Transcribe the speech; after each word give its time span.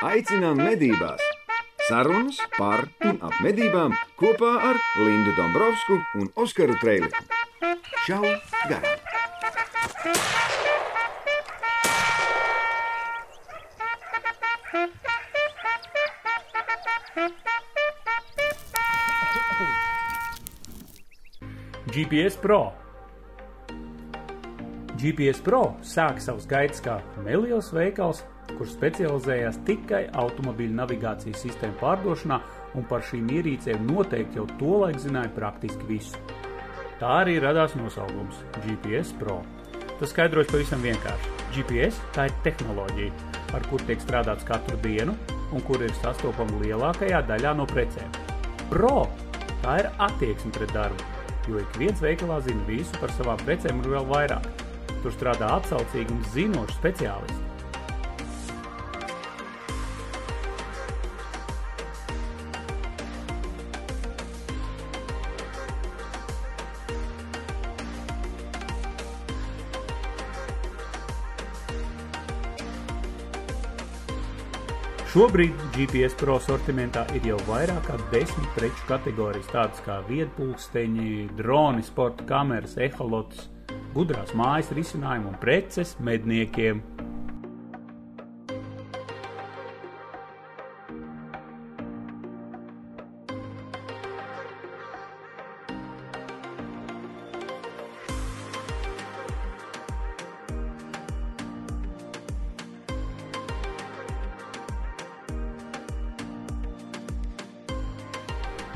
Aicinām 0.00 0.56
medībās! 0.56 1.20
Sarunas 1.84 2.38
par 2.54 2.86
un 3.04 3.18
ap 3.20 3.34
medībām 3.44 3.92
kopā 4.16 4.52
ar 4.70 4.78
Lindu 4.96 5.34
Dombrovskiju 5.36 6.22
un 6.22 6.30
Oskaru 6.40 6.78
Trēliņu. 6.80 7.12
Čau! 8.06 8.24
Garām! 8.70 8.96
GPS 21.92 22.40
Pro. 22.40 22.62
GPS 24.96 25.44
Pro 25.44 25.64
sāk 25.84 26.24
savus 26.24 26.48
gaitas 26.48 26.80
kā 26.80 27.02
neliels 27.26 27.68
veikals, 27.76 28.24
kurš 28.58 28.74
specializējās 28.76 29.60
tikai 29.68 30.04
automobīļu 30.22 30.76
navigācijas 30.78 31.42
sistēmu 31.44 31.78
pārdošanā, 31.80 32.40
un 32.78 32.86
par 32.90 33.04
šīm 33.06 33.30
ierīcēm 33.36 33.88
noteikti 33.88 34.40
jau 34.40 34.46
tolaik 34.60 35.00
zināja 35.02 35.32
praktiski 35.36 35.88
visu. 35.88 36.20
Tā 37.00 37.10
arī 37.22 37.38
radās 37.40 37.74
nosaukums 37.78 38.42
GPS 38.64 39.14
Pro. 39.20 39.40
Tas 40.00 40.12
skaidrojas 40.12 40.50
pavisam 40.52 40.82
vienkārši. 40.84 41.36
GPS 41.54 41.98
tā 42.14 42.28
ir 42.28 42.34
tehnoloģija, 42.44 43.30
ar 43.56 43.64
kuru 43.68 43.86
tiek 43.88 44.02
strādāts 44.04 44.46
katru 44.48 44.78
dienu 44.84 45.16
un 45.50 45.64
kur 45.66 45.82
ir 45.82 45.92
sastopama 45.98 46.60
lielākajā 46.62 47.22
daļā 47.28 47.54
no 47.58 47.66
precēm. 47.70 48.12
Pro 48.70 49.08
tā 49.64 49.80
ir 49.82 49.90
attieksme 50.06 50.54
pret 50.56 50.72
darbu, 50.76 51.08
jo 51.48 51.60
ik 51.60 51.78
viens 51.80 52.04
veikalā 52.04 52.38
zina 52.46 52.64
visu 52.68 53.00
par 53.02 53.12
savām 53.16 53.40
precēm 53.44 53.82
un 53.82 53.92
vēl 53.96 54.10
vairāk. 54.12 54.50
Tur 55.00 55.14
strādā 55.16 55.54
atsaucīgi 55.56 56.12
un 56.14 56.26
zinoši 56.34 56.76
speciālisti. 56.78 57.49
Šobrīd 75.20 75.58
GPS 75.74 76.14
Pro 76.16 76.38
sortimentā 76.40 77.02
ir 77.12 77.26
jau 77.28 77.36
vairāk 77.44 77.82
kā 77.90 77.96
desmit 78.08 78.46
preču 78.54 78.86
kategorijas, 78.88 79.50
tādas 79.52 79.82
kā 79.84 79.98
viedpulksteņi, 80.06 81.26
droni, 81.36 81.84
sporta 81.84 82.24
kameras, 82.24 82.78
eholots, 82.80 83.50
gudrās 83.92 84.32
mājas 84.32 84.72
risinājumi 84.78 85.28
un 85.28 85.36
preces 85.42 85.92
medniekiem. 86.00 86.80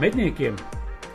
Medniekiem 0.05 0.57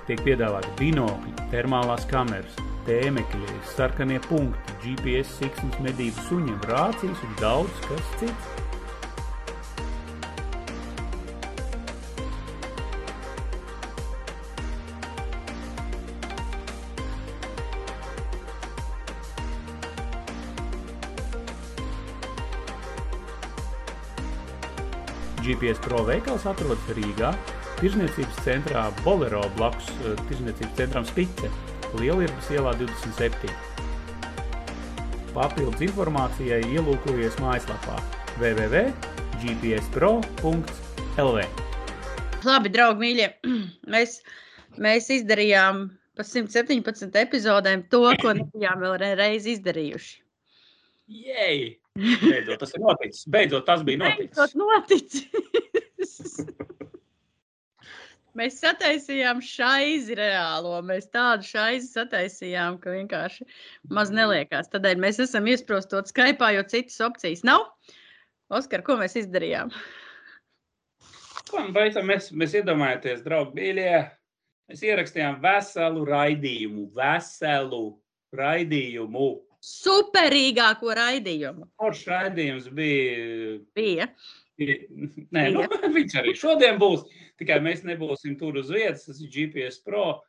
tiek 0.07 0.21
piedāvāti 0.25 0.71
binokļi, 0.79 1.33
termālās 1.51 2.07
kameras, 2.09 2.55
tēmekļi, 2.87 3.57
sarkanie 3.75 4.17
punkti, 4.23 4.77
GPS 4.81 5.35
siksnas 5.43 5.77
medību 5.85 6.23
suņiem, 6.25 6.57
rācijas 6.71 7.21
un 7.27 7.35
daudz 7.37 7.83
kas 7.85 8.09
cits. 8.17 8.49
GPS 25.45 25.77
Pro 25.85 26.01
veikals 26.09 26.49
atrodas 26.49 26.89
Rīgā, 26.97 27.35
Tirzniecības 27.79 28.41
centrā 28.43 28.81
Bolero 29.05 29.39
blakus 29.55 29.85
eh, 30.03 30.17
Tirzniecības 30.27 30.73
centram 30.75 31.05
Spice, 31.07 31.47
Lielierbas 31.95 32.49
ielā 32.51 32.75
27. 32.75 33.47
Papildus 35.31 35.79
informācijai 35.87 36.59
ielūkojies 36.73 37.39
mājaslapā 37.39 37.95
www.gpspro.lv. 38.41 41.37
Labi, 42.49 42.73
draugi, 42.75 42.99
mīļie. 43.05 43.29
Mēs, 43.95 44.19
mēs 44.75 45.07
izdarījām 45.15 45.87
pa 46.19 46.27
117 46.27 47.15
epizodēm 47.21 47.87
to, 47.93 48.01
ko 48.19 48.35
nebijām 48.41 48.83
vēl 48.83 48.99
reiz 49.21 49.47
izdarījuši. 49.55 50.19
Jej! 51.09 51.79
Beidzot, 51.95 52.59
tas 52.59 52.75
ir 52.75 52.83
noticis. 52.83 53.23
Beidzot, 53.31 53.63
tas 53.71 53.87
bija 53.87 54.03
noticis. 54.03 54.35
Beidzot 54.35 54.51
noticis. 54.59 56.43
Mēs 58.37 58.59
sataisījām 58.61 59.39
šaizi 59.41 60.17
reālo. 60.19 60.75
Mēs 60.85 61.09
tādu 61.13 61.47
šaizi 61.47 61.89
sataisījām, 61.89 62.77
ka 62.83 62.93
vienkārši 62.93 63.47
maz 63.95 64.13
neliekās. 64.13 64.69
Tādēļ 64.73 65.01
mēs 65.01 65.21
esam 65.25 65.49
iesprostot 65.49 66.11
Skype, 66.11 66.51
jo 66.55 66.65
citas 66.69 66.99
opcijas 67.05 67.41
nav. 67.47 67.65
Oskar, 68.53 68.83
ko 68.85 68.99
mēs 69.01 69.17
izdarījām? 69.19 69.73
Ko 71.49 71.65
beidzam, 71.73 72.05
mēs, 72.09 72.29
mēs 72.37 72.53
iedomājamies, 72.59 73.23
draugi, 73.25 73.57
mīļie. 73.57 73.93
Mēs 74.69 74.83
ierakstījām 74.85 75.39
veselu 75.41 76.03
raidījumu, 76.05 76.89
veselu 76.97 77.83
raidījumu. 78.37 79.29
Superīgāko 79.65 80.93
raidījumu. 80.95 81.65
Kurš 81.81 82.03
raidījums 82.11 82.69
bija? 82.77 83.57
Bija. 83.75 84.07
Nē, 84.59 85.47
nu, 85.55 85.65
viņš 85.97 86.15
arī 86.21 86.35
šodien 86.37 86.77
būs. 86.81 87.07
Tikai 87.39 87.59
mēs 87.63 87.85
nebūsim 87.87 88.35
tur 88.39 88.59
uz 88.59 88.71
vietas. 88.73 89.05
Tas 89.07 89.21
ir 89.23 89.31
GPS 89.31 89.79
Pro 89.85 90.19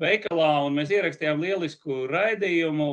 veikalā, 0.00 0.50
un 0.66 0.76
mēs 0.76 0.90
ierakstījām 0.94 1.42
lielisku 1.44 2.04
raidījumu, 2.10 2.90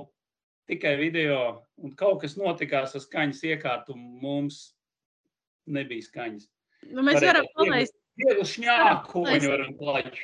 tikai 0.70 0.96
video. 1.02 1.40
Un 1.82 1.96
kaut 2.00 2.22
kas 2.24 2.38
notikās 2.40 2.96
ar 2.96 3.04
skaņas 3.04 3.42
iekārtu, 3.50 3.98
mums 3.98 4.70
nebija 5.66 6.06
skaņas. 6.06 6.48
Nu, 6.92 7.04
mēs 7.06 7.24
varam 7.24 7.50
palaist. 7.58 7.98
Viegli 8.20 8.46
šņāku, 8.46 9.26
viņi 9.26 9.50
varam 9.50 9.76
palaist. 9.80 10.22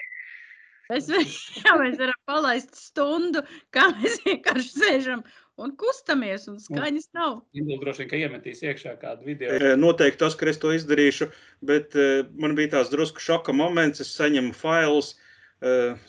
Mēs, 0.90 1.10
jā, 1.64 1.76
mēs 1.78 1.98
varam 2.02 2.20
palaist 2.30 2.78
stundu, 2.78 3.44
kā 3.74 3.88
mēs 3.98 4.20
vienkārši 4.26 4.74
sēžam 4.76 5.24
un 5.60 5.74
kustamies, 5.80 6.48
un 6.52 6.60
skaņas 6.64 7.10
nav. 7.18 7.40
Indus 7.58 7.82
droši 7.84 8.04
vien, 8.04 8.10
ka 8.12 8.20
iemetīs 8.20 8.64
iekšā 8.66 8.96
kādu 9.02 9.28
video. 9.28 9.76
Noteikti 9.80 10.22
tas, 10.24 10.38
ka 10.40 10.48
es 10.52 10.60
to 10.62 10.72
izdarīšu, 10.76 11.30
bet 11.70 11.98
man 12.40 12.56
bija 12.58 12.78
tās 12.78 12.92
drusku 12.94 13.24
šoka 13.24 13.56
moments, 13.56 14.02
es 14.04 14.14
saņemu 14.16 14.56
failus, 14.58 15.14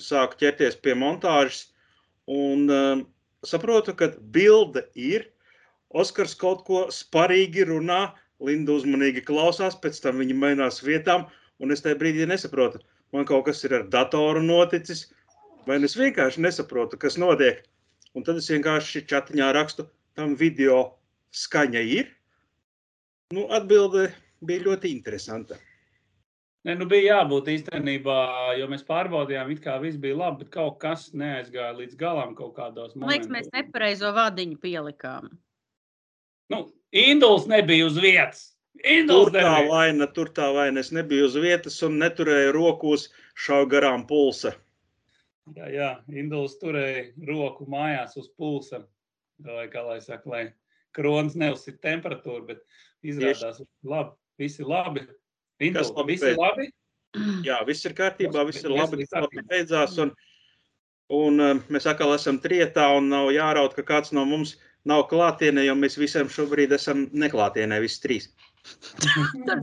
sāku 0.00 0.38
ķerties 0.40 0.78
pie 0.84 0.94
montāžas 0.98 1.66
un 2.30 2.70
saprotu, 3.46 3.96
ka 3.96 4.12
bilde 4.34 4.86
ir, 4.94 5.28
Oskars 5.90 6.36
kaut 6.38 6.62
ko 6.68 6.84
sparīgi 6.94 7.64
runā, 7.66 8.12
Linda 8.40 8.76
uzmanīgi 8.78 9.24
klausās, 9.26 9.74
pēc 9.82 9.98
tam 10.04 10.20
viņa 10.22 10.36
mainās 10.38 10.78
vietām, 10.86 11.26
un 11.60 11.74
es 11.74 11.82
tajā 11.84 11.98
brīdī 11.98 12.28
nesaprotu, 12.30 12.78
man 13.12 13.26
kaut 13.28 13.48
kas 13.48 13.64
ir 13.66 13.74
ar 13.80 13.88
datoru 13.90 14.40
noticis, 14.44 15.08
vai 15.66 15.80
es 15.82 15.96
vienkārši 15.98 16.46
nesaprotu, 16.46 16.96
kas 17.00 17.18
notiek. 17.20 17.64
Un 18.18 18.26
tad 18.26 18.40
es 18.40 18.50
vienkārši 18.50 19.04
čatiņā 19.10 19.50
rakstu, 19.54 19.86
tam 20.18 20.34
video 20.38 20.80
skaņa 21.30 21.82
ir. 21.96 22.08
Nu, 23.34 23.46
atbilde 23.54 24.08
bija 24.42 24.64
ļoti 24.66 24.90
interesanta. 24.90 25.58
Ne, 26.66 26.74
nu 26.76 26.84
bija 26.90 27.14
jābūt 27.14 27.46
īstenībā, 27.54 28.16
jo 28.58 28.66
mēs 28.68 28.82
pārbaudījām, 28.88 29.52
it 29.54 29.62
kā 29.64 29.78
viss 29.80 30.00
bija 30.00 30.18
labi, 30.18 30.42
bet 30.42 30.50
kaut 30.52 30.76
kas 30.82 31.06
neaizgāja 31.16 31.72
līdz 31.78 31.96
galam 32.00 32.34
kaut 32.36 32.52
kādos 32.58 32.92
momentos. 32.92 33.14
Liekas, 33.14 33.30
mēs 33.32 33.48
nepareizo 33.54 34.10
vadiņu 34.16 34.58
pielikām. 34.60 35.30
Nu, 36.52 36.66
Induls 36.90 37.46
nebija 37.48 37.86
uz 37.86 37.96
vietas. 38.02 38.50
Induls 38.82 39.30
tur 39.30 39.38
tā 39.38 39.46
nebija. 39.46 39.70
vaina, 39.70 40.10
tur 40.10 40.32
tā 40.36 40.50
vaina. 40.52 40.82
Es 40.82 40.90
nebiju 40.92 41.30
uz 41.30 41.38
vietas 41.40 41.78
un 41.86 41.96
neturēju 42.02 42.52
rokos 42.56 43.08
šau 43.38 43.62
garām 43.70 44.04
pulsa. 44.10 44.52
Jā, 45.56 45.68
jā 45.72 45.90
Induls 46.14 46.56
turēja 46.60 47.10
roku 47.28 47.66
mājās 47.70 48.16
uz 48.20 48.30
pulsa. 48.38 48.84
Vai, 49.40 49.70
kā 49.72 49.80
lai 49.86 50.00
saka, 50.04 50.28
lai 50.28 50.42
kronis 50.96 51.36
neuzsit 51.38 51.78
temperatūru, 51.80 52.44
bet 52.50 52.60
izrādās, 53.06 53.62
ka 53.62 53.88
labi, 53.88 54.12
visi 54.40 54.66
labi. 54.66 55.06
Induls, 55.64 55.92
labi 55.96 56.16
visi 56.16 56.26
pēc? 56.26 56.40
labi? 56.40 56.66
Jā, 57.46 57.60
viss 57.66 57.86
ir 57.88 57.94
kārtībā, 57.98 58.44
viss 58.48 58.64
ir 58.64 58.74
labi, 58.74 59.00
ir 59.02 59.14
labi 59.16 59.44
beidzās. 59.48 59.96
Un, 60.02 60.12
un 61.16 61.42
uh, 61.42 61.54
mēs 61.72 61.88
atkal 61.90 62.12
esam 62.14 62.38
trietā 62.42 62.90
un 62.98 63.08
nav 63.10 63.32
jāraut, 63.34 63.74
ka 63.78 63.86
kāds 63.86 64.12
no 64.16 64.26
mums 64.28 64.58
nav 64.88 65.06
klātienē, 65.10 65.64
jo 65.66 65.74
mēs 65.76 65.98
visiem 66.00 66.30
šobrīd 66.32 66.72
esam 66.76 67.06
neklātienē, 67.12 67.80
visi 67.82 68.00
trīs. 68.04 68.28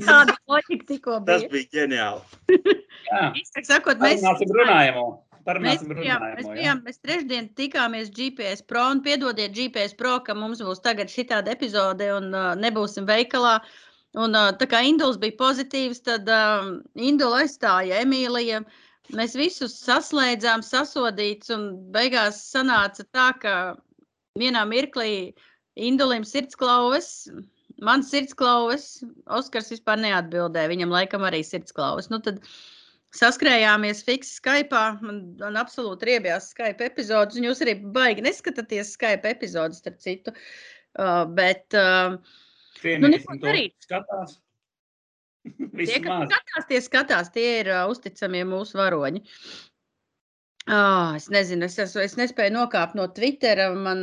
Tāda 0.03 0.35
loģika 0.49 0.89
tikko 0.89 1.21
Tas 1.25 1.45
bija. 1.45 1.53
bija 1.53 1.69
ģeniāli. 1.77 2.65
Jā, 3.07 3.23
Īstāk 3.39 3.69
sakot, 3.69 4.01
mēs, 4.01 4.19
parunāsim 4.21 4.53
runājamo. 4.57 5.05
Mēs, 5.47 5.81
Parunāsim 5.81 5.93
mēs, 5.93 6.05
jā. 6.05 6.55
bijām, 6.57 6.81
mēs 6.85 6.99
trešdien 7.03 7.49
tikāmies 7.57 8.11
GPS 8.13 8.63
Pro 8.67 8.83
un 8.91 9.01
piedodiet 9.05 9.55
GPS 9.55 9.95
Pro, 9.97 10.17
ka 10.25 10.35
mums 10.35 10.61
būs 10.63 10.83
tagad 10.83 11.11
šitāda 11.11 11.53
epizode 11.55 12.09
un 12.13 12.29
uh, 12.35 12.51
nebūsim 12.59 13.07
veikalā. 13.07 13.57
Un, 14.17 14.35
uh, 14.35 14.51
tā 14.59 14.67
kā 14.69 14.81
Induls 14.87 15.19
bija 15.21 15.37
pozitīvs, 15.39 16.03
tad 16.07 16.29
uh, 16.31 16.77
Indula 16.95 17.43
aizstāja 17.45 18.03
Emīlija. 18.03 18.63
Mēs 19.15 19.37
visus 19.39 19.77
saslēdzām, 19.85 20.63
sasodīts, 20.67 21.51
un 21.55 21.69
beigās 21.95 22.41
sanāca 22.51 23.05
tā, 23.15 23.29
ka 23.39 23.53
vienā 24.39 24.65
mirklī 24.67 25.33
Indulim 25.77 26.25
sirdsklauves, 26.27 27.29
man 27.83 28.03
sirdsklauves, 28.03 29.03
Oskars 29.29 29.69
vispār 29.71 29.99
neatbildēja. 30.01 30.71
Viņam 30.71 30.93
laikam 30.93 31.25
arī 31.27 31.43
sirdsklauves. 31.45 32.09
Nu, 32.11 32.19
tad 32.23 32.41
saskrējāmies 33.15 34.03
fiks 34.07 34.35
Skype, 34.39 34.81
man, 35.03 35.21
man 35.39 35.59
absolūti 35.59 36.09
riebjās 36.09 36.51
Skype 36.53 36.89
epizodes, 36.89 37.37
un 37.39 37.47
jūs 37.47 37.63
arī 37.65 37.77
baigi 37.95 38.25
neskatāties 38.25 38.95
Skype 38.97 39.31
epizodes, 39.31 39.79
starp 39.83 40.01
citu. 40.03 40.35
Uh, 40.97 41.23
bet 41.37 41.77
uh, 41.77 42.17
Nu, 42.83 43.09
neko 43.09 43.33
Cienīsim 43.33 43.41
darīt. 43.41 43.73
Skatās. 43.83 44.37
tie, 45.87 45.99
kas 46.03 46.27
skatās, 46.27 46.67
tie 46.69 46.81
skatās, 46.83 47.31
tie 47.33 47.47
ir 47.61 47.71
uh, 47.71 47.85
uzticamie 47.91 48.43
mūsu 48.47 48.77
varoņi. 48.79 49.23
Oh, 50.67 51.13
es 51.15 51.29
nezinu, 51.31 51.63
es, 51.63 51.77
esmu, 51.79 52.01
es 52.03 52.17
nespēju 52.19 52.51
nokāpt 52.51 52.95
no 52.99 53.05
Twittera. 53.15 53.69
Man, 53.71 54.01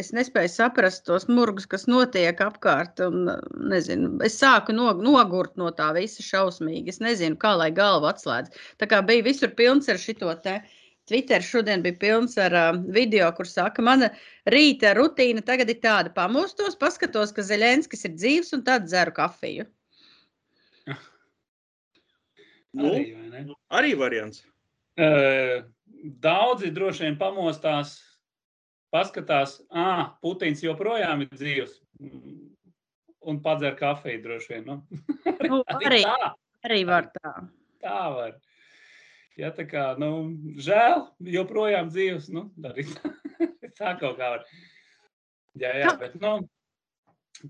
es 0.00 0.14
nespēju 0.16 0.48
saprast 0.48 1.02
tos 1.04 1.26
murgus, 1.28 1.66
kas 1.68 1.84
notiek 1.92 2.40
apkārt. 2.40 3.02
Un, 3.04 3.28
nezinu, 3.68 4.14
es 4.24 4.38
sāku 4.40 4.72
no, 4.72 4.94
nogurt 4.96 5.58
no 5.60 5.68
tā 5.76 5.90
visa 5.98 6.24
šausmīgi. 6.24 6.94
Es 6.94 7.02
nezinu, 7.04 7.36
kā 7.42 7.52
lai 7.60 7.68
galvu 7.76 8.08
atslēdz. 8.08 8.56
Tā 8.80 8.88
kā 8.88 9.02
bija 9.04 9.26
visur 9.28 9.52
pilns 9.60 9.92
ar 9.92 10.00
šito 10.00 10.32
te. 10.40 10.56
Twitter 11.06 11.44
šodien 11.44 11.84
bija 11.84 12.00
pilns 12.00 12.38
ar 12.40 12.56
uh, 12.56 12.80
video, 12.96 13.28
kur 13.36 13.46
saka, 13.46 13.84
mana 13.84 14.08
rīta 14.50 14.96
rutīna 14.96 15.44
tagad 15.44 15.68
ir 15.70 15.78
tāda, 15.84 16.10
pamostos, 16.16 16.80
paskatos, 16.80 17.36
ka 17.36 17.44
Zelenskis 17.46 18.08
ir 18.08 18.16
dzīves 18.16 18.56
un 18.56 18.64
tad 18.66 18.88
dzeru 18.88 19.14
kafiju. 19.20 19.68
Nu, 22.76 22.90
Arī, 22.90 23.04
vai 23.14 23.44
ne? 23.44 23.54
arī 23.72 23.94
variants. 23.96 24.42
Uh, 24.96 25.62
daudzi 26.22 26.70
droši 26.74 27.06
vien 27.06 27.18
pamostās, 27.18 27.96
paskatās, 28.94 29.60
ah, 29.70 30.16
Putins 30.22 30.62
joprojām 30.64 31.24
ir 31.26 31.32
dzīvs. 31.32 31.80
mm, 32.00 32.42
Un 33.26 33.40
padzer 33.42 33.74
kafiju 33.74 34.22
droši 34.22 34.52
vien. 34.52 34.66
Nu. 34.66 34.74
Nu, 35.48 35.62
arī, 35.82 36.04
tā, 36.04 36.28
arī 36.64 36.84
var 36.86 37.08
tā. 37.10 37.32
tā 37.82 38.02
var. 38.14 38.36
Ja, 39.36 39.50
tā 39.50 39.66
kā, 39.68 39.96
nu, 39.98 40.30
žēl, 40.62 41.08
joprojām 41.34 41.90
dzīvs. 41.90 42.30
Nu, 42.32 42.46
arī 42.64 42.86
tā 43.76 43.96
kaut 44.00 44.20
kā 44.20 44.30
var. 44.36 44.46
Jā, 45.58 45.72
jā, 45.80 45.96
bet 45.98 46.14
nu, 46.22 46.36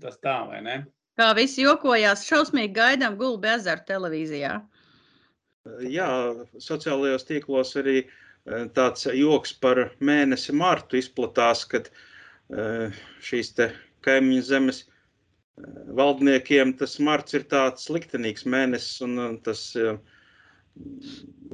tas 0.01 0.17
tā, 0.23 0.39
vai 0.49 0.63
ne? 0.65 0.77
Kā 1.17 1.29
visi 1.37 1.61
jokojās, 1.61 2.25
šausmīgi 2.25 2.73
gaidām 2.73 3.17
gulbi 3.19 3.49
ezeru 3.53 3.85
televīzijā. 3.87 4.57
Jā, 5.85 6.09
sociālajos 6.63 7.25
tīklos 7.27 7.73
arī 7.79 7.97
eh, 8.01 8.26
tāds 8.75 9.07
joks 9.13 9.53
par 9.61 9.81
mēnesi 9.99 10.55
martu 10.55 10.99
izplatās, 10.99 11.65
kad 11.67 11.89
eh, 12.53 12.93
šīs 13.23 13.53
te 13.57 13.71
kaimiņu 14.07 14.45
zemes 14.47 14.83
eh, 14.83 14.93
valdniekiem 15.97 16.75
tas 16.79 16.97
marts 17.03 17.35
ir 17.37 17.47
tāds 17.51 17.89
liktenīgs 17.91 18.47
mēnesis, 18.47 19.01
un 19.05 19.19
eh, 19.23 19.35
tas 19.43 19.67
eh, 19.75 19.99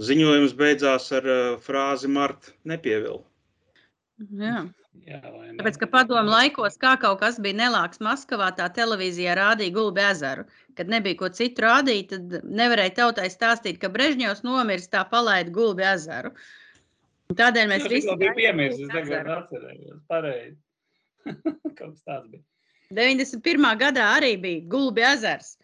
ziņojums 0.09 0.55
beidzās 0.59 1.11
ar 1.15 1.27
eh, 1.27 1.43
frāzi 1.63 2.11
Marta 2.11 2.55
nepievilkt. 2.69 3.27
Jā. 4.39 4.63
Jā? 5.03 5.19
Tāpēc, 5.57 5.77
ka 5.81 5.87
padomu 5.91 6.31
laikos, 6.31 6.77
kā 6.79 6.93
kaut 7.01 7.17
kas 7.23 7.39
bija 7.41 7.57
nelāks 7.63 7.99
Maskavā, 8.03 8.51
tā 8.55 8.69
televīzijā 8.71 9.33
rādīja 9.35 9.73
gulbi 9.75 10.03
ezeru. 10.05 10.45
Kad 10.77 10.91
nebija 10.93 11.17
ko 11.19 11.29
citu 11.33 11.65
rādīt, 11.65 12.13
tad 12.13 12.45
nevarēja 12.45 12.93
tautai 13.01 13.25
stāstīt, 13.33 13.81
ka 13.81 13.89
Brežņevs 13.91 14.45
nomiris, 14.45 14.87
tā 14.93 15.01
palaida 15.09 15.51
gulbi 15.51 15.83
ezeru. 15.89 16.31
Un 16.31 16.62
Tādēļ 17.33 17.69
mēs 17.71 17.85
visi 17.87 18.07
biju 18.07 18.19
gaidām 18.19 18.39
piemirsis, 18.39 18.83
es 18.87 18.91
tagad 18.93 19.29
atcerējos. 19.37 20.01
Pareizi. 20.11 20.57
Kaut 21.77 21.77
kas 21.79 22.01
tāds 22.03 22.27
bija. 22.29 22.43
91. 22.93 23.69
gadā 23.79 24.09
arī 24.17 24.33
bija 24.41 24.65
gulbi 24.69 25.05
ezers. 25.07 25.55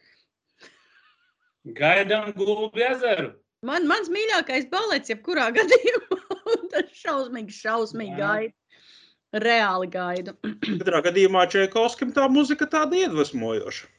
Gaidām 1.77 2.31
gulbi 2.37 2.85
ezeru. 2.87 3.33
Man, 3.67 3.85
mans 3.91 4.07
mīļākais 4.11 4.69
balets, 4.71 5.11
jebkurā 5.11 5.49
gadījumā, 5.57 6.19
tas 6.71 6.95
šausmīgi, 7.01 7.55
šausmīgi 7.59 8.15
Jā. 8.15 8.23
gaidu. 8.23 8.55
Reāli 9.43 9.91
gaidu. 9.93 10.33
Katrā 10.79 11.03
gadījumā 11.05 11.45
Čaikovskim 11.53 12.15
tā 12.15 12.25
muzika 12.31 12.65
tāda 12.71 13.03
iedvesmojoša. 13.03 13.89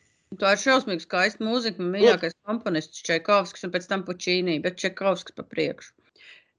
Tā 0.41 0.55
ir 0.55 0.63
šausmīgi 0.63 1.05
skaista 1.05 1.43
mūzika. 1.43 1.83
Mīļākais 1.93 2.37
komponists 2.47 3.05
Čekovskis 3.07 3.67
un 3.67 3.75
pēc 3.75 3.87
tam 3.91 4.03
Pučīnī, 4.07 4.59
bet 4.63 4.79
Čekovskis 4.79 5.37
pa 5.37 5.45
priekšu. 5.47 5.95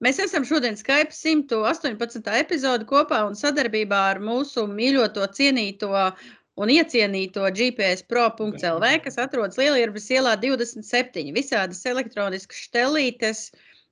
Mēs 0.01 0.17
esam 0.17 0.45
šodien 0.49 0.73
Skype 0.79 1.13
118. 1.13 2.29
epizodi 2.39 2.87
kopā 2.89 3.19
un 3.27 3.35
sadarbībā 3.37 3.97
ar 4.11 4.19
mūsu 4.25 4.63
mīļoto, 4.65 5.27
cienīto 5.37 5.91
un 5.93 6.71
iecienīto 6.73 7.43
GPS 7.59 8.01
Pro.CLV, 8.09 8.87
kas 9.03 9.19
atrodas 9.21 9.59
Lielierbas 9.61 10.07
ielā 10.09 10.31
27. 10.41 11.27
Visādas 11.35 11.83
elektroniskas 11.91 12.63
štelītes, 12.65 13.43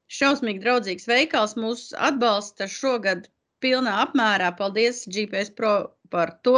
šausmīgi 0.10 0.64
draudzīgs 0.64 1.06
veikals 1.12 1.54
mūs 1.62 1.92
atbalsta 2.10 2.66
šogad 2.66 3.30
pilnā 3.62 4.00
apmērā. 4.08 4.50
Paldies 4.58 5.04
GPS 5.06 5.54
Pro 5.54 5.76
par 6.10 6.34
to. 6.42 6.58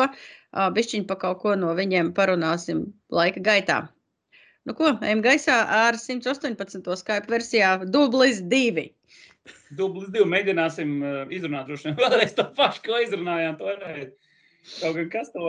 Bišķiņi 0.80 1.10
pa 1.12 1.20
kaut 1.26 1.44
ko 1.44 1.58
no 1.60 1.76
viņiem 1.76 2.14
parunāsim 2.16 2.86
laika 3.12 3.44
gaitā. 3.52 3.82
Nu 4.64 4.80
ko, 4.80 4.96
ejam 5.04 5.28
gaisā 5.28 5.60
ar 5.84 6.00
118. 6.00 6.88
Skype 7.04 7.36
versijā 7.36 7.76
dublis 7.84 8.40
2. 8.56 8.88
Dublis 9.78 10.12
divi 10.14 10.28
mēģināsim 10.30 10.98
uh, 11.02 11.22
izrunāt 11.34 11.70
droši 11.70 11.90
vien 11.90 12.00
vēlreiz 12.00 12.36
to 12.38 12.46
pašu, 12.58 12.84
ko 12.86 13.00
izrunājām 13.02 13.58
toreiz. 13.60 14.12
Kaut 14.78 14.98
gan 15.00 15.10
kas 15.14 15.32
to 15.34 15.46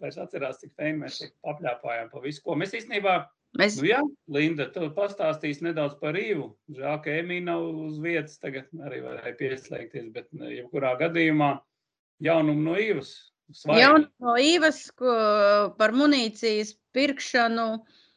vairs 0.00 0.18
atcerās, 0.20 0.60
cik 0.60 0.74
feini 0.76 1.04
mēs 1.04 1.20
šeit 1.20 1.36
papļāpājām 1.46 2.10
pa 2.12 2.24
visu, 2.24 2.42
ko 2.44 2.56
mēs 2.60 2.76
īstenībā, 2.76 3.22
Mēs 3.58 3.80
nu 3.80 3.88
jā, 3.88 3.98
Linda, 4.30 4.68
tu 4.70 4.86
pastāstīsi 4.94 5.64
nedaudz 5.66 5.96
par 5.98 6.14
Rīvu. 6.14 6.52
Žēl, 6.76 7.00
ka 7.02 7.16
Emīna 7.18 7.56
nav 7.56 7.64
uz 7.88 7.96
vietas, 8.02 8.36
tagad 8.38 8.68
arī 8.86 9.00
varēja 9.02 9.34
pieslēgties, 9.40 10.12
bet 10.14 10.28
uh, 10.38 10.46
jebkurā 10.54 10.92
gadījumā 11.00 11.56
jaunumu 12.22 12.68
no 12.68 12.76
Īvas. 12.78 13.10
Svaigi. 13.50 13.82
jau 13.82 13.96
no 13.98 14.36
Īvas 14.38 14.84
ko, 14.94 15.14
par 15.80 15.94
munīcijas 15.98 16.76
pirkšanu. 16.94 17.66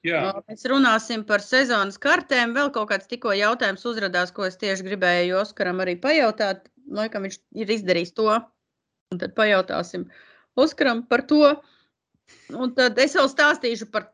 Jā, 0.04 0.34
Mēs 0.50 0.66
runāsim 0.68 1.24
par 1.28 1.40
sezonas 1.44 2.00
kartēm. 2.02 2.52
Vēl 2.58 2.74
kaut 2.76 2.90
kāds 2.92 3.08
tikko 3.08 3.32
jautājums 3.38 3.86
uzrādījās, 3.88 4.34
ko 4.36 4.48
es 4.50 4.60
tieši 4.60 4.84
gribēju 4.90 5.38
Oskaram 5.40 5.80
arī 5.84 5.96
pajautāt. 6.04 6.68
Laikam 6.92 7.24
viņš 7.24 7.38
ir 7.64 7.72
izdarījis 7.78 8.12
to. 8.18 8.28
Un 9.14 9.22
tad 9.22 9.36
pajautāsim 9.38 10.10
Oskaram 10.60 11.06
par 11.08 11.24
to. 11.30 11.56
Un 12.52 12.76
tad 12.76 13.00
es 13.00 13.16
vēl 13.16 13.32
stāstīšu 13.32 13.88
par 13.94 14.10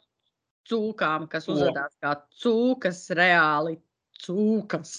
cūkām, 0.70 1.26
kas 1.32 1.50
O. 1.50 1.56
uzrādās 1.56 1.98
kā 2.04 2.14
cūkas, 2.44 3.08
reāli 3.18 3.80
cūkas. 4.22 4.96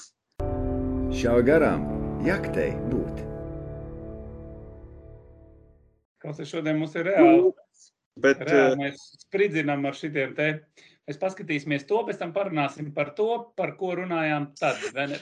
Šāva 1.14 1.42
garām, 1.46 1.86
jaktei 2.26 2.72
būt. 2.90 3.26
kas 6.20 6.40
šodien 6.44 6.76
mums 6.76 6.94
ir 6.98 7.06
reāli. 7.08 7.52
Bet 8.22 8.42
Reāli 8.46 8.74
eh, 8.74 8.80
mēs 8.84 9.04
spridzinām 9.24 9.86
ar 9.88 9.96
šitiem 9.98 10.34
te. 10.36 10.50
Mēs 11.08 11.18
paskatīsimies 11.20 11.86
to, 11.88 12.02
pēc 12.06 12.20
tam 12.20 12.34
parunāsim 12.34 12.92
par 12.94 13.14
to, 13.18 13.28
par 13.58 13.74
ko 13.78 13.96
runājām 13.98 14.52
tad. 14.60 14.78
vai 14.94 15.08
ne? 15.14 15.20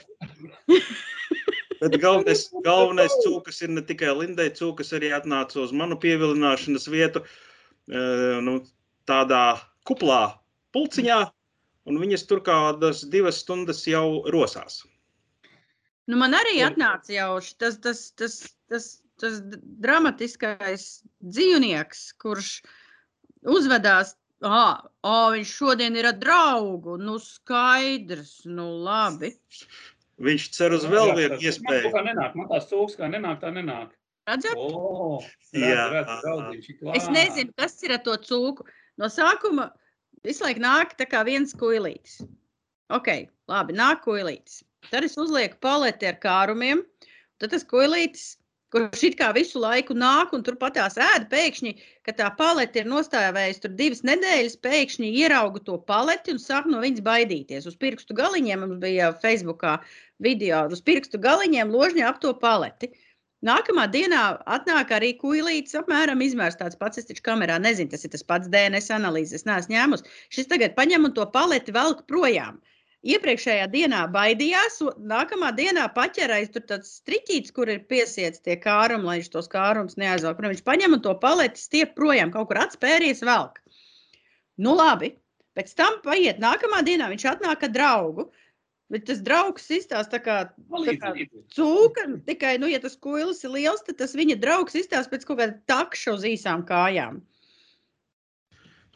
Bet 1.79 1.95
galvenais, 2.03 2.43
galvenais 2.65 3.13
cūkas 3.23 3.61
ir 3.63 3.71
ne 3.71 3.81
tikai 3.87 4.11
Lindai, 4.11 4.49
cūkas 4.51 4.91
arī 4.97 5.13
atnāca 5.15 5.61
uz 5.63 5.71
manu 5.71 5.95
pievilināšanas 6.01 6.89
vietu, 6.91 7.23
eh, 7.87 8.39
nu, 8.43 8.59
tādā 9.07 9.59
kuplā 9.87 10.21
pulciņā, 10.75 11.19
un 11.89 11.99
viņas 12.01 12.27
tur 12.29 12.43
kādas 12.45 13.05
divas 13.09 13.39
stundas 13.41 13.85
jau 13.87 14.21
rosās. 14.35 14.83
Nu, 16.09 16.17
man 16.19 16.35
arī 16.35 16.59
atnāca 16.65 17.13
jau 17.13 17.31
tas, 17.61 17.77
tas, 17.79 18.03
tas, 18.17 18.35
tas, 18.69 18.89
tas 19.21 19.39
dramatiskais 19.85 20.85
dzīvnieks, 21.21 22.09
kurš 22.21 22.59
uzvedās. 23.47 24.15
Ah, 24.39 24.79
oh, 25.03 25.33
viņš 25.35 25.51
šodien 25.51 25.97
ir 25.99 26.07
ar 26.07 26.15
draugu. 26.19 26.95
Nu, 27.01 27.17
skaidrs, 27.19 28.45
nu, 28.47 28.69
labi. 28.85 29.33
Viņš 30.19 30.45
cer 30.55 30.75
uz 30.75 30.85
vēl 30.87 31.11
vienu 31.15 31.39
iespēju. 31.43 31.91
kā 31.91 32.03
nenāk, 32.03 32.35
man 32.39 32.47
tās 32.51 32.69
cūks 32.71 32.95
kā 32.99 33.07
nenāk, 33.11 33.41
tā 33.43 33.51
nenāk. 33.55 33.91
Redzat? 34.29 34.55
O, 34.55 35.19
Jā. 35.55 35.89
redz, 35.89 35.93
redz, 35.95 36.23
draudzīši, 36.23 36.77
Es 36.95 37.07
nezinu, 37.11 37.53
kas 37.57 37.77
ir 37.83 37.95
ar 37.95 38.03
to 38.05 38.15
cūku. 38.27 38.67
No 38.99 39.09
sākuma 39.11 39.69
visu 40.23 40.45
laiku 40.45 40.63
nāk 40.63 40.95
tā 40.99 41.07
kā 41.09 41.23
viens 41.27 41.55
kuilītis. 41.57 42.19
Ok, 42.93 43.09
labi, 43.49 43.75
nāk 43.77 44.03
kuilītis. 44.05 44.61
Tad 44.89 45.07
es 45.07 45.17
uzlieku 45.19 45.59
paleti 45.63 46.07
ar 46.09 46.19
kārumiem. 46.21 46.83
Tad 47.39 47.53
tas 47.55 47.65
kuilītis, 47.67 48.38
kurš 48.73 49.03
it 49.07 49.17
kā 49.19 49.29
visu 49.35 49.61
laiku 49.61 49.95
nāk 49.97 50.33
un 50.37 50.43
turpat 50.45 50.75
tās 50.77 50.97
ēda, 51.01 51.25
pēkšņi, 51.31 51.73
kad 52.07 52.19
tā 52.19 52.29
palete 52.37 52.83
ir 52.83 52.89
nostāvējusi 52.91 53.63
tur 53.65 53.75
divas 53.79 54.03
nedēļas, 54.05 54.59
pēkšņi 54.65 55.11
ierauga 55.23 55.61
to 55.65 55.77
paleti 55.89 56.35
un 56.35 56.41
sāk 56.43 56.69
no 56.69 56.81
viņas 56.83 57.05
baidīties. 57.05 57.67
Uz 57.69 57.77
pirkstu 57.81 58.17
galiņiem 58.17 58.65
mums 58.65 58.81
bija 58.83 59.11
Facebookā 59.23 59.79
video, 60.23 60.65
uz 60.69 60.83
pirkstu 60.85 61.21
galiņiem 61.21 61.73
ložņā 61.73 62.09
ap 62.09 62.21
to 62.23 62.33
paleti. 62.45 62.93
Nākamā 63.47 63.85
dienā 63.87 64.23
atnāk 64.51 64.89
arī 64.91 65.13
kuilītis, 65.19 65.77
apmēram 65.79 66.19
izmērs 66.25 66.57
tāds 66.59 66.75
pats. 66.79 66.99
Es 66.99 67.07
taču 67.07 67.23
kamerā 67.23 67.55
nezinu, 67.63 67.93
tas 67.93 68.03
ir 68.03 68.11
tas 68.11 68.25
pats 68.27 68.51
DNS 68.51 68.91
analīzes, 68.91 69.45
neesmu 69.47 69.77
ņēmusi. 69.77 70.17
Šis 70.35 70.49
tagad 70.51 70.75
paņem 70.75 71.07
un 71.07 71.13
to 71.15 71.23
paleti 71.31 71.71
velk 71.71 72.03
projām. 72.11 72.59
Iepriekšējā 73.07 73.67
dienā 73.71 74.01
baidījās, 74.11 74.81
nākamā 75.07 75.53
dienā 75.55 75.85
paķerais 75.95 76.49
tur 76.51 76.65
tāds 76.67 76.97
striķītis, 76.97 77.53
kur 77.55 77.69
ir 77.71 77.85
piesiets 77.87 78.43
tie 78.43 78.57
kārumi, 78.59 79.07
lai 79.07 79.15
viņš 79.21 79.29
tos 79.35 79.47
kārumus 79.53 79.95
neaizvelk. 80.01 80.41
Viņš 80.43 80.65
paņem 80.67 80.97
un 80.97 81.03
to 81.05 81.13
paleti 81.21 81.63
stiep 81.63 81.93
projām, 81.95 82.33
kaut 82.33 82.49
kur 82.49 82.59
atspēries 82.65 83.23
velk. 83.23 83.61
Nu 84.59 84.75
labi, 84.75 85.13
pēc 85.55 85.71
tam 85.79 86.01
paiet 86.03 86.43
nākamā 86.43 86.81
dienā, 86.83 87.07
viņš 87.13 87.25
atnāk 87.31 87.63
ar 87.69 87.73
draugu. 87.77 88.27
Bet 88.91 89.05
tas 89.05 89.19
draugs 89.21 89.67
izstāsta 89.69 90.17
tā 90.17 90.19
kā, 90.25 90.37
tā 90.83 90.95
kā 90.99 91.13
cūka. 91.53 92.07
Tikai, 92.25 92.55
nu, 92.59 92.67
ja 92.67 92.81
tas 92.83 92.97
kuilis 92.97 93.43
ir 93.45 93.53
liels, 93.53 93.83
tad 93.85 93.99
tas 94.01 94.15
viņa 94.17 94.39
draugs 94.41 94.75
izstāsta 94.75 95.13
pēc 95.13 95.27
kaut 95.29 95.39
kāda 95.39 95.59
takša 95.69 96.15
uz 96.17 96.25
īsām 96.25 96.65
kājām. 96.67 97.21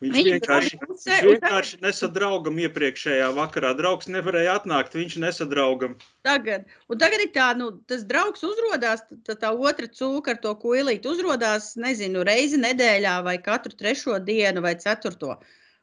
Viņš 0.01 0.15
Viņa 0.17 0.31
vienkārši, 0.35 0.77
viņš 0.83 1.25
vienkārši 1.27 1.77
nesadraugam 1.83 2.57
iepriekšējā 2.65 3.29
vakarā. 3.37 3.73
Draugs 3.77 4.09
nevarēja 4.11 4.57
atnākt, 4.59 4.97
viņš 4.97 5.17
nesadraugam. 5.23 5.95
Tagad, 6.27 6.65
un 6.91 6.99
tagad 6.99 7.23
ir 7.23 7.31
tā, 7.35 7.49
nu, 7.59 7.69
tas 7.87 8.03
draugs 8.09 8.43
uzrādās, 8.47 9.05
tā, 9.27 9.37
tā 9.39 9.53
otra 9.53 9.87
cūka 9.87 10.35
ar 10.35 10.41
to 10.43 10.53
kuilīti 10.59 11.11
uzrādās, 11.11 11.73
nezinu, 11.79 12.25
reizi 12.27 12.59
nedēļā 12.59 13.19
vai 13.27 13.37
katru 13.43 13.75
trešo 13.79 14.19
dienu 14.27 14.63
vai 14.65 14.75
ceturto. 14.81 15.37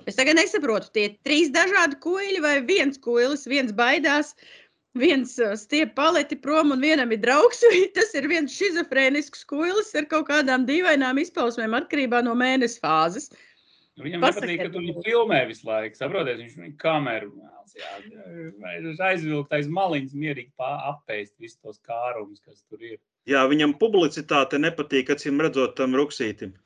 Es 0.09 0.17
tagad 0.17 0.38
nesaprotu, 0.40 0.88
tie 0.97 1.07
trīs 1.26 1.52
dažādi 1.52 2.00
kuģi 2.05 2.40
vai 2.45 2.57
viens 2.64 3.00
kuģis, 3.05 3.45
viens 3.52 3.73
baidās, 3.76 4.33
viens 4.99 5.37
uh, 5.38 5.52
stiep 5.61 5.93
paleti 5.95 6.38
prom 6.40 6.73
un 6.75 6.81
vienam 6.81 7.12
ir 7.12 7.21
draugs. 7.23 7.61
Tas 7.97 8.14
ir 8.17 8.29
viens 8.29 8.52
schizofrēnisks 8.52 9.45
kuģis 9.50 9.93
ar 10.00 10.09
kaut 10.11 10.29
kādām 10.33 10.67
dīvainām 10.69 11.21
izpausmēm 11.21 11.76
atkarībā 11.83 12.25
no 12.26 12.35
mēnesi 12.38 12.81
fāzes. 12.83 13.31
Viņam 14.04 14.25
nepatīk, 14.26 14.62
ka 14.62 14.73
tu 14.73 14.83
viņu 14.83 15.04
filmē 15.04 15.40
visu 15.50 15.69
laiku. 15.69 15.99
Saprotiet, 15.99 16.40
viņš. 16.42 16.57
Jā, 17.78 17.90
vai 18.59 18.75
aizvilkt 19.11 19.52
aiz 19.54 19.69
maliņas, 19.71 20.16
mierīgi 20.19 20.71
apēst 20.90 21.37
visus 21.38 21.59
tos 21.62 21.78
kārumus, 21.87 22.40
kas 22.42 22.62
tur 22.66 22.83
ir. 22.83 22.99
Jā, 23.30 23.45
viņam 23.50 23.76
publicitāte 23.78 24.59
nepatīk, 24.59 25.12
acīm 25.14 25.42
redzot, 25.45 25.76
tam 25.78 25.95
ruksītim. 25.99 26.57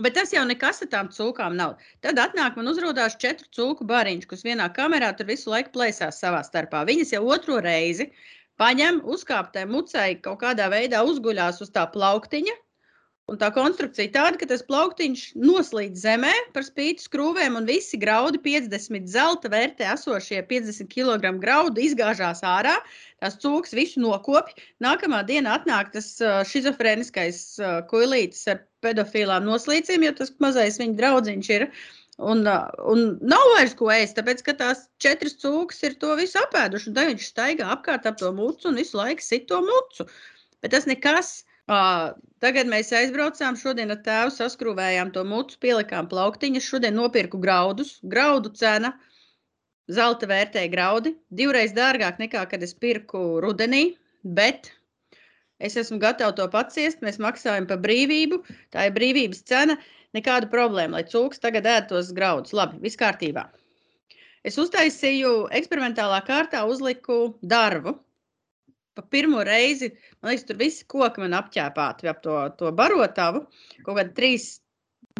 Bet 0.00 0.14
tas 0.16 0.30
jau 0.32 0.42
nekas 0.48 0.80
ar 0.84 0.88
tām 0.88 1.08
cūkām 1.12 1.56
nav. 1.58 1.74
Tad 2.00 2.16
atnāk 2.16 2.56
man 2.56 2.70
uzrādās 2.70 3.18
četru 3.20 3.50
cūku 3.52 3.84
bariņš, 3.90 4.24
kas 4.30 4.44
vienā 4.46 4.70
kamerā 4.72 5.10
tur 5.18 5.28
visu 5.28 5.52
laiku 5.52 5.74
plēsās 5.74 6.20
savā 6.22 6.40
starpā. 6.46 6.86
Viņas 6.88 7.12
jau 7.12 7.26
otro 7.28 7.58
reizi 7.60 8.08
paņem, 8.56 9.02
uzkāp 9.04 9.52
tajā 9.52 9.68
mucei, 9.68 10.16
kaut 10.24 10.40
kādā 10.40 10.70
veidā 10.72 11.02
uzguļās 11.04 11.60
uz 11.66 11.72
tā 11.76 11.84
plauktiņa. 11.92 12.56
Un 13.30 13.38
tā 13.38 13.52
konstrukcija 13.54 14.10
tāda, 14.10 14.34
ka 14.40 14.48
tas 14.50 14.64
plauktiņš 14.66 15.20
noslīd 15.38 15.94
zemē 15.96 16.32
par 16.56 16.64
spīti 16.66 17.04
skrūvēm, 17.04 17.54
un 17.60 17.68
visi 17.68 18.00
graudi, 18.02 18.40
50 18.42 19.06
zelta 19.08 19.50
vērtē 19.52 19.86
esošie 19.92 20.40
50 20.48 20.90
kg 20.90 21.30
graudu, 21.44 21.84
izgāžās 21.86 22.42
ārā. 22.42 22.74
Tās 23.22 23.38
cūkas 23.44 23.76
visu 23.78 24.02
nokopja. 24.02 24.58
Nākamā 24.82 25.22
dienā 25.28 25.54
atnāk 25.60 25.92
tas 25.94 26.08
šizofrēniskais 26.50 27.38
kuilītis 27.92 28.42
ar 28.50 28.64
pedofilām 28.82 29.46
noslīcījumiem, 29.46 30.10
jo 30.10 30.16
tas 30.18 30.34
mazais 30.42 30.80
viņa 30.82 30.98
draudziņš 30.98 31.52
ir. 31.54 31.68
Un, 32.18 32.42
un 32.90 33.06
nav 33.22 33.46
vairs 33.54 33.78
ko 33.78 33.86
ēst, 33.94 34.18
tāpēc 34.18 34.42
ka 34.50 34.56
tās 34.58 34.82
četras 35.02 35.38
cūkas 35.40 35.78
ir 35.86 35.94
to 36.02 36.10
visu 36.18 36.42
apēdušas. 36.42 36.90
Tad 36.98 37.14
viņš 37.14 37.30
staigā 37.30 37.70
apkārt 37.78 38.10
ap 38.10 38.18
to 38.18 38.34
mucu 38.34 38.68
un 38.68 38.82
visu 38.82 38.98
laiku 38.98 39.24
sit 39.24 39.46
to 39.48 39.62
mucu. 39.62 40.10
Bet 40.58 40.74
tas 40.74 40.90
nekas. 40.90 41.32
Ā, 41.70 41.82
Tagad 42.42 42.66
mēs 42.66 42.88
aizbraucām, 42.98 43.54
šodien 43.54 43.94
ar 43.94 44.00
tēvu 44.02 44.32
saskrūvējām 44.34 45.12
to 45.14 45.22
mucu, 45.22 45.54
pielikām 45.62 46.08
plauktiņas. 46.10 46.64
Šodien 46.66 46.96
nopirku 46.98 47.38
graudus. 47.44 47.92
Graudu 48.14 48.50
cena, 48.58 48.90
zelta 49.98 50.26
vērtēja 50.26 50.72
graudi, 50.72 51.12
divreiz 51.30 51.70
dārgāk 51.76 52.18
nekā 52.18 52.42
kad 52.50 52.66
es 52.66 52.74
pirku 52.74 53.22
rudenī, 53.44 53.84
bet 54.40 54.72
es 55.62 55.78
esmu 55.78 56.00
gatava 56.02 56.34
to 56.40 56.48
paciest. 56.50 56.98
Mēs 57.06 57.22
maksājam 57.22 57.70
par 57.70 57.78
brīvību, 57.84 58.40
tā 58.74 58.88
ir 58.88 58.98
brīvības 58.98 59.46
cena. 59.46 59.78
Nekāda 60.18 60.50
problēma, 60.50 60.98
lai 60.98 61.06
cūks 61.14 61.38
tagad 61.46 61.70
ēd 61.70 61.86
tos 61.94 62.10
graudus. 62.16 62.56
Labi, 62.58 62.82
viss 62.82 62.98
kārtībā. 62.98 63.46
Es 64.42 64.58
uztaisīju 64.58 65.46
eksperimentālā 65.60 66.18
kārtā, 66.26 66.66
uzliku 66.66 67.36
darbu. 67.54 67.94
Pa 68.94 69.02
pirmo 69.14 69.40
reizi, 69.46 69.88
man 70.20 70.32
liekas, 70.32 70.46
tur 70.48 70.58
visi 70.60 70.84
koki 70.94 71.22
man 71.22 71.36
apķēpāti 71.38 72.10
ap 72.10 72.20
to, 72.24 72.36
to 72.58 72.72
barotavu. 72.76 73.46
Kaut 73.86 73.96
kādi 73.98 74.12
trīs 74.18 74.48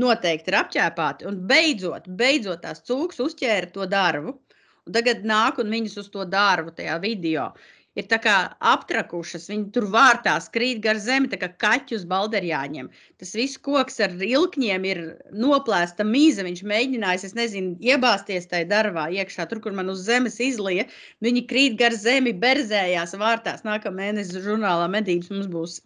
noteikti 0.00 0.52
ir 0.52 0.58
apķēpāti. 0.60 1.28
Un 1.30 1.40
beidzot, 1.48 2.08
beidzot 2.20 2.62
tās 2.64 2.84
cūks 2.88 3.22
uzķēra 3.24 3.72
to 3.72 3.88
darbu. 3.88 4.36
Un 4.82 4.96
tagad 4.96 5.24
nāk 5.28 5.60
un 5.62 5.72
viņas 5.72 6.00
uz 6.02 6.10
to 6.12 6.26
darbu 6.28 6.74
tajā 6.76 6.98
video. 7.02 7.48
Ir 7.92 8.06
aptrakušas, 8.08 9.50
viņi 9.50 9.66
tur 9.74 9.84
vārtā 9.92 10.38
skrīt 10.40 10.78
gar 10.80 10.96
zemi, 10.96 11.28
kā 11.28 11.50
kaķi 11.60 11.98
uz 11.98 12.04
balderjāņiem. 12.08 12.86
Tas 13.20 13.34
viss 13.36 13.60
koks 13.60 14.00
ar 14.00 14.14
ilkņiem 14.16 14.86
ir 14.88 15.00
noplēsta 15.36 16.06
mīza. 16.08 16.46
Viņš 16.46 16.62
mēģinājis, 16.72 17.26
es 17.28 17.36
nezinu, 17.36 17.74
iebāzties 17.84 18.48
tajā 18.48 18.64
darbā 18.70 19.10
iekšā, 19.12 19.44
tur, 19.50 19.60
kur 19.60 19.76
man 19.76 19.92
uz 19.92 20.06
zemes 20.06 20.40
izlija. 20.40 20.86
Viņi 21.20 21.42
krīt 21.50 21.76
gar 21.82 21.92
zemi, 21.92 22.32
berzējās 22.32 23.12
vārtās. 23.20 23.60
Nākamā 23.68 24.06
mēneša 24.06 24.40
žurnālā 24.46 24.88
medības 24.88 25.28
mums 25.34 25.52
būs 25.52 25.76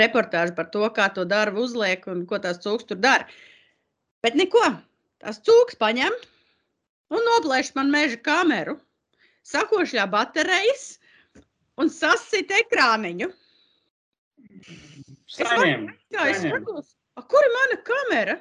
reportāža 0.00 0.56
par 0.56 0.72
to, 0.72 0.88
kā 0.96 1.10
to 1.12 1.26
darbu 1.28 1.66
uzliek 1.66 2.08
un 2.08 2.24
ko 2.32 2.40
tās 2.40 2.64
cūks 2.64 2.88
tur 2.88 3.02
dara. 3.04 3.28
Bet 4.24 4.40
neko, 4.40 4.64
tās 5.20 5.44
cūks 5.44 5.76
paņem 5.76 6.16
un 7.12 7.28
noplēš 7.28 7.74
man 7.76 7.92
meža 7.92 8.16
kameru, 8.24 8.78
sakošļā 9.52 10.08
baterijas 10.08 10.94
un 11.80 11.90
sasit 11.92 12.52
ekrāniņu. 12.62 13.28
Saņem. 15.32 15.86
Jā, 16.12 16.24
es 16.30 16.42
skatos, 16.44 16.94
"A, 17.16 17.22
kur 17.22 17.44
ir 17.46 17.52
mana 17.58 17.78
kamera? 17.90 18.40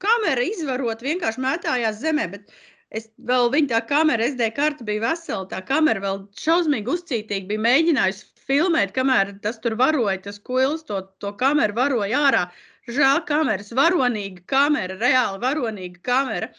Kamera 0.00 0.44
izvarot 0.44 1.02
vienkārši 1.04 1.42
mētājās 1.44 2.00
zemē, 2.00 2.30
bet 2.30 2.52
es 2.90 3.10
vēl 3.18 3.50
viņa 3.52 3.68
tā 3.68 3.80
kamera, 3.88 4.24
SD 4.24 4.50
karta 4.56 4.84
bija 4.84 5.10
vesela, 5.10 5.48
tā 5.48 5.60
kamera 5.66 6.00
vēl 6.00 6.24
šausmīgi 6.40 6.92
uzcītīgi 6.96 7.48
bija 7.48 7.64
mēģinājusi 7.66 8.24
filmēt, 8.48 8.92
kamēr 8.96 9.34
tas 9.44 9.58
tur 9.64 9.76
varoja, 9.80 10.20
tas 10.28 10.38
kuils 10.38 10.84
to, 10.88 11.00
to 11.20 11.32
kameru 11.40 11.74
varoja 11.74 12.24
ārā. 12.28 12.44
Žēl 12.88 13.22
kameras, 13.28 13.72
varonīga 13.72 14.44
kamera, 14.46 14.96
reāli 15.00 15.40
varonīga 15.40 16.02
kamera. 16.04 16.50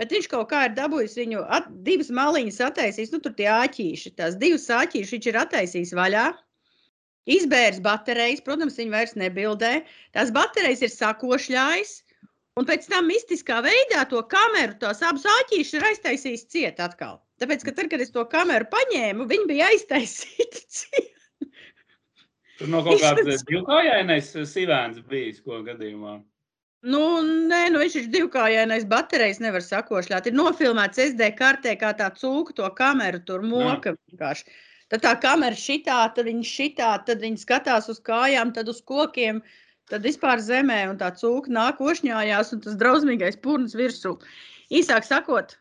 Bet 0.00 0.12
viņš 0.14 0.28
kaut 0.32 0.48
kā 0.50 0.62
ir 0.68 0.76
dabūjis 0.76 1.18
viņu 1.20 1.42
at, 1.52 1.66
divas 1.86 2.08
maliņas, 2.14 2.60
attaisījis, 2.68 3.12
nu 3.12 3.20
tur 3.24 3.34
tie 3.36 3.50
āķīši, 3.52 4.14
tās 4.18 4.38
divas 4.40 4.64
āķīšas 4.72 5.12
viņš 5.16 5.28
ir 5.28 5.38
attaisījis 5.42 5.92
vaļā. 5.98 6.30
Izbērs 7.30 7.78
baterijas, 7.84 8.40
protams, 8.42 8.78
viņi 8.80 8.94
vairs 8.94 9.12
nebildē. 9.20 9.74
Tās 10.16 10.32
baterijas 10.34 10.82
ir 10.82 10.90
sakošļājis. 10.94 11.92
Un 12.60 12.66
pēc 12.68 12.88
tam 12.90 13.06
mistiskā 13.08 13.62
veidā 13.64 14.02
to 14.10 14.20
kameru, 14.28 14.74
tās 14.80 15.00
abas 15.06 15.22
āķīšas 15.38 15.76
ir 15.78 15.86
aiztaisījis 15.92 16.48
ciet 16.52 16.82
atkal. 16.84 17.20
Tāpēc, 17.40 17.62
ka 17.64 17.72
tad, 17.78 17.88
kad 17.92 18.02
es 18.04 18.12
to 18.12 18.24
kameru 18.28 18.66
paņēmu, 18.72 19.28
viņi 19.30 19.48
bija 19.48 19.70
aiztaisīti 19.72 20.64
ciet. 20.76 21.14
Tur 22.58 22.68
no 22.74 22.82
kaut 22.84 23.00
kāda 23.00 23.24
Izsaka- 23.24 23.48
divkājainais 23.54 24.28
sivēns 24.50 25.00
bijis, 25.08 25.40
ko 25.46 25.62
gadījumā. 25.66 26.18
Nu, 26.82 27.00
nē, 27.22 27.68
nu 27.70 27.78
viņš 27.78 27.96
ir 28.00 28.06
divkājainais 28.10 28.84
baterijas, 28.90 29.38
nevar 29.42 29.62
sakošļāt. 29.62 30.26
Ir 30.26 30.34
nofilmēts 30.34 30.98
SD 31.04 31.28
kartē, 31.38 31.76
kā 31.78 31.92
tā 31.98 32.08
cūka 32.18 32.56
to 32.58 32.70
kameru 32.78 33.20
tur 33.28 33.44
moka. 33.46 33.94
Tad 34.90 35.04
tā 35.04 35.12
kamera 35.22 35.56
šitā, 35.56 36.00
tad 36.16 36.26
viņa 36.26 36.48
šitā, 36.48 36.90
tad 37.06 37.22
viņa 37.22 37.40
skatās 37.44 37.86
uz 37.92 38.02
kājām, 38.02 38.50
tad 38.56 38.68
uz 38.68 38.82
kokiem, 38.82 39.38
tad 39.88 40.02
vispār 40.04 40.42
zemē, 40.42 40.82
un 40.90 40.98
tā 40.98 41.12
cūka 41.14 41.54
nāk 41.54 41.78
ošņājās, 41.80 42.52
un 42.56 42.64
tas 42.66 42.76
drausmīgais 42.82 43.38
purns 43.46 43.78
virsū. 43.78 44.18
Īsāk 44.74 45.06
sakot, 45.06 45.56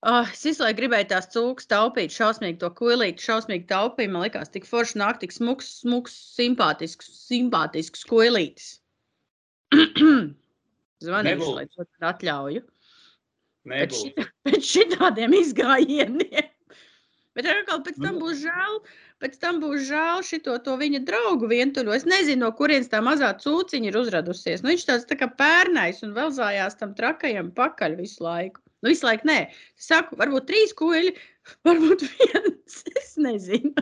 Oh, 0.00 0.24
es 0.32 0.40
visu 0.46 0.62
laiku 0.64 0.78
gribēju 0.78 1.10
tās 1.10 1.26
cūkas 1.28 1.66
taupīt, 1.68 2.14
šausmīgi 2.16 2.56
to 2.62 2.70
kuilīti, 2.72 3.20
šausmīgi 3.20 3.66
taupīju. 3.68 4.08
Man 4.14 4.24
liekas, 4.24 4.48
tik 4.54 4.64
forši 4.64 4.96
nāk, 4.96 5.18
tik 5.20 5.34
smuks, 5.36 5.68
smuks, 5.82 6.14
simpātisks, 6.38 7.10
simpātisks 7.26 8.06
kuilītis. 8.08 8.79
Zvanīšu, 11.04 11.50
lai 11.56 11.66
to 11.70 11.84
tad 11.86 12.06
atļauju. 12.14 12.62
pēc, 13.70 13.94
šitā, 13.96 14.24
pēc 14.48 14.70
šitādiem 14.74 15.36
izgājieniem. 15.40 16.48
Bet 17.38 17.46
atkal 17.46 17.82
pēc 17.86 18.00
tam 18.02 18.16
Nu. 18.18 18.24
būs 18.24 18.40
žēl, 18.42 18.78
pēc 19.22 19.36
tam 19.40 19.60
būs 19.62 19.84
žēl 19.88 20.24
šito 20.26 20.56
to 20.66 20.74
viņa 20.80 21.00
draugu 21.06 21.46
vientuļo. 21.50 21.94
Es 21.94 22.04
nezinu, 22.08 22.42
no 22.46 22.50
kurienes 22.58 22.90
tā 22.90 22.98
mazā 23.06 23.30
cūciņa 23.38 23.92
ir 23.92 23.98
uzradusies. 24.00 24.64
Nu, 24.64 24.72
viņš 24.72 24.86
tāds 24.88 25.06
tā 25.08 25.16
kā 25.20 25.28
pērnais 25.38 26.02
un 26.02 26.12
vēl 26.16 26.32
zājās 26.34 26.76
tam 26.80 26.96
trakajam 26.98 27.52
pakaļ 27.54 27.94
visu 28.02 28.24
laiku. 28.26 28.60
Nu, 28.82 28.90
visu 28.90 29.06
laiku 29.06 29.28
nē. 29.30 29.38
Es 29.78 29.86
saku, 29.92 30.18
varbūt 30.20 30.48
trīs 30.50 30.74
kuģi, 30.76 31.14
varbūt 31.68 32.04
viens. 32.08 32.82
Es 32.98 33.14
nezinu. 33.20 33.76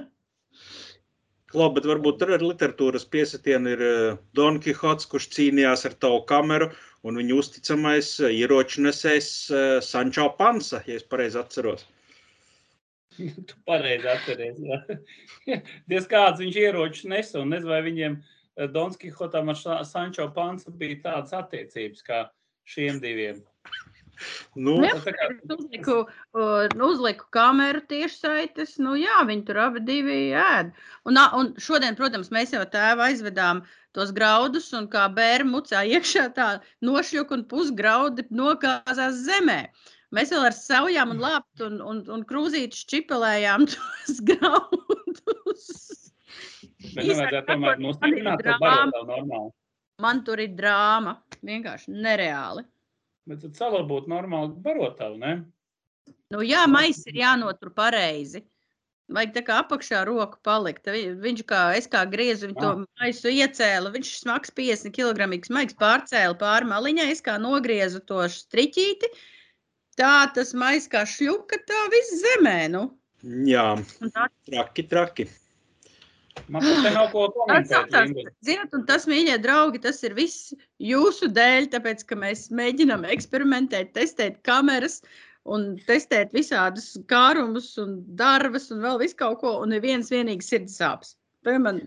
Klau, 1.49 1.71
bet 1.73 1.87
varbūt 1.89 2.19
tur 2.21 2.35
ar 2.37 2.43
literatūras 2.45 3.07
piesitienu 3.09 3.71
ir 3.73 3.85
uh, 3.85 4.17
Don 4.37 4.59
Kihots, 4.61 5.09
kurš 5.09 5.31
cīnījās 5.33 5.87
ar 5.89 5.95
tavu 5.97 6.21
kameru, 6.29 6.69
un 7.09 7.17
viņa 7.17 7.39
uzticamais 7.41 8.11
uh, 8.21 8.29
ieroču 8.29 8.85
nesējs 8.85 9.31
uh, 9.49 9.63
Sančo 9.85 10.29
Pansa, 10.37 10.83
ja 10.85 10.99
es 11.01 11.07
pareizi 11.09 11.41
atceros. 11.41 11.87
Tu 13.19 13.57
pareizi 13.67 14.09
atceries. 14.09 14.59
jā. 14.63 14.79
Diez 15.91 16.07
kāds 16.11 16.43
viņš 16.43 16.59
ieročus 16.63 17.09
nesa, 17.11 17.41
un 17.43 17.53
nezinu, 17.55 17.73
vai 17.73 17.81
viņiem 17.87 18.19
eh, 18.19 18.69
Donski 18.75 19.11
Hotam 19.15 19.51
ar 19.53 19.59
Sančo 19.89 20.29
Pansu 20.35 20.75
bija 20.75 21.01
tādas 21.09 21.35
attiecības 21.41 22.05
kā 22.07 22.21
šiem 22.69 23.01
diviem. 23.03 23.41
Nu. 24.59 24.77
Tas 24.83 25.05
tā 25.07 25.13
kā- 25.17 25.29
uzliku, 25.57 25.97
uh, 26.35 26.87
uzliku 26.89 27.29
kameru 27.35 27.83
tiešsaites. 27.91 28.79
Nu, 28.83 28.95
jā, 28.99 29.19
viņi 29.29 29.45
tur 29.49 29.61
abi 29.67 29.83
divi 29.87 30.19
ēd. 30.37 30.73
Un, 31.09 31.21
un 31.41 31.53
šodien, 31.59 31.97
protams, 31.99 32.33
mēs 32.35 32.55
jau 32.57 32.65
tēvu 32.67 33.07
aizvedām 33.09 33.63
tos 33.97 34.11
graudus, 34.15 34.73
un 34.77 34.89
kā 34.91 35.07
bērnu 35.13 35.55
mucā 35.57 35.85
iekšā 35.87 36.29
tā 36.37 36.49
nošļuka 36.85 37.39
un 37.39 37.45
pusgraudi 37.51 38.27
nokāzās 38.31 39.23
zemē. 39.27 39.61
Mēs 40.15 40.31
vēl 40.33 40.47
ar 40.49 40.55
savām 40.57 41.11
un 41.13 41.19
lāptu 41.21 41.67
un, 41.69 41.81
un, 41.85 42.03
un 42.09 42.25
krūzīti 42.25 42.79
šķipelējām 42.85 43.67
tos 43.75 44.21
graudus. 44.25 45.67
Bet 46.95 47.05
nevajadzētu 47.05 47.47
tomēr 47.51 47.75
sakot, 47.75 47.83
nostiprināt 47.85 48.45
to 48.45 48.55
barotavu 48.63 49.09
normāli. 49.11 49.51
Man 50.01 50.23
tur 50.25 50.39
ir 50.39 50.53
drāma. 50.55 51.17
Vienkārši 51.43 51.91
nereāli. 51.91 52.63
Bet 53.29 53.43
tad 53.45 53.57
savu 53.59 53.83
būtu 53.89 54.09
normāli 54.09 54.55
barotavu, 54.65 55.19
ne? 55.21 55.33
Nu, 56.33 56.41
jā, 56.45 56.63
maisa 56.69 57.11
ir 57.11 57.19
jānotur 57.23 57.71
pareizi. 57.77 58.43
Vajag 59.13 59.31
tā 59.35 59.43
kā 59.47 59.55
apakšā 59.63 60.03
roku 60.05 60.37
palikt. 60.45 60.85
Vi- 60.93 61.15
Viņš 61.17 61.43
kā 61.49 61.61
es 61.77 61.87
kā 61.89 62.03
griezu, 62.09 62.49
viņu 62.51 62.61
to 62.61 62.73
maisu 63.01 63.29
iecēla. 63.33 63.93
Viņš 63.95 64.11
smags 64.21 64.51
50 64.53 64.93
kg, 64.93 65.29
maigs 65.49 65.75
pārcēla 65.81 66.37
pāri 66.41 66.69
maliņai, 66.69 67.11
es 67.15 67.23
kā 67.25 67.39
nogriezu 67.41 68.01
to 68.05 68.21
striķīti. 68.29 69.09
Tā 69.97 70.33
tas 70.35 70.53
mais 70.55 70.87
kā 70.89 71.05
šļuka, 71.09 71.57
tā 71.67 71.81
viss 71.91 72.21
zemē. 72.25 72.71
Nu. 72.71 72.85
jā, 73.25 73.65
Un 74.03 74.11
tā 74.11 74.29
traki, 74.47 74.83
traki. 74.89 75.29
Man 76.49 76.63
pat 76.65 76.93
nav 76.95 77.09
ko 77.13 77.27
komentēt. 77.35 78.31
Zināt, 78.47 78.75
un 78.77 78.85
tas, 78.89 79.07
mīļie 79.11 79.37
draugi, 79.45 79.81
tas 79.85 79.99
ir 80.07 80.15
viss 80.17 80.53
jūsu 80.81 81.29
dēļ, 81.35 81.67
tāpēc, 81.75 82.05
ka 82.09 82.19
mēs 82.19 82.47
mēģinām 82.55 83.05
eksperimentēt, 83.13 83.93
testēt 83.97 84.39
kameras 84.47 85.01
un 85.49 85.77
testēt 85.89 86.33
visādus 86.37 86.95
kārumus 87.11 87.73
un 87.83 87.99
darbus 88.19 88.71
un 88.75 88.83
vēl 88.85 88.99
visu 89.05 89.17
kaut 89.21 89.41
ko, 89.43 89.55
un 89.65 89.73
neviens 89.75 90.11
vienīgi 90.13 90.45
sirds 90.45 90.79
sāpes. 90.81 91.15
Tur 91.45 91.59
man 91.65 91.83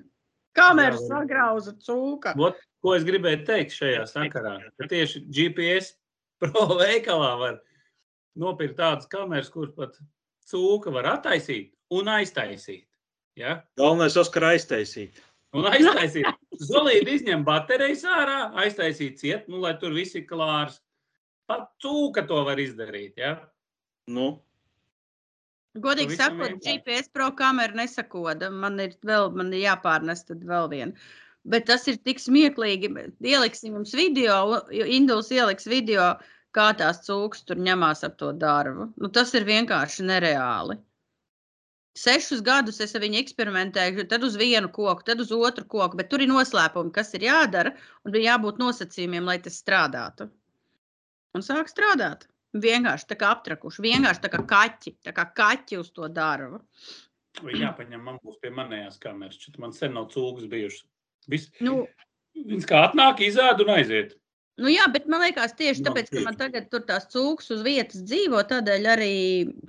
kamera 0.57 0.95
Jā, 0.95 0.99
var- 0.99 1.09
sagrauza 1.09 1.73
cūka. 1.87 2.35
Vot, 2.39 2.57
ko 2.81 2.95
es 2.97 3.05
gribēju 3.07 3.45
teikt 3.47 3.75
šajā 3.77 4.05
sakarā? 4.09 4.57
Ka 4.81 4.87
tieši 4.91 5.25
GPS 5.29 5.93
pro 6.41 6.67
veikalā 6.81 7.33
var 7.39 7.59
nopirkt 8.39 8.77
tādas 8.79 9.09
kameras, 9.11 9.51
kuras 9.53 9.73
pat 9.77 9.97
cūka 10.51 10.91
var 10.93 11.11
attaisīt 11.17 11.71
un 11.93 12.09
aiztaisīt. 12.09 12.87
Ja? 13.39 13.61
Galvenais 13.79 14.17
Oskar 14.19 14.49
aiztaisīt. 14.51 15.21
Un 15.55 15.67
aiztaisīt. 15.67 16.27
Zolīti 16.63 17.17
izņem 17.17 17.43
baterijas 17.47 18.05
ārā, 18.07 18.37
aiztaisīt 18.63 19.19
ciet, 19.19 19.49
nu, 19.51 19.59
lai 19.63 19.73
tur 19.79 19.95
viss 19.95 20.15
ir 20.15 20.27
klārs. 20.29 20.79
Pat 21.49 21.67
cūka 21.83 22.23
to 22.27 22.43
var 22.47 22.59
izdarīt. 22.61 23.17
Ja? 23.19 23.35
Nu, 24.11 24.37
Godīgi 25.79 26.17
sakot. 26.19 26.57
GPS 26.63 27.07
pro 27.15 27.29
kamera 27.31 27.75
nesakoda. 27.79 28.49
Man 28.51 28.79
ir 28.83 28.95
vēl, 29.07 29.29
man 29.35 29.53
ir 29.55 29.63
jāpārnes 29.69 30.25
tad 30.27 30.43
vēl 30.47 30.67
viena. 30.73 31.05
Bet 31.47 31.65
tas 31.69 31.87
ir 31.87 31.97
tik 32.05 32.19
smieklīgi. 32.21 32.91
Ieliksim 33.23 33.77
jums 33.79 33.95
video, 33.97 34.59
Induls 34.69 35.31
ieliks 35.31 35.69
video, 35.71 36.11
kā 36.55 36.67
tās 36.77 37.01
cūkas 37.07 37.47
tur 37.47 37.61
ņemās 37.63 38.03
ap 38.07 38.19
to 38.19 38.33
darbu. 38.35 38.91
Nu, 38.99 39.09
tas 39.15 39.31
ir 39.37 39.47
vienkārši 39.47 40.05
nereāli. 40.11 40.77
Sešus 41.97 42.39
gadus 42.45 42.79
es 42.83 42.93
ar 42.95 43.03
viņu 43.03 43.19
eksperimentēju, 43.19 44.05
tad 44.11 44.23
uz 44.23 44.37
vienu 44.39 44.69
koku, 44.71 45.03
tad 45.07 45.19
uz 45.19 45.31
otru 45.35 45.65
koku, 45.67 45.97
bet 45.99 46.07
tur 46.11 46.23
ir 46.23 46.29
noslēpumi, 46.31 46.93
kas 46.95 47.11
ir 47.17 47.25
jādara, 47.27 47.73
un 48.05 48.13
bija 48.15 48.33
jābūt 48.33 48.61
nosacījumiem, 48.61 49.27
lai 49.27 49.41
tas 49.43 49.59
strādātu. 49.59 50.29
Un 51.35 51.43
sāk 51.43 51.67
strādāt. 51.71 52.29
Vienkārši 52.63 53.07
tā 53.07 53.17
kā 53.19 53.33
aptrakuši, 53.35 53.83
vienkārši 53.83 54.23
tā 54.23 54.31
kā 54.31 54.39
kaķi, 54.47 54.95
tā 55.07 55.13
kā 55.15 55.27
kaķi 55.35 55.79
uz 55.79 55.91
to 55.95 56.07
darbu. 56.11 56.61
Vai 57.43 57.59
jāpaņem, 57.59 58.01
man 58.03 58.17
būs 58.23 58.39
pie 58.43 58.51
manējās 58.55 58.99
kameras. 58.99 59.39
Šit 59.39 59.59
man 59.59 59.75
sen 59.75 59.95
nav 59.95 60.09
cūkas 60.11 60.49
bijušas. 60.51 60.87
Viss, 61.31 61.51
Nu, 61.63 61.85
viņas 62.35 62.67
kā 62.67 62.81
atnāk, 62.87 63.23
izēd 63.23 63.63
un 63.63 63.71
aiziet. 63.75 64.17
Nu, 64.59 64.67
jā, 64.67 64.83
bet 64.91 65.07
man 65.09 65.23
liekas, 65.23 65.53
tieši 65.57 65.83
tāpēc, 65.85 66.09
ka 66.11 66.21
man 66.25 66.35
tagad 66.37 66.67
tur 66.71 66.83
tās 66.87 67.07
cūkas 67.13 67.53
uz 67.55 67.61
vietas 67.65 68.03
dzīvo, 68.03 68.41
tādēļ 68.49 68.87
arī, 68.93 69.13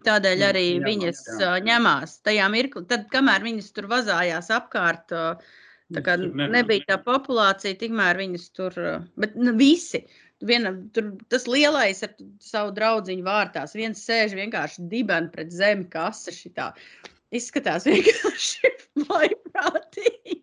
tādēļ 0.07 0.43
Jā, 0.43 0.49
arī 0.51 0.65
ņemās, 0.73 0.89
viņas 0.89 1.21
jā. 1.29 1.37
jā. 1.45 1.53
ņemās 1.69 2.17
tajā 2.27 2.49
mirklī. 2.53 2.83
Tad, 2.91 3.07
kamēr 3.13 3.47
viņas 3.47 3.71
tur 3.77 3.87
vazājās 3.93 4.51
apkārt, 4.53 5.15
tā 5.95 6.03
kā 6.05 6.19
nebija 6.19 6.89
tā 6.91 6.99
populācija, 7.07 7.79
tikmēr 7.79 8.21
viņas 8.25 8.51
tur, 8.59 8.77
bet 9.23 9.39
nu, 9.39 9.55
visi. 9.61 10.03
Viena, 10.43 10.75
tur, 10.91 11.13
tas 11.31 11.47
lielais 11.47 12.03
ar 12.03 12.17
savu 12.43 12.75
draugu 12.75 13.15
vārtās. 13.23 13.77
Viens 13.79 14.03
sēž 14.03 14.35
vienkārši 14.35 14.89
dibens 14.91 15.31
pret 15.31 15.55
zemi, 15.55 15.87
kas 15.93 16.27
šitā. 16.35 16.73
Izskatās 17.31 17.87
vienkārši 17.93 18.75
vaiprātīgi. 19.07 20.42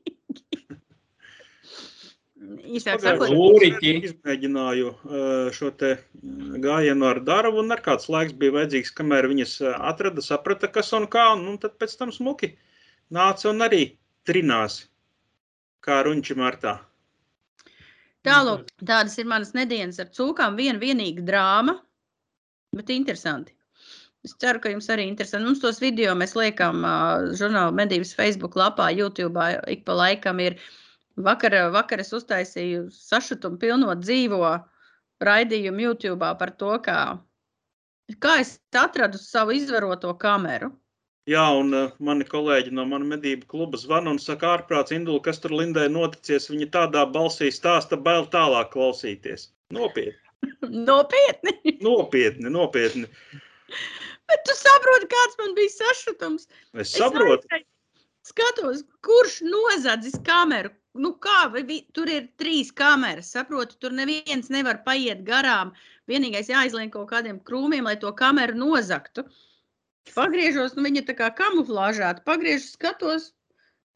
Īsāk 2.49 3.03
sakot, 3.03 3.29
Lūriķi. 3.29 3.91
Izmēģināju 4.09 4.89
uh, 4.89 5.49
šo 5.53 5.69
te 5.77 5.91
uh, 5.97 6.55
gājienu 6.63 7.05
ar 7.11 7.21
darbu, 7.25 7.61
un 7.61 7.75
ar 7.75 7.83
kāds 7.85 8.09
laiks 8.09 8.33
bija 8.39 8.55
vajadzīgs, 8.57 8.93
kamēr 8.97 9.27
viņas 9.29 9.55
uh, 9.61 9.75
atrada, 9.91 10.23
saprata, 10.25 10.69
kas 10.73 10.89
un 10.97 11.05
kā, 11.11 11.27
un, 11.35 11.45
un 11.51 11.59
tad 11.61 11.77
pēc 11.81 11.93
tam 11.99 12.13
smuki 12.15 12.55
nāca 13.13 13.51
un 13.51 13.61
arī 13.65 13.83
trinās, 14.27 14.81
kā 15.85 16.01
runči 16.07 16.37
martā. 16.37 16.79
Tālāk, 18.25 18.65
tādas 18.81 19.15
ir 19.21 19.29
manas 19.29 19.53
nedēļas 19.55 20.01
ar 20.03 20.09
cūkām. 20.15 20.57
Viena 20.59 20.81
vienīga 20.81 21.23
drāma, 21.25 21.77
bet 22.75 22.91
interesanti. 22.93 23.55
Es 24.27 24.33
ceru, 24.41 24.59
ka 24.59 24.73
jums 24.73 24.89
arī 24.91 25.05
interesanti. 25.07 25.47
Mums 25.47 25.61
tos 25.63 25.79
video 25.79 26.11
mēs 26.19 26.35
liekam 26.35 26.83
uh, 26.83 27.29
žurnāla 27.39 27.71
medības 27.77 28.11
Facebook 28.17 28.57
lapā, 28.59 28.89
YouTube. 28.91 29.39
Ik 29.71 29.85
pa 29.87 29.95
laikam 29.95 30.41
ir. 30.43 30.57
Vakar, 31.19 31.55
vakar 31.73 31.99
es 31.99 32.13
uztaisīju 32.15 32.85
sašutumu 32.95 33.59
pilno 33.59 33.95
dzīvo 33.99 34.53
raidījumu 35.23 35.83
YouTube 35.89 36.29
par 36.39 36.53
to, 36.61 36.77
kā, 36.85 36.99
kā 38.23 38.37
es 38.43 38.53
atradu 38.71 39.19
savu 39.19 39.57
izvaroto 39.57 40.13
kameru. 40.21 40.71
Jā, 41.29 41.43
un 41.59 41.75
uh, 41.75 41.91
mani 42.01 42.25
kolēģi 42.25 42.71
no 42.73 42.85
mana 42.89 43.05
medību 43.05 43.45
kluba 43.51 43.77
zvana 43.77 44.13
un 44.15 44.17
saka, 44.21 44.55
ārprāts, 44.55 44.95
Indula, 44.95 45.21
kas 45.27 45.41
tur 45.43 45.53
Lindai 45.53 45.85
noticies, 45.91 46.47
viņa 46.49 46.69
tādā 46.73 47.03
balsī 47.11 47.51
stāsta, 47.53 47.99
bail 48.07 48.25
tālāk 48.33 48.71
klausīties. 48.73 49.51
Nopietni, 49.75 50.15
Nopietni! 50.89 51.53
nopietni, 51.89 52.49
nopietni. 52.55 53.05
Bet 54.29 54.47
tu 54.47 54.55
saproti, 54.57 55.11
kāds 55.11 55.37
man 55.43 55.53
bija 55.59 55.75
sašutums. 55.75 56.49
Es 56.73 56.95
saprotu, 56.95 57.43
aizēju, 57.51 57.67
Skatos, 58.29 58.83
kurš 59.05 59.39
nozadzis 59.45 60.17
kameru. 60.25 60.69
Nu 60.97 61.11
kā, 61.21 61.43
vi, 61.53 61.83
tur 61.93 62.09
ir 62.09 62.31
trīs 62.41 62.71
kameras. 62.73 63.29
Saprotu, 63.35 63.77
tur 63.77 63.93
neviens 63.93 64.49
nevar 64.49 64.81
paiet 64.85 65.21
garām. 65.27 65.73
Vienīgais 66.09 66.49
jāizliek 66.49 66.89
kaut 66.93 67.11
kādiem 67.11 67.37
krūmiem, 67.45 67.85
lai 67.85 67.97
to 68.01 68.11
kameru 68.17 68.57
nozagtu. 68.57 69.27
Pagriežos, 70.15 70.73
nu 70.73 70.87
viņa 70.87 71.05
tā 71.05 71.13
kā 71.19 71.29
kamuflāžāta. 71.37 72.25
Pagriežos, 72.25 72.73
skatos, 72.73 73.29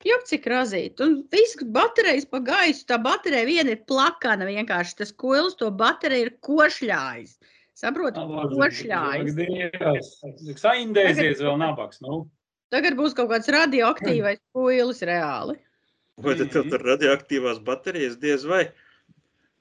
jau 0.06 0.20
cik 0.30 0.46
razīt. 0.54 1.02
Un 1.02 1.24
viss 1.34 1.58
baterijas 1.66 2.30
pa 2.30 2.44
gaisu. 2.46 2.86
Tā 2.86 3.02
baterija 3.02 3.50
viena 3.50 3.74
ir 3.74 3.82
plakana 3.90 4.46
vienkārši. 4.46 5.00
Tas 5.02 5.12
koils 5.18 5.58
to 5.58 5.72
bateriju 5.74 6.28
ir 6.28 6.34
košļājis. 6.46 7.40
Saprotu, 7.74 8.22
košļājis. 8.54 9.34
Saindēsies 10.62 11.42
vēl 11.42 11.58
nabaks. 11.58 12.06
Nu. 12.06 12.28
Tagad 12.74 12.94
būs 12.98 13.18
kaut 13.18 13.34
kāds 13.34 13.50
radioaktīvais 13.50 14.42
koils 14.54 15.02
reāli. 15.10 15.58
Vai 16.22 16.36
tad 16.38 16.52
tev 16.54 16.70
tur 16.70 16.84
radioaktīvās 16.86 17.62
baterijas 17.66 18.18
diez 18.22 18.46
vai? 18.46 18.68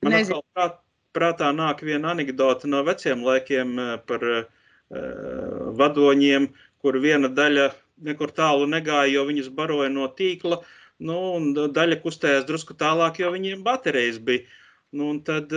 Man 0.02 0.18
atkal 0.18 0.42
prāt, 0.52 0.80
prātā 1.16 1.52
nāk 1.54 1.84
viena 1.86 2.12
anekdote 2.12 2.68
no 2.68 2.82
veciem 2.84 3.22
laikiem 3.24 3.76
par 4.08 4.26
vadoņiem, 5.82 6.48
kur 6.82 6.98
viena 7.00 7.30
daļa 7.32 7.70
nekur 8.02 8.32
tālu 8.34 8.66
negāja, 8.68 9.12
jo 9.14 9.26
viņus 9.28 9.52
baroja 9.56 9.88
no 9.92 10.08
tīkla, 10.18 10.60
nu, 11.06 11.18
un 11.38 11.52
daļa 11.54 12.00
kustējās 12.02 12.48
drusku 12.48 12.76
tālāk, 12.78 13.22
jo 13.22 13.30
viņiem 13.32 13.62
baterijas 13.64 14.18
bija. 14.18 14.44
Nu, 14.92 15.06
un 15.14 15.22
tad, 15.24 15.54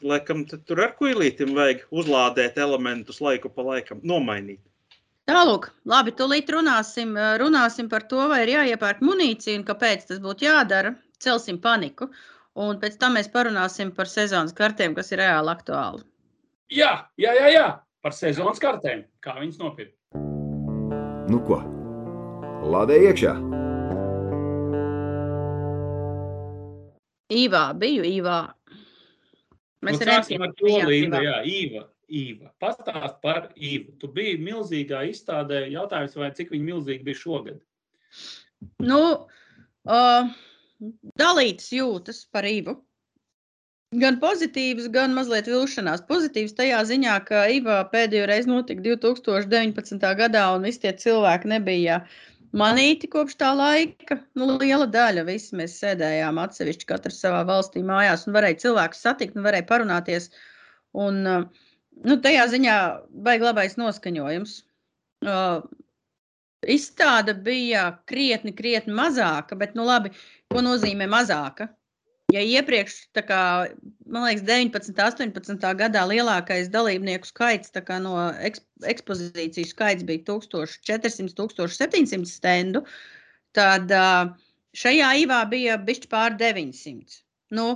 laikam, 0.00 0.46
tad 0.48 0.62
tur 0.64 0.80
ar 0.80 0.94
kuilītim 0.96 1.52
vajag 1.56 1.82
uzlādēt 1.92 2.56
elementus 2.56 3.20
laiku 3.20 3.50
pa 3.52 3.66
laikam, 3.66 4.00
nomainīt. 4.00 4.62
Tālāk, 5.24 5.70
labi, 5.88 6.12
tūlīt 6.12 6.50
runāsim, 6.52 7.14
runāsim 7.40 7.88
par 7.88 8.04
to, 8.10 8.20
vai 8.28 8.42
ir 8.44 8.50
jāiepērk 8.58 9.00
munīcija 9.00 9.56
un 9.56 9.64
kāpēc 9.64 10.04
tas 10.10 10.20
būtu 10.20 10.44
jādara. 10.44 10.92
Celsim 11.24 11.56
paniku. 11.64 12.10
Un 12.60 12.76
pēc 12.82 12.98
tam 13.00 13.16
mēs 13.16 13.30
parunāsim 13.32 13.94
par 13.96 14.10
sezonas 14.10 14.52
kartēm, 14.54 14.92
kas 14.94 15.14
ir 15.14 15.22
reāli 15.22 15.50
aktuāli. 15.54 16.04
Jā, 16.74 16.92
jā, 17.16 17.32
jā, 17.40 17.48
jā. 17.54 17.64
par 18.04 18.12
sezonas 18.12 18.60
kartēm. 18.60 19.06
Kā 19.24 19.38
viņas 19.40 19.56
nopirkt? 19.62 19.96
Nu 21.32 21.40
ko? 21.48 21.62
Lādē 22.68 23.00
iekšā! 23.08 23.32
Īvā, 27.32 27.64
biju 27.80 28.04
Īvā. 28.04 28.38
Mēs 29.84 29.98
nu, 30.00 30.04
sāksim 30.04 30.44
ar 30.44 30.52
to 30.60 30.78
Linda, 30.84 31.24
jā, 31.24 31.40
Īva. 31.48 31.86
Īva. 32.08 32.50
Pastāst 32.62 33.20
par 33.22 33.50
Īvu. 33.56 33.94
Tu 34.00 34.10
biji 34.12 34.40
milzīgā 34.42 35.04
izstādē. 35.10 35.64
Jautājums, 35.72 36.16
vai 36.20 36.32
cik 36.36 36.52
viņa 36.54 36.68
milzīga 36.72 37.06
bija 37.06 37.20
šogad? 37.20 37.62
Nu, 38.84 39.00
uh, 39.88 40.34
dalītas 41.20 41.70
jūtas 41.74 42.24
par 42.32 42.48
Ivu. 42.48 42.78
Gan 43.94 44.16
pozitīvas, 44.22 44.88
gan 44.90 45.12
mazliet 45.14 45.46
vilšanās. 45.46 46.02
Pozitīvs 46.08 46.56
tajā 46.58 46.80
ziņā, 46.88 47.18
ka 47.28 47.44
Iva 47.54 47.78
pēdējo 47.92 48.26
reizi 48.30 48.50
notika 48.50 48.82
2019. 48.82 50.06
gadā, 50.18 50.48
un 50.56 50.66
visi 50.66 50.82
tie 50.82 50.90
cilvēki 50.98 51.52
nebija 51.52 52.00
manīti 52.58 53.10
kopš 53.10 53.38
tā 53.38 53.52
laika. 53.54 54.18
Nu, 54.38 54.48
liela 54.58 54.88
daļa 54.90 55.22
visi 55.28 55.54
mēs 55.60 55.76
sēdējām 55.82 56.40
atsevišķi, 56.42 56.88
katrs 56.90 57.20
savā 57.22 57.44
valstī 57.46 57.84
mājās, 57.86 58.26
un 58.26 58.34
varēja 58.34 58.64
cilvēkus 58.66 59.06
satikt, 59.06 59.38
un 59.38 59.46
varēja 59.46 59.68
parunāties. 59.70 60.30
Un, 61.04 61.22
nu, 62.02 62.18
tajā 62.24 62.48
ziņā 62.52 62.76
baigi 63.26 63.46
labais 63.46 63.78
noskaņojums. 63.80 64.58
Uh, 65.24 65.62
izstāde 66.68 67.34
bija 67.46 67.86
krietni, 68.10 68.52
krietni 68.56 68.96
mazāka, 68.96 69.56
bet, 69.56 69.76
nu, 69.78 69.86
labi, 69.88 70.12
Ko 70.54 70.62
nozīmē 70.62 71.08
mazāka? 71.10 71.66
Ja 72.32 72.40
iepriekš, 72.42 72.96
kā, 73.26 73.40
man 74.10 74.24
liekas, 74.26 74.44
19, 74.46 74.94
18 75.02 75.64
gadā 75.80 76.04
lielākais 76.06 76.70
dalībnieku 76.70 77.26
skaits 77.26 77.74
no 78.02 78.14
ekspozīcijas 78.90 79.74
skaits 79.74 80.06
bija 80.06 80.22
1400, 80.30 81.34
1700 81.42 82.30
stendu, 82.30 82.84
tad 83.54 83.90
šajā 84.78 85.10
īvā 85.24 85.40
bija 85.50 85.76
bišķi 85.90 86.10
pār 86.14 86.38
900. 86.38 87.20
Nu, 87.58 87.68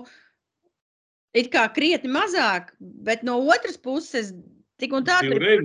it 1.39 1.51
kā 1.55 1.65
krietni 1.75 2.11
mazāk, 2.13 2.73
bet 3.07 3.25
no 3.27 3.39
otras 3.55 3.79
puses, 3.81 4.33
tik 4.79 4.95
un 4.95 5.07
tā, 5.07 5.21
tur 5.25 5.43
ir 5.43 5.65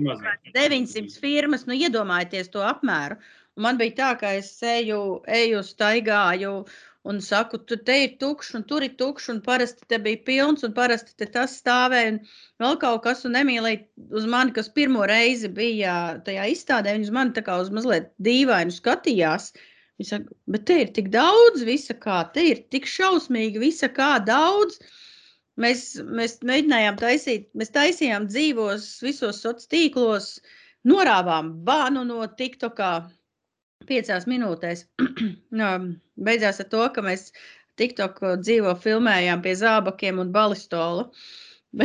900 0.54 1.20
firmas, 1.22 1.66
nu 1.68 1.76
iedomājieties 1.78 2.50
to 2.54 2.64
apmēru. 2.64 3.18
Un 3.54 3.68
man 3.68 3.78
bija 3.78 3.94
tā, 4.00 4.10
ka 4.18 4.32
es 4.40 4.50
eju, 4.66 5.20
eju 5.30 5.60
staigāju 5.62 6.56
un 7.04 7.20
saku, 7.20 7.60
tu 7.68 7.76
te 7.76 7.96
ir 8.06 8.14
tukšs, 8.20 8.54
un 8.58 8.64
tur 8.68 8.84
ir 8.86 8.94
tukšs, 9.00 9.28
un 9.34 9.40
parasti 9.44 9.84
te 9.92 9.98
bija 10.02 10.22
pilns, 10.26 10.64
un 10.66 10.72
parasti 10.76 11.28
tas 11.28 11.58
stāvēja, 11.60 12.14
un 12.14 12.18
vēl 12.64 12.78
kaut 12.80 13.02
kas, 13.04 13.22
un 13.28 13.36
nemīlēja 13.36 13.84
uz 14.18 14.26
mani, 14.34 14.54
kas 14.56 14.72
pirmo 14.72 15.04
reizi 15.10 15.50
bija 15.52 15.94
tajā 16.26 16.48
izstādē, 16.54 16.96
viņi 16.96 17.10
uz 17.10 17.14
mani 17.14 17.36
tā 17.36 17.44
kā 17.44 17.60
uz 17.60 17.70
mazliet 17.76 18.10
dīvainu 18.24 18.72
skatījās. 18.74 19.52
Viņi 20.00 20.10
saka, 20.10 20.34
bet 20.50 20.64
te 20.66 20.80
ir 20.82 20.94
tik 20.96 21.12
daudz 21.14 21.62
visa 21.68 21.94
kā, 21.94 22.24
te 22.34 22.48
ir 22.54 22.64
tik 22.72 22.88
šausmīgi 22.90 23.60
visa 23.62 23.92
kā 23.92 24.16
daudz. 24.24 24.80
Mēs, 25.60 25.82
mēs 26.02 26.40
mēģinājām 26.42 26.96
taisīt, 26.98 27.48
mēs 27.54 27.70
taisījām 27.74 28.26
dzīvos 28.26 28.86
visos 29.04 29.38
sociālos 29.38 29.70
tīklos, 29.70 30.30
norāvām 30.90 31.52
bānu 31.66 32.02
no 32.08 32.24
TikTokā, 32.40 32.92
piecās 33.86 34.26
minūtēs. 34.30 34.86
beidzās 36.26 36.60
ar 36.64 36.70
to, 36.72 36.82
ka 36.96 37.04
mēs 37.06 37.28
TikTok 37.78 38.20
dzīvo 38.42 38.74
filmējām 38.82 39.42
pie 39.46 39.54
zābakiem 39.58 40.18
un 40.22 40.32
balistola. 40.34 41.06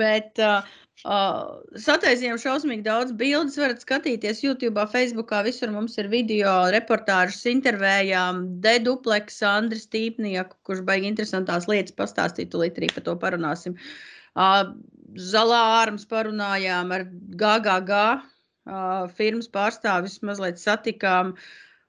Bet 0.00 0.40
uh, 0.42 0.76
uh, 1.04 1.58
sataisījām 1.82 2.38
šausmīgi 2.40 2.86
daudz 2.86 3.12
bildes. 3.18 3.58
varat 3.60 3.82
skatīties 3.84 4.42
YouTube, 4.44 4.86
Facebook, 4.92 5.34
visur 5.44 5.72
mums 5.74 5.98
ir 6.00 6.08
video, 6.12 6.54
reportāžas, 6.72 7.44
intervējām 7.50 8.60
Dedupleks, 8.64 9.42
Andris 9.44 9.88
Tīpnieku, 9.92 10.56
kurš 10.64 10.84
baigi 10.88 11.10
interesantās 11.10 11.68
lietas 11.68 11.96
pastāstīt, 11.98 12.52
tūlīt 12.54 12.78
arī 12.80 12.92
par 12.94 13.06
to 13.08 13.16
parunāsim. 13.20 13.76
Uh, 14.36 14.72
Zalā 15.16 15.60
ārmas 15.82 16.04
parunājām 16.08 16.90
ar 16.92 17.06
GGG 17.40 17.92
uh, 17.96 19.06
firmas 19.16 19.48
pārstāvis 19.48 20.18
mazliet 20.26 20.60
satikām, 20.60 21.32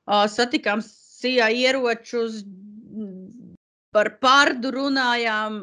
uh, 0.07 0.23
satikām 0.31 0.83
CIA 0.83 1.49
ieročus, 1.51 2.43
par 3.95 4.09
pārdu 4.23 4.71
runājām, 4.75 5.61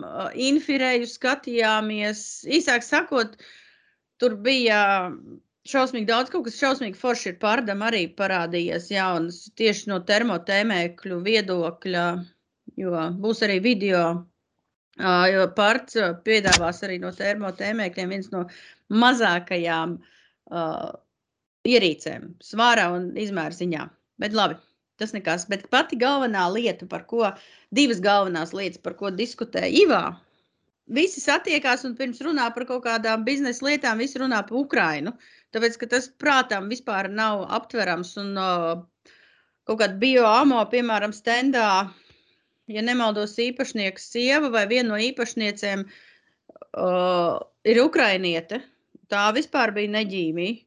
infirēju 0.48 1.08
skatījāmies. 1.10 2.22
Īsāk 2.58 2.86
sakot, 2.86 3.36
tur 4.22 4.36
bija 4.44 4.80
šausmīgi 5.68 6.08
daudz, 6.08 6.30
kaut 6.32 6.46
kas 6.48 6.58
šausmīgi 6.60 7.00
forši 7.00 7.32
ir 7.32 7.38
pārdam 7.42 7.84
arī 7.86 8.04
parādījies 8.18 8.90
jaunas 8.92 9.44
tieši 9.58 9.90
no 9.92 10.00
termotēmēkļu 10.08 11.20
viedokļa, 11.24 12.06
jo 12.80 13.04
būs 13.24 13.44
arī 13.46 13.60
video, 13.64 14.02
jo 14.98 15.46
parts 15.56 15.96
piedāvās 16.26 16.82
arī 16.86 17.00
no 17.02 17.12
termotēmēkļiem 17.16 18.12
viens 18.16 18.30
no 18.34 18.44
mazākajām 18.92 19.96
uh, 19.98 20.92
ierīcēm, 21.64 22.34
svārā 22.44 22.90
un 22.92 23.12
izmēra 23.20 23.56
ziņā. 23.56 23.88
Bet 24.20 24.36
labi, 24.36 24.60
tas 25.00 25.14
nekas. 25.16 25.46
Bet 25.50 25.66
pati 25.72 25.98
galvenā 26.00 26.44
lieta, 26.54 26.86
par 26.90 27.06
ko, 27.10 27.32
divas 27.74 28.00
galvenās 28.04 28.54
lietas, 28.56 28.82
par 28.84 28.96
ko 28.98 29.10
diskutē 29.10 29.66
Ivā, 29.82 30.04
visi 30.86 31.22
satiekās 31.22 31.84
un 31.88 31.96
pirms 31.98 32.20
runā 32.24 32.50
par 32.54 32.66
kaut 32.68 32.84
kādām 32.86 33.24
biznesa 33.26 33.66
lietām, 33.66 34.02
visi 34.02 34.20
runā 34.20 34.42
par 34.46 34.58
Ukrainu. 34.60 35.14
Tāpēc, 35.54 35.78
ka 35.80 35.90
tas 35.96 36.10
prātām 36.20 36.68
vispār 36.72 37.08
nav 37.10 37.46
aptverams 37.58 38.16
un 38.20 38.34
uh, 38.40 38.82
kaut 39.68 39.80
kāda 39.80 39.98
bioamo, 40.00 40.60
piemēram, 40.72 41.14
stendā, 41.14 41.68
ja 42.70 42.84
nemaldos 42.84 43.36
īpašnieks 43.40 44.10
sieva 44.14 44.50
vai 44.52 44.66
viena 44.70 44.92
no 44.92 45.00
īpašniecēm 45.00 45.84
uh, 45.86 47.40
ir 47.64 47.82
ukrainiete. 47.84 48.60
Tā 49.12 49.28
vispār 49.36 49.72
bija 49.76 49.92
neģīmija. 49.98 50.62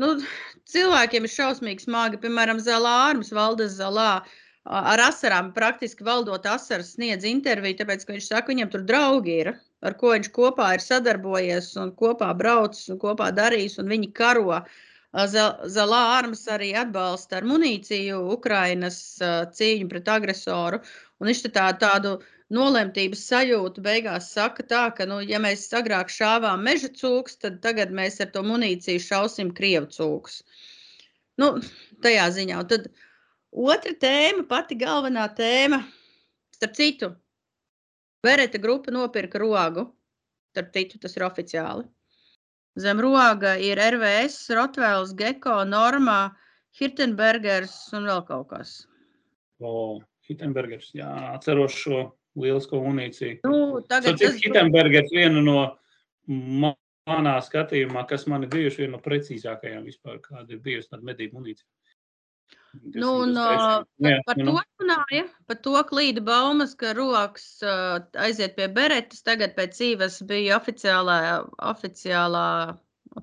Nu, 0.00 0.14
cilvēkiem 0.72 1.26
ir 1.26 1.32
šausmīgi 1.32 1.84
smagi. 1.84 2.20
Piemēram, 2.22 2.60
Zelā 2.64 2.92
Armas 3.10 3.32
valdes 3.34 3.74
Zelā 3.76 4.22
ar 4.64 5.02
asarām 5.02 5.50
praktiski 5.56 6.06
valdot 6.06 6.46
asaras 6.46 6.94
sniedz 6.94 7.26
interviju, 7.28 7.80
tāpēc, 7.80 8.06
ka 8.06 8.14
viņš 8.14 8.28
saka, 8.30 8.52
viņam 8.52 8.70
tur 8.72 8.86
draugi 8.88 9.36
ir, 9.42 9.52
ar 9.82 9.96
ko 9.98 10.14
viņš 10.14 10.30
kopā 10.36 10.70
ir 10.76 10.84
sadarbojies 10.84 11.72
un 11.82 11.92
kopā 11.98 12.30
braucis 12.38 12.88
un 12.94 13.00
kopā 13.02 13.32
darījis, 13.34 13.80
un 13.82 13.90
viņi 13.92 14.12
karo. 14.16 14.62
Zelā 15.12 16.02
armas 16.16 16.46
arī 16.48 16.70
atbalsta 16.78 17.36
ar 17.40 17.44
munīciju 17.44 18.22
Ukrainas 18.32 18.96
cīņu 19.58 19.90
pret 19.90 20.06
agresoru. 20.08 20.78
Un 21.20 21.28
viņš 21.28 21.42
tā, 21.52 21.66
tādu 21.76 22.14
nolemtības 22.52 23.24
sajūtu 23.30 23.82
beigās 23.84 24.28
saka 24.34 24.64
tā, 24.68 24.82
ka, 24.96 25.06
nu, 25.08 25.20
ja 25.24 25.40
mēs 25.42 25.64
agrāk 25.76 26.12
šāvām 26.12 26.62
meža 26.66 26.90
cūkus, 26.98 27.38
tad 27.40 27.60
tagad 27.64 27.94
mēs 27.94 28.20
ar 28.24 28.30
to 28.34 28.44
munīciju 28.46 29.02
šausim 29.02 29.54
krievu 29.56 29.88
cūkus. 29.94 30.42
Nu, 31.40 31.54
tajā 32.04 32.28
ziņā. 32.36 32.60
Un 32.60 32.70
tad 32.70 32.90
otra 33.50 33.96
tēma, 34.04 34.44
pati 34.50 34.76
galvenā 34.80 35.26
tēma, 35.38 35.82
starp 36.58 36.78
citu, 36.78 37.14
Vereta 38.22 38.58
grupa 38.62 38.92
nopirka 38.94 39.40
rogu. 39.42 39.88
Starp 40.52 40.68
citu, 40.76 40.98
tas 41.02 41.16
ir 41.16 41.24
oficiāli. 41.26 41.88
Zem 42.78 43.00
roga 43.02 43.56
ir 43.58 43.80
RVS, 43.82 44.36
Rotvēls, 44.54 45.10
Geko, 45.18 45.58
Normā, 45.68 46.30
Hirtenbergers 46.78 47.74
un 47.96 48.06
vēl 48.08 48.22
kaut 48.28 48.46
kas. 48.52 48.76
O, 49.60 49.98
Hirtenbergers, 50.28 50.92
jā, 50.96 51.10
atceros 51.34 51.74
šo 51.76 52.04
lielisko 52.38 52.80
munīciju. 52.84 53.40
Nu, 53.46 53.80
tagad 53.88 54.18
tas 54.20 54.36
ir 54.38 54.40
Hittenbergers, 54.40 55.12
viena 55.12 55.42
no 55.44 55.58
manā 57.08 57.36
skatījumā, 57.44 58.06
kas 58.08 58.28
man 58.30 58.46
ir 58.46 58.52
bijuši 58.52 58.84
viena 58.84 58.96
no 58.96 59.02
precīzākajām 59.04 59.86
vispār, 59.88 60.20
kāda 60.24 60.54
ir 60.54 60.62
bijusi 60.64 60.92
tāda 60.92 61.08
medību 61.10 61.40
munīcija. 61.40 61.66
Nu, 62.72 63.08
un, 63.26 63.34
jā, 63.36 64.14
par, 64.24 64.38
nu. 64.40 64.54
to 64.54 64.60
runāja 64.80 65.24
par 65.48 65.58
to 65.64 65.74
klīda 65.90 66.22
baumas, 66.24 66.72
ka 66.78 66.94
rokas 66.96 67.44
uh, 67.66 67.98
aiziet 68.26 68.54
pie 68.56 68.68
beretes. 68.72 69.20
Tagad 69.26 69.52
pēc 69.58 69.76
īvas 69.90 70.16
bija 70.28 70.56
oficiālā, 70.56 71.18
oficiālā 71.72 72.46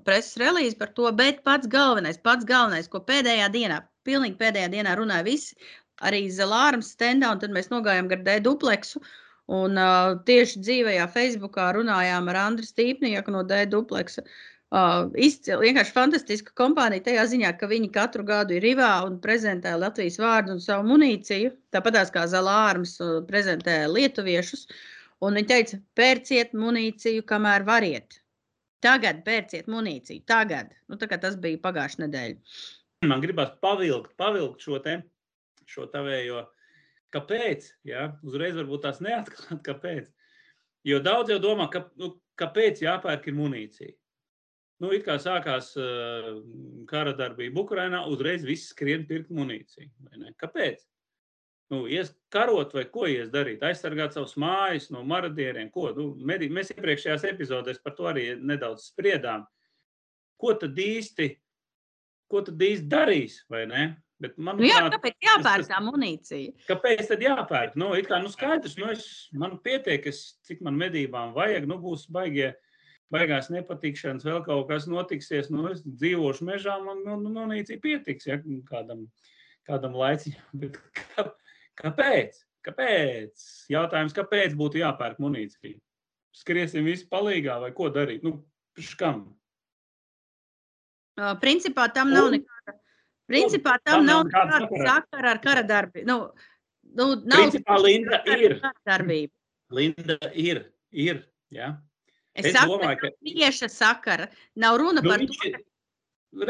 preses 0.06 0.38
relīze 0.38 0.78
par 0.78 0.92
to, 0.94 1.10
bet 1.18 1.42
pats 1.46 1.70
galvenais, 1.70 2.20
pats 2.22 2.46
galvenais, 2.46 2.86
ko 2.90 3.02
pēdējā 3.10 3.50
dienā, 3.56 3.80
pilnīgi 4.06 4.38
pēdējā 4.38 4.70
dienā 4.76 4.94
runāja 4.98 5.26
visi, 5.26 5.58
arī 6.06 6.26
Zelārams 6.32 6.92
stendā, 6.94 7.32
un 7.34 7.40
tad 7.42 7.52
mēs 7.54 7.70
nogājām 7.72 8.08
gar 8.10 8.22
D 8.26 8.38
dupleksu. 8.44 9.02
Un 9.50 9.74
uh, 9.80 10.14
tieši 10.28 10.62
dzīvajā 10.62 11.08
Facebookā 11.10 11.72
runājām 11.74 12.30
ar 12.30 12.38
Andru 12.44 12.66
Stīpnieku 12.66 13.34
no 13.34 13.42
D 13.46 13.64
dupleksa. 13.70 14.22
Uh, 14.70 15.08
izcili, 15.18 15.66
vienkārši 15.66 15.94
fantastiska 15.96 16.54
kompānija 16.54 17.02
tajā 17.08 17.24
ziņā, 17.32 17.50
ka 17.58 17.66
viņi 17.72 17.90
katru 17.90 18.22
gadu 18.28 18.54
ir 18.54 18.62
Rīgā 18.62 18.92
un 19.08 19.16
prezentē 19.24 19.72
Latvijas 19.74 20.20
vārdu 20.22 20.54
un 20.54 20.62
savu 20.62 20.86
munīciju. 20.92 21.50
Tāpat 21.74 22.14
kā 22.14 22.28
Zelārams 22.30 22.94
prezentē 23.26 23.82
lietuviešus. 23.90 24.68
Un 25.26 25.36
viņi 25.36 25.50
teica, 25.50 25.80
pērciet 25.98 26.54
munīciju, 26.56 27.26
kamēr 27.28 27.66
variet. 27.66 28.20
Tagad 28.80 29.24
pērciet 29.26 29.66
munīciju, 29.68 30.22
tagad. 30.30 30.70
Nu, 30.88 30.96
tas 30.96 31.34
bija 31.42 31.58
pagājušā 31.60 32.06
nedēļa. 32.06 32.38
Man 33.10 33.20
gribās 33.24 33.50
pavilkt, 33.64 34.14
pavilkt 34.20 34.64
šo 34.64 34.78
te, 34.84 35.00
šo 35.70 35.86
tavējo. 35.92 36.44
Kāpēc? 37.14 37.70
Ja? 37.88 38.10
Uzreiz 38.26 38.58
varbūt 38.58 38.84
tās 38.86 39.00
neatklāt, 39.04 39.62
kāpēc. 39.66 40.10
Jo 40.86 41.00
daudz 41.04 41.34
jau 41.34 41.40
domā, 41.42 41.66
ka, 41.72 41.84
nu, 42.00 42.14
kāpēc 42.40 42.84
jāpērk 42.84 43.28
ir 43.28 43.36
munīcija. 43.36 43.96
Nu, 44.80 44.94
it 44.96 45.04
kā 45.04 45.18
sākās 45.20 45.74
uh, 45.76 46.30
kara 46.88 47.12
darbība 47.12 47.60
Ukrainā, 47.66 48.06
uzreiz 48.08 48.46
viss 48.48 48.70
skrien 48.72 49.04
pirkt 49.08 49.28
munīciju. 49.34 49.90
Kāpēc? 50.40 50.86
nu, 51.70 51.84
ies 51.88 52.10
karot 52.34 52.74
vai 52.74 52.84
ko 52.90 53.06
ies 53.08 53.30
darīt, 53.30 53.62
aizsargāt 53.62 54.16
savus 54.16 54.34
mājas 54.40 54.88
no 54.90 55.04
marodieriem. 55.06 55.70
Ko? 55.72 55.90
Nu, 55.94 56.10
mēs 56.26 56.72
iepriekšējās 56.74 57.26
epizodēs 57.30 57.80
par 57.84 57.94
to 57.98 58.08
arī 58.10 58.26
nedaudz 58.36 58.88
spriedām. 58.90 59.46
Ko 60.40 60.54
tad 60.58 60.78
īsti, 60.80 61.30
ko 62.30 62.42
tad 62.46 62.62
īsti 62.66 62.90
darīs, 62.90 63.40
vai 63.52 63.66
ne? 63.70 63.84
Bet, 64.20 64.34
manuprāt, 64.36 64.60
nu 64.60 64.68
jā, 64.68 64.80
kāpēc 64.92 65.26
jāpērk 65.26 65.68
tā 65.70 65.78
munīcija? 65.80 66.54
Kāpēc 66.68 67.06
tad 67.08 67.22
jāpērk? 67.24 67.76
Nu, 67.80 67.94
it 67.96 68.08
kā 68.10 68.18
nu 68.20 68.28
skaidrs, 68.28 68.76
nu 68.76 68.90
es, 68.92 69.06
man 69.32 69.56
pietiek, 69.64 70.04
es, 70.10 70.36
cik 70.44 70.60
man 70.66 70.76
medībām 70.80 71.32
vajag, 71.36 71.64
nu 71.70 71.78
būs 71.80 72.04
baigie, 72.12 72.50
baigās 73.10 73.48
nepatikšanas, 73.50 74.26
vēl 74.28 74.42
kaut 74.44 74.68
kas 74.68 74.84
notiksies, 74.90 75.48
nu 75.50 75.70
es 75.72 75.80
dzīvošu 75.86 76.44
mežā, 76.46 76.76
man 76.84 77.00
nu, 77.06 77.16
munīcija 77.32 77.80
pietiks, 77.80 78.28
ja, 78.28 78.36
kādam, 78.68 79.06
kādam 79.68 79.96
laiciņam. 79.96 80.52
Bet 80.66 80.76
kā, 81.00 81.30
Kāpēc? 81.80 82.40
Kāpēc? 82.66 83.44
Jautājums, 83.72 84.14
kāpēc 84.16 84.56
būtu 84.58 84.82
jāpērk 84.82 85.20
munīcija? 85.22 85.78
Skriesim 86.36 86.86
visi 86.86 87.08
palīgā 87.10 87.56
vai 87.62 87.70
ko 87.76 87.88
darīt? 87.92 88.24
Nu, 88.26 88.36
škam? 88.76 89.24
Principā 91.40 91.88
tam 91.92 92.12
nav 92.12 92.30
nekāda. 92.32 92.76
Principā 93.30 93.76
tam, 93.86 94.04
nav 94.08 94.24
nekāda 94.26 94.68
sakara 94.82 95.34
ar 95.34 95.42
kara 95.44 95.62
darbību. 95.66 96.06
Nu, 96.08 96.18
nu, 96.98 97.10
nav 97.22 97.44
Principā 97.46 97.78
Linda 97.78 98.22
ir. 98.34 98.58
Darbība. 98.88 99.32
Linda 99.70 100.18
ir. 100.34 100.64
ir 100.90 101.24
ja? 101.54 101.74
Es, 102.34 102.50
es 102.50 102.56
saku, 102.56 102.76
domāju, 102.76 103.02
ka 103.04 103.12
tieša 103.26 103.68
sakara. 103.70 104.30
Nav 104.58 104.80
runa 104.82 105.04
nu, 105.04 105.12
par 105.12 105.22
to. 105.22 105.36
Ka... 105.42 105.62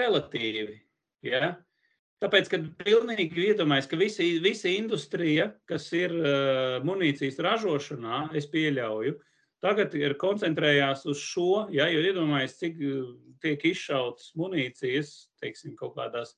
Relatīvi. 0.00 0.80
Ja? 1.26 1.54
Tāpēc, 2.20 2.50
kad 2.52 2.66
pilnīgi 2.84 3.46
iedomājas, 3.48 3.88
ka 3.88 3.96
visi, 3.96 4.34
visa 4.44 4.68
industrija, 4.68 5.50
kas 5.68 5.86
ir 5.96 6.12
uh, 6.12 6.76
munīcijas 6.84 7.40
ražošanā, 7.40 8.26
es 8.36 8.48
pieļauju, 8.52 9.14
tagad 9.64 9.96
ir 9.96 10.16
koncentrējās 10.20 11.06
uz 11.08 11.22
šo, 11.24 11.64
ja, 11.72 11.88
jo 11.92 12.02
iedomājas, 12.04 12.58
cik 12.60 12.76
tiek 13.40 13.64
izšautas 13.72 14.34
munīcijas, 14.36 15.14
teiksim, 15.40 15.72
kaut 15.80 15.96
kādās 15.96 16.36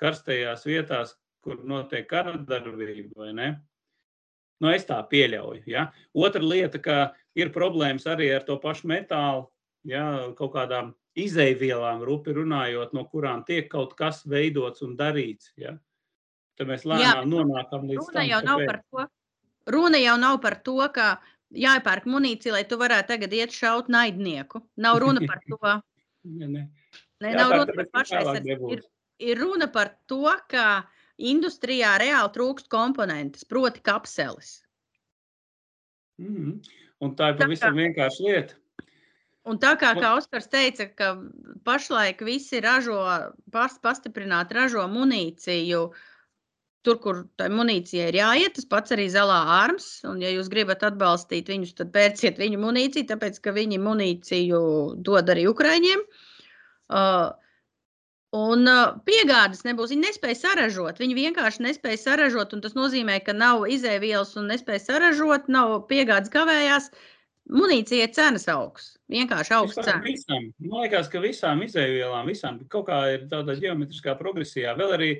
karstajās 0.00 0.64
vietās, 0.68 1.14
kur 1.44 1.60
notiek 1.64 2.08
kara 2.08 2.36
darbība, 2.36 3.12
vai 3.16 3.34
ne? 3.36 3.50
Nu, 4.60 4.68
es 4.74 4.84
tā 4.88 4.98
pieļauju. 5.08 5.64
Ja? 5.70 5.88
Otra 6.12 6.42
lieta, 6.44 6.80
ka 6.82 6.96
ir 7.38 7.52
problēmas 7.54 8.04
arī 8.10 8.28
ar 8.34 8.44
to 8.44 8.58
pašu 8.60 8.90
metālu, 8.90 9.46
ja, 9.88 10.04
kaut 10.36 10.52
kādām 10.56 10.92
izēvielām, 11.18 12.04
rupi 12.06 12.34
runājot, 12.36 12.92
no 12.96 13.06
kurām 13.08 13.44
tiek 13.48 13.70
kaut 13.72 13.96
kas 13.98 14.20
veidots 14.28 14.84
un 14.84 14.98
darīts. 15.00 15.54
Ja? 15.60 15.78
Tad 16.60 16.68
mēs 16.68 16.84
lēnām 16.84 17.24
Jā, 17.24 17.24
nonākam 17.28 17.88
līdz 17.88 18.04
runa 18.04 18.18
tam, 18.18 18.28
jau 18.28 18.40
nav 18.44 18.64
par 18.68 18.80
to. 18.84 19.06
Runa 19.70 20.00
jau 20.00 20.16
nav 20.20 20.40
par 20.44 20.58
to, 20.66 20.76
ka 20.92 21.08
jāpērk 21.56 22.06
munīcija, 22.10 22.54
lai 22.58 22.64
tu 22.68 22.76
varētu 22.80 23.14
tagad 23.14 23.34
iet 23.36 23.54
šaut 23.56 23.88
naidnieku. 23.92 24.60
Nav 24.80 25.00
runa 25.00 25.24
par 25.24 25.40
to. 25.48 25.60
ne, 26.40 26.50
ne. 26.52 26.64
Nav 27.24 27.54
runa 27.56 27.76
par 27.78 27.88
pašaizsardzību. 27.96 28.76
Ir, 29.20 29.38
runa 29.40 29.68
par 29.72 29.92
to, 30.08 30.24
ka 30.50 30.82
industrijā 31.20 31.96
reāli 32.00 32.32
trūkst 32.34 32.70
komponentes, 32.72 33.44
proti 33.44 33.82
kapseles. 33.84 34.60
Mm. 36.20 36.60
Un 37.00 37.12
tā 37.16 37.32
ir 37.32 37.40
pavisam 37.40 37.76
vienkārša 37.76 38.24
lieta. 38.26 38.56
Un 39.48 39.56
tā 39.60 39.72
kā, 39.80 39.94
kā 39.96 40.12
Oskars 40.18 40.50
teica, 40.52 40.84
ka 40.92 41.14
pašlaik 41.64 42.20
visi 42.26 42.60
ražo, 42.60 43.00
pas, 43.52 43.76
pastiprināti 43.82 44.56
ražo 44.58 44.84
munīciju, 44.92 45.84
tur, 46.84 46.98
kur 47.00 47.22
tai 47.40 47.48
munīcijai 47.52 48.10
ir 48.12 48.18
jāiet, 48.20 48.54
tas 48.56 48.68
pats 48.68 48.92
arī 48.96 49.08
zelā 49.12 49.38
ārms. 49.56 49.88
Un, 50.08 50.20
ja 50.20 50.32
jūs 50.34 50.52
gribat 50.52 50.84
atbalstīt 50.86 51.48
viņus, 51.52 51.72
tad 51.80 51.92
pērciet 51.96 52.40
viņu 52.40 52.60
munīciju, 52.60 53.08
tāpēc, 53.08 53.40
ka 53.40 53.56
viņi 53.56 53.80
munīciju 53.80 54.60
dod 55.08 55.32
arī 55.32 55.48
Ukraiņiem. 55.48 56.04
Uh, 56.90 57.32
Un 58.36 58.68
uh, 58.70 58.98
piegādes 59.02 59.64
nebūs. 59.66 59.90
Viņi 59.90 60.06
nespēja 60.06 60.38
saražot. 60.38 61.00
Viņi 61.02 61.16
vienkārši 61.18 61.64
nespēja 61.66 61.98
saražot. 61.98 62.52
Tas 62.62 62.76
nozīmē, 62.78 63.18
ka 63.26 63.34
nav 63.34 63.64
izēvielas 63.66 64.36
un 64.38 64.46
nespēja 64.52 64.84
saražot, 64.84 65.48
nav 65.50 65.80
piegādes 65.90 66.30
kavējās. 66.30 66.92
Munīcija 67.50 68.06
cenas 68.14 68.46
augsts. 68.52 68.94
Vienkārši 69.10 69.54
augsts 69.56 69.82
cenas. 69.82 70.22
Man 70.30 70.84
liekas, 70.84 71.08
ka 71.10 71.22
visām 71.24 71.64
izēvielām, 71.66 72.30
visām 72.30 72.60
kaut 72.70 72.86
kā 72.92 73.00
ir 73.16 73.26
tādā 73.32 73.56
geometriskā 73.58 74.14
progresijā. 74.20 74.76
Vēl 74.78 74.94
arī 74.94 75.10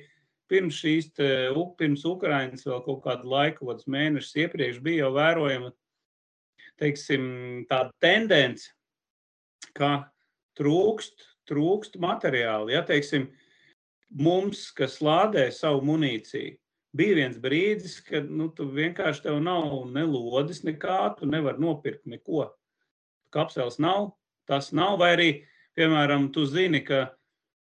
pirms 0.51 0.79
šīs, 0.79 1.11
te, 1.19 1.31
pirms 1.79 2.05
Ukrainas 2.07 2.63
vēl 2.67 2.85
kaut 2.87 3.03
kādu 3.09 3.31
laiku, 3.33 3.67
kāds 3.73 3.91
mēnešus 3.91 4.39
iepriekš 4.45 4.79
bija 4.87 5.09
jau 5.09 5.11
vērojama, 5.19 5.73
teiksim, 6.79 7.27
tāda 7.71 7.91
tendence, 8.03 8.71
ka 9.75 9.93
trūkst, 10.59 11.30
trūkst 11.51 11.99
materiāli. 12.03 12.77
Ja, 12.77 12.85
teiksim, 12.87 13.29
mums, 14.11 14.69
kas 14.77 14.99
lādē 15.05 15.49
savu 15.55 15.83
munīciju, 15.91 16.57
bija 16.97 17.19
viens 17.21 17.39
brīdis, 17.43 18.01
kad 18.07 18.31
nu, 18.31 18.49
tu 18.55 18.67
vienkārši 18.71 19.27
tev 19.29 19.39
nav 19.45 19.71
ne 19.93 20.07
lodes, 20.07 20.65
nekā, 20.67 21.03
tu 21.19 21.29
nevari 21.31 21.63
nopirkt 21.63 22.07
neko. 22.11 22.49
Kapsels 23.35 23.79
nav, 23.83 24.13
tas 24.51 24.73
nav, 24.75 24.99
vai 25.03 25.13
arī, 25.15 25.31
piemēram, 25.79 26.31
tu 26.35 26.47
zini, 26.51 26.83
ka, 26.87 27.07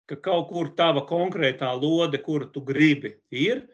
ka 0.07 0.17
kaut 0.23 0.47
kur 0.51 0.71
tava 0.77 1.03
konkrētā 1.07 1.73
lode, 1.75 2.21
kuru 2.23 2.47
tu 2.53 2.63
gribi, 2.63 3.17
ir, 3.35 3.65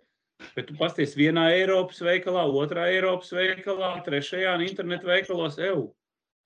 bet 0.56 0.70
tu 0.70 0.78
pasties 0.78 1.16
vienā 1.18 1.48
Eiropas 1.54 2.02
veikalā, 2.06 2.48
otrā 2.50 2.90
Eiropas 2.94 3.30
veikalā, 3.34 3.94
trešajā 4.06 4.58
internetu 4.66 5.10
veikalos, 5.10 5.62
eju. 5.62 5.92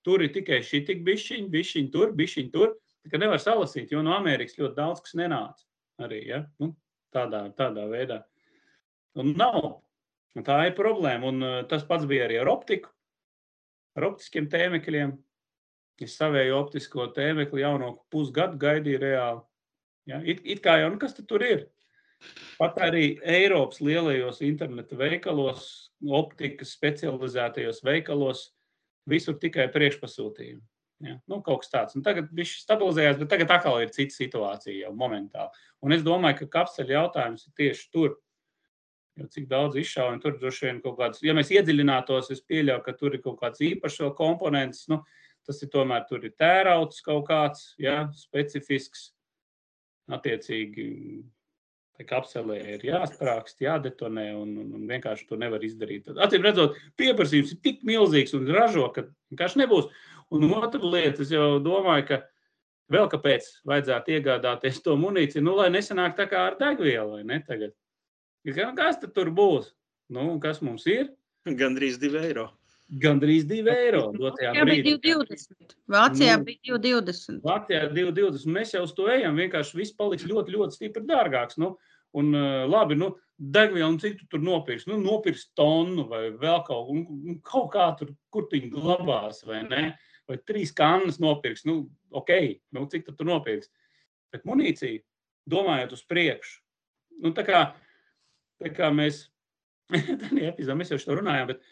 Tur 0.01 0.23
ir 0.25 0.31
tikai 0.33 0.63
šī 0.65 0.81
tik 0.87 1.03
bišķiņi, 1.05 1.49
bišķiņi 1.53 1.91
tur, 1.93 2.13
bišķiņi 2.17 2.51
tur. 2.55 2.73
Tā 3.09 3.17
nevar 3.17 3.41
salasīt, 3.41 3.91
jo 3.93 4.03
no 4.05 4.13
Amerikas 4.13 4.59
ļoti 4.59 4.77
daudz 4.77 5.01
kas 5.01 5.15
nenāca 5.17 5.65
arī, 6.05 6.21
ja? 6.29 6.43
nu, 6.61 6.71
tādā, 7.13 7.47
tādā 7.57 7.87
veidā. 7.89 8.21
Un 9.19 9.33
nav. 9.37 9.81
Un 10.37 10.45
tā 10.47 10.61
ir 10.69 10.77
problēma. 10.77 11.27
Un, 11.27 11.43
uh, 11.43 11.57
tas 11.67 11.83
pats 11.87 12.07
bija 12.07 12.27
arī 12.27 12.37
ar 12.39 12.49
optiku, 12.51 12.91
ar 13.97 14.07
optiskiem 14.11 14.47
tēmekļiem. 14.51 15.17
Es 16.01 16.15
savēju 16.17 16.55
optisko 16.57 17.09
tēmekli 17.13 17.61
jau 17.61 17.75
no 17.81 17.91
pusgadu 18.13 18.57
gaidīju 18.61 19.01
reāli. 19.01 19.43
Ja? 20.09 20.21
It, 20.23 20.41
it 20.47 20.63
kā 20.63 20.79
jau, 20.81 20.89
nu 20.93 21.01
kas 21.01 21.17
tur 21.19 21.43
ir? 21.45 21.67
Pat 22.57 22.77
arī 22.85 23.17
Eiropas 23.25 23.81
lielajos 23.81 24.41
interneta 24.45 24.97
veikalos, 24.97 25.91
optikas 26.05 26.73
specializētajos 26.77 27.81
veikalos, 27.85 28.47
visur 29.09 29.37
tikai 29.41 29.67
priekšpasūtījumi. 29.73 30.61
Ja? 31.01 31.17
Nu, 31.29 31.39
kaut 31.45 31.63
kas 31.63 31.71
tāds. 31.71 31.95
Un 31.97 32.05
tagad 32.05 32.29
viņš 32.35 32.57
stabilizējās, 32.63 33.17
bet 33.21 33.31
tagad 33.33 33.53
atkal 33.55 33.79
ir 33.81 33.93
cita 33.95 34.15
situācija 34.15 34.85
jau 34.85 34.91
momentāli. 34.97 35.63
Un 35.85 35.95
es 35.95 36.05
domāju, 36.05 36.43
ka 36.43 36.51
kapseļu 36.59 36.95
jautājums 36.97 37.47
ir 37.47 37.55
tieši 37.57 37.89
tur. 37.93 38.19
Jo 39.19 39.25
cik 39.27 39.49
daudz 39.51 39.75
izšauja, 39.75 40.21
tur 40.23 40.37
droši 40.39 40.69
vien 40.69 40.77
kaut 40.83 40.95
kāds, 41.01 41.19
ja 41.25 41.33
mēs 41.35 41.49
iedziļinātos, 41.51 42.29
es 42.31 42.39
pieļauju, 42.47 42.83
ka 42.85 42.93
tur 42.95 43.17
ir 43.17 43.23
kaut 43.25 43.41
kāds 43.41 43.59
īpašs 43.67 44.05
komponents. 44.15 44.85
Nu, 44.87 45.01
tas 45.45 45.59
ir 45.65 45.71
tomēr 45.73 46.05
tur 46.07 46.23
ir 46.23 46.31
tērauds 46.39 47.03
kaut 47.03 47.25
kāds, 47.27 47.73
ja, 47.81 48.05
specifisks. 48.15 49.09
Attiecīgi, 50.11 50.85
kapselē 52.07 52.57
ir 52.75 52.85
jāsprāgst, 52.85 53.61
jādetonē, 53.63 54.31
un, 54.37 54.53
un, 54.63 54.71
un 54.77 54.87
vienkārši 54.89 55.27
to 55.29 55.37
nevar 55.39 55.63
izdarīt. 55.65 56.09
Atcīm 56.11 56.45
redzot, 56.45 56.77
pieprasījums 56.99 57.53
ir 57.55 57.61
tik 57.65 57.83
milzīgs 57.87 58.33
un 58.37 58.49
ražo, 58.51 58.87
ka 58.95 59.05
vienkārši 59.31 59.61
nebūs. 59.63 59.89
Un 60.31 60.47
otra 60.55 60.79
lieta, 60.79 61.25
es 61.25 61.31
jau 61.33 61.59
domāju, 61.63 62.05
ka 62.07 62.21
vēl 62.91 63.09
kāpēc 63.11 63.47
vajadzētu 63.67 64.15
iegādāties 64.15 64.79
to 64.85 64.95
munīciju, 64.99 65.43
nu, 65.43 65.57
lai 65.59 65.69
nesanāk 65.73 66.15
tā 66.19 66.27
kā 66.31 66.45
ar 66.49 66.57
degvielu, 66.59 67.17
vai 67.17 67.25
ne 67.27 67.41
tagad. 67.47 67.75
Kas 68.77 69.01
tad 69.01 69.11
tur 69.15 69.29
būs? 69.35 69.73
Nu, 70.11 70.33
kas 70.43 70.61
mums 70.63 70.87
ir? 70.89 71.11
Gandrīz 71.45 71.99
2 72.01 72.23
eiro. 72.29 72.49
Gandrīz 73.01 73.45
2 73.47 73.71
eiro. 73.71 74.01
dotajā 74.11 74.51
Jā, 74.55 74.65
bija 74.67 74.83
brīdī. 74.83 75.13
2,20. 75.15 75.75
Vācijā 75.91 76.37
Nu. 76.37 76.43
bija 76.47 76.77
2,20. 76.83 77.39
Latvijā 77.47 77.83
ir 77.85 77.93
2,20. 77.95 78.51
Mēs 78.51 78.73
jau 78.75 78.83
uz 78.83 78.93
to 78.97 79.07
ejam. 79.07 79.39
Vienkārši 79.39 79.77
viss 79.79 79.95
paliks 79.95 80.27
ļoti, 80.27 80.55
ļoti 80.57 80.75
stipri 80.75 81.03
dārgāks. 81.07 81.59
Nu, 81.61 81.77
un, 82.19 82.33
uh, 82.35 82.65
labi, 82.67 82.97
nu, 82.99 83.13
degvielu, 83.39 83.99
cik 84.01 84.19
tu 84.19 84.27
tur 84.33 84.43
nopirksi? 84.43 84.89
Nu, 84.91 84.99
nopirks 84.99 85.47
tonu 85.55 86.07
vai 86.11 86.29
vēl 86.35 86.59
kaut, 86.67 86.91
kaut 87.47 87.71
kā 87.73 87.87
tur, 87.99 88.11
kur 88.29 88.49
viņi 88.51 88.73
glabās, 88.75 89.45
vai 89.47 89.63
ne? 89.63 89.83
Vai 90.31 90.39
trīs 90.47 90.73
kannas 90.75 91.19
nopirks. 91.21 91.65
Nu, 91.67 91.83
ok, 92.15 92.31
nu, 92.75 92.85
cik 92.91 93.07
tu 93.07 93.15
tur 93.17 93.27
nopirks? 93.29 93.71
Bet 94.31 94.47
munīcija, 94.47 95.03
domājot 95.51 95.97
uz 95.97 96.05
priekšu, 96.07 96.61
nu, 97.25 97.33
tā 97.35 97.43
kā, 97.47 97.65
tā 98.61 98.71
kā 98.73 98.91
mēs, 98.95 99.25
tādā 99.91 100.45
epizodē 100.47 100.77
mēs 100.79 100.93
jau 100.93 101.01
šo 101.01 101.17
runājām, 101.19 101.51
bet, 101.51 101.65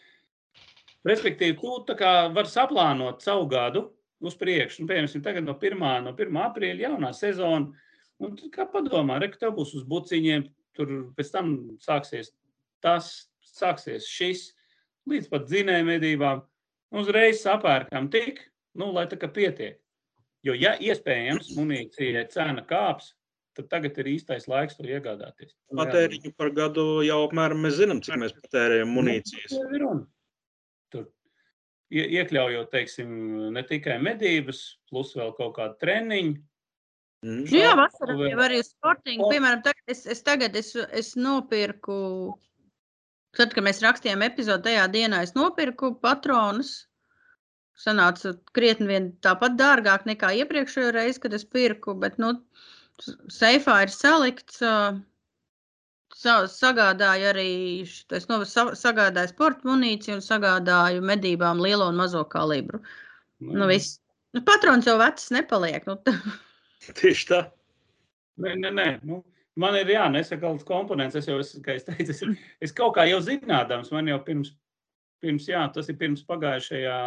respektīvi, 1.08 1.56
tu 1.56 1.96
kā 1.96 2.12
vari 2.34 2.52
saplānot 2.52 3.24
savu 3.24 3.48
gadu, 3.48 3.86
uz 4.20 4.36
priekšu. 4.36 4.82
Nu, 4.82 4.90
piemēram, 4.90 5.24
tagad 5.24 5.46
no 5.46 5.56
1. 5.56 5.80
No 6.04 6.12
1. 6.12 6.40
aprīļa 6.44 6.88
jaunā 6.88 7.12
sezona. 7.16 7.72
Un 8.20 8.36
tu 8.36 8.50
kā 8.52 8.66
padomā, 8.68 9.16
re, 9.20 9.30
ka 9.32 9.46
tev 9.46 9.54
būs 9.56 9.72
uz 9.78 9.86
buciņiem, 9.88 10.44
tur 10.76 10.90
pēc 11.16 11.32
tam 11.32 11.54
sāksies 11.80 12.34
tas, 12.84 13.30
sāksies 13.44 14.08
šis, 14.08 14.50
līdz 15.08 15.30
pat 15.32 15.48
dzinēju 15.48 15.88
medībām. 15.88 16.44
Uzreiz 17.00 17.40
sapērkam 17.40 18.10
tik, 18.12 18.42
nu, 18.74 18.90
lai 18.92 19.06
tā 19.10 19.16
kā 19.20 19.28
pietiek. 19.32 19.78
Jo, 20.46 20.54
ja 20.56 20.76
iespējams 20.80 21.50
munīcijai 21.56 22.22
cena 22.32 22.62
kāps, 22.64 23.12
tad 23.56 23.68
tagad 23.68 23.98
ir 24.00 24.08
īstais 24.14 24.46
laiks 24.48 24.76
to 24.78 24.86
iegādāties. 24.88 25.52
Patēriņu 25.76 26.32
par 26.38 26.50
gadu 26.56 27.02
jau 27.04 27.18
apmēram 27.26 27.60
mēs 27.66 27.76
zinām, 27.82 28.00
cik 28.02 28.16
mēs 28.22 28.32
patērējam 28.38 28.94
munīcijas. 28.96 29.56
Nu. 29.74 30.06
Tur 30.90 31.10
ie- 31.92 32.06
iekļaujot, 32.20 32.70
teiksim, 32.72 33.10
ne 33.52 33.62
tikai 33.68 33.98
medības, 34.00 34.62
plus 34.88 35.12
vēl 35.18 35.34
kaut 35.36 35.56
kādu 35.58 35.76
treniņu. 35.82 36.38
Mm. 37.20 37.42
Nu, 37.44 37.52
jā, 37.52 37.74
vasarā 37.76 38.14
vēl- 38.16 38.30
jau 38.32 38.38
arī 38.46 38.62
sportiņu. 38.64 39.26
O- 39.26 39.30
Piemēram, 39.34 39.60
tagad 39.62 39.82
es, 39.92 40.06
es 40.06 40.22
tagad 40.22 40.56
es, 40.56 40.74
es 40.76 41.16
nopirku, 41.16 42.32
tad, 43.36 43.52
kad 43.52 43.62
mēs 43.66 43.82
rakstījām 43.84 44.24
epizodi, 44.24 44.70
tajā 44.70 44.86
dienā 44.88 45.20
es 45.26 45.34
nopirku 45.36 46.00
patronus. 46.00 46.86
Sanāca 47.80 48.34
krietni 48.56 48.90
vien 48.90 49.06
tāpat 49.24 49.56
dārgāk 49.56 50.04
nekā 50.08 50.34
iepriekšējo 50.42 50.90
reizi, 50.96 51.20
kad 51.22 51.36
es 51.36 51.46
pirku, 51.48 51.94
bet, 52.02 52.18
nu, 52.20 52.34
seifā 53.32 53.82
ir 53.86 53.94
salikts. 53.94 54.60
sagādāju 56.20 57.30
arī, 57.30 57.52
es 57.86 58.26
sa, 58.52 58.66
sagādāju 58.76 59.32
sporta 59.32 59.68
munīciju 59.70 60.18
un 60.18 60.26
sagādāju 60.26 61.00
medībām 61.00 61.62
lielo 61.64 61.88
un 61.88 61.96
mazo 61.96 62.24
kalibru. 62.24 62.82
Nu, 63.40 63.66
viss. 63.66 63.98
Nu, 64.36 64.42
patrons 64.46 64.86
jau 64.86 64.98
vecs 65.00 65.30
nepaliek. 65.34 65.86
Nu, 65.88 65.96
Tieši 67.00 67.26
tā. 67.32 67.40
Nē, 68.40 68.54
nē, 68.60 68.70
nē. 68.76 68.88
Nu, 69.08 69.22
man 69.60 69.76
ir 69.78 69.88
jā, 69.90 70.04
nesakāls 70.12 70.66
komponents. 70.68 71.16
Es 71.18 71.28
jau, 71.28 71.38
es, 71.40 71.54
kā 71.64 71.78
es 71.78 71.86
teicu, 71.88 72.12
es, 72.12 72.22
es 72.60 72.76
kaut 72.76 72.94
kā 72.98 73.08
jau 73.08 73.20
zinādams, 73.24 73.90
man 73.94 74.08
jau 74.10 74.20
pirms, 74.26 74.52
pirms 75.22 75.48
jā, 75.48 75.62
tas 75.74 75.88
ir 75.92 75.98
pirms 76.00 76.22
pagājušajā 76.28 76.98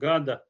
gada 0.00 0.40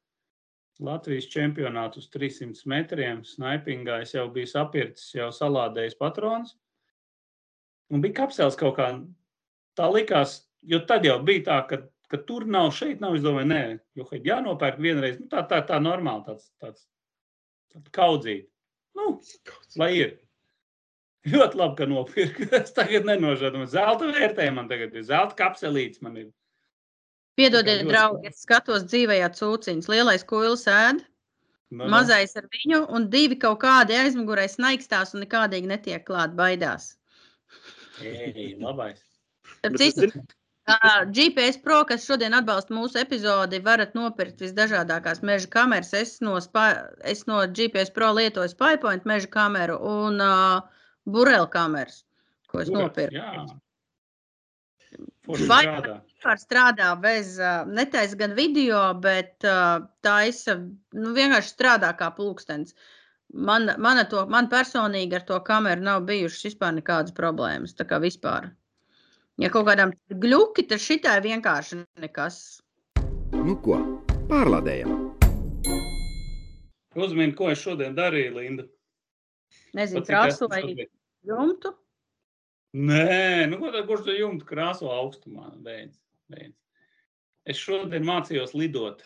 Latvijas 0.79 1.27
čempionātu 1.27 1.99
uz 1.99 2.07
300 2.13 2.67
metriem. 2.71 3.23
Snaipingā 3.27 3.99
es 4.05 4.13
jau 4.15 4.29
biju 4.31 4.47
sapircis, 4.47 5.11
jau 5.17 5.27
salādējis 5.35 5.97
patrons. 5.99 6.55
Un 7.91 8.03
bija 8.03 8.21
kapsels 8.21 8.55
kaut 8.59 8.77
kā 8.77 8.87
tā 9.75 9.89
likās, 9.91 10.37
jo 10.63 10.79
tad 10.87 11.07
jau 11.07 11.17
bija 11.25 11.43
tā, 11.49 11.57
ka, 11.67 11.81
ka 12.11 12.21
tur 12.29 12.45
nav, 12.47 12.71
šeit 12.75 13.03
nav. 13.03 13.17
Es 13.17 13.25
domāju, 13.25 13.49
nē, 13.51 13.61
jo 13.99 14.07
ir 14.15 14.31
jānopērk 14.31 14.79
vienreiz. 14.79 15.19
Nu, 15.19 15.27
tā, 15.31 15.43
tā, 15.49 15.59
tā 15.67 15.81
normāli, 15.83 16.23
tāds, 16.29 16.47
tāds, 16.63 16.87
tāds 17.73 17.95
kaudzīt. 17.95 18.47
Nu, 18.95 19.17
lai 19.79 19.93
ir. 19.97 20.17
Ļoti 21.27 21.59
labi, 21.59 21.75
ka 21.75 21.85
nopirku. 21.89 22.47
Es 22.61 22.71
tagad 22.71 23.07
nenožēloju. 23.09 23.67
Zelta 23.73 24.07
vērtē 24.07 24.47
man 24.55 24.69
tagad 24.71 24.95
ir 24.95 25.03
zelta 25.03 25.35
kapselīts. 25.41 25.99
Man 26.05 26.15
ir. 26.21 26.29
Piedodiet, 27.39 27.85
draugi, 27.87 28.27
es 28.33 28.43
skatos 28.43 28.83
dzīvajā 28.91 29.29
cūciņā. 29.39 29.87
Lielais 29.93 30.25
kuilis 30.27 30.65
ēd, 30.69 31.05
Nu, 31.69 31.83
nu. 31.85 31.89
mazais 31.93 32.33
ar 32.39 32.47
viņu, 32.49 32.79
un 32.97 33.03
divi 33.13 33.35
kaut 33.37 33.59
kādi 33.61 33.93
aizmugurē 33.93 34.47
snaigstās 34.49 35.13
un 35.13 35.21
nekādīgi 35.21 35.69
netiek 35.69 36.01
klāt, 36.07 36.33
baidās. 36.37 36.95
Ej, 38.01 38.55
labais. 38.57 39.03
Zinu- 39.77 40.23
ā, 40.69 41.05
GPS 41.13 41.61
Pro, 41.61 41.83
kas 41.85 42.05
šodien 42.09 42.33
atbalsta 42.33 42.73
mūsu 42.73 42.97
epizodi, 43.01 43.61
varat 43.61 43.93
nopirkt 43.97 44.41
visdažādākās 44.41 45.21
meža 45.21 45.49
kameras. 45.53 45.93
Es 45.93 46.17
no, 46.25 46.39
spa, 46.41 46.89
es 47.03 47.25
no 47.29 47.41
GPS 47.47 47.93
Pro 47.93 48.11
lietoju 48.17 48.49
SpyPoint 48.49 49.05
meža 49.05 49.29
kameru 49.29 49.77
un 49.77 50.17
uh, 50.21 50.61
burēlu 51.05 51.49
kameras, 51.53 52.03
ko 52.49 52.61
es 52.63 52.69
Kurats, 52.69 52.75
nopirku. 52.81 53.15
Jā. 53.15 53.45
Forši 55.29 55.45
strādā. 55.45 55.99
Vispār 56.19 56.35
strādā 56.35 56.87
bez, 56.99 57.37
netaisa 57.71 58.17
gan 58.19 58.33
video, 58.35 58.79
bet 58.99 59.39
taisa, 60.03 60.55
nu, 60.91 61.13
vienkārši 61.15 61.53
strādā 61.53 61.93
kā 61.95 62.09
pulkstenis. 62.11 62.73
Man, 63.31 63.69
man, 63.79 64.01
to, 64.11 64.25
man 64.27 64.49
personīgi 64.51 65.15
ar 65.15 65.23
to 65.29 65.37
kameru 65.47 65.85
nav 65.85 66.01
bijušas 66.09 66.49
vispār 66.49 66.73
nekādas 66.75 67.15
problēmas. 67.15 67.71
Tā 67.71 67.85
kā 67.87 68.01
vispār. 68.03 68.49
Ja 69.39 69.47
kaut 69.53 69.69
kādam 69.69 69.93
gluki, 70.25 70.65
tad 70.67 70.83
šitai 70.83 71.21
vienkārši 71.23 71.79
nekas. 72.03 72.41
Nu 73.31 73.55
ko, 73.63 73.79
pārlādējam! 74.27 74.91
Uzmini, 76.99 77.31
ko 77.39 77.47
es 77.53 77.63
šodien 77.63 77.95
darīju, 77.95 78.35
Linda. 78.41 78.67
Nezinu, 79.71 80.03
krāsoju 80.03 80.51
šodien- 80.51 80.91
jumtu. 81.31 81.71
Nē, 82.75 83.47
nu, 83.47 83.63
kurš 83.63 84.03
to 84.03 84.19
jumtu 84.19 84.45
krāso 84.45 84.91
augstumā? 84.91 85.47
Beidz, 85.63 85.95
beidz. 86.31 86.55
Es 87.49 87.61
šodien 87.61 88.05
mācījos 88.05 88.53
lidot. 88.57 89.01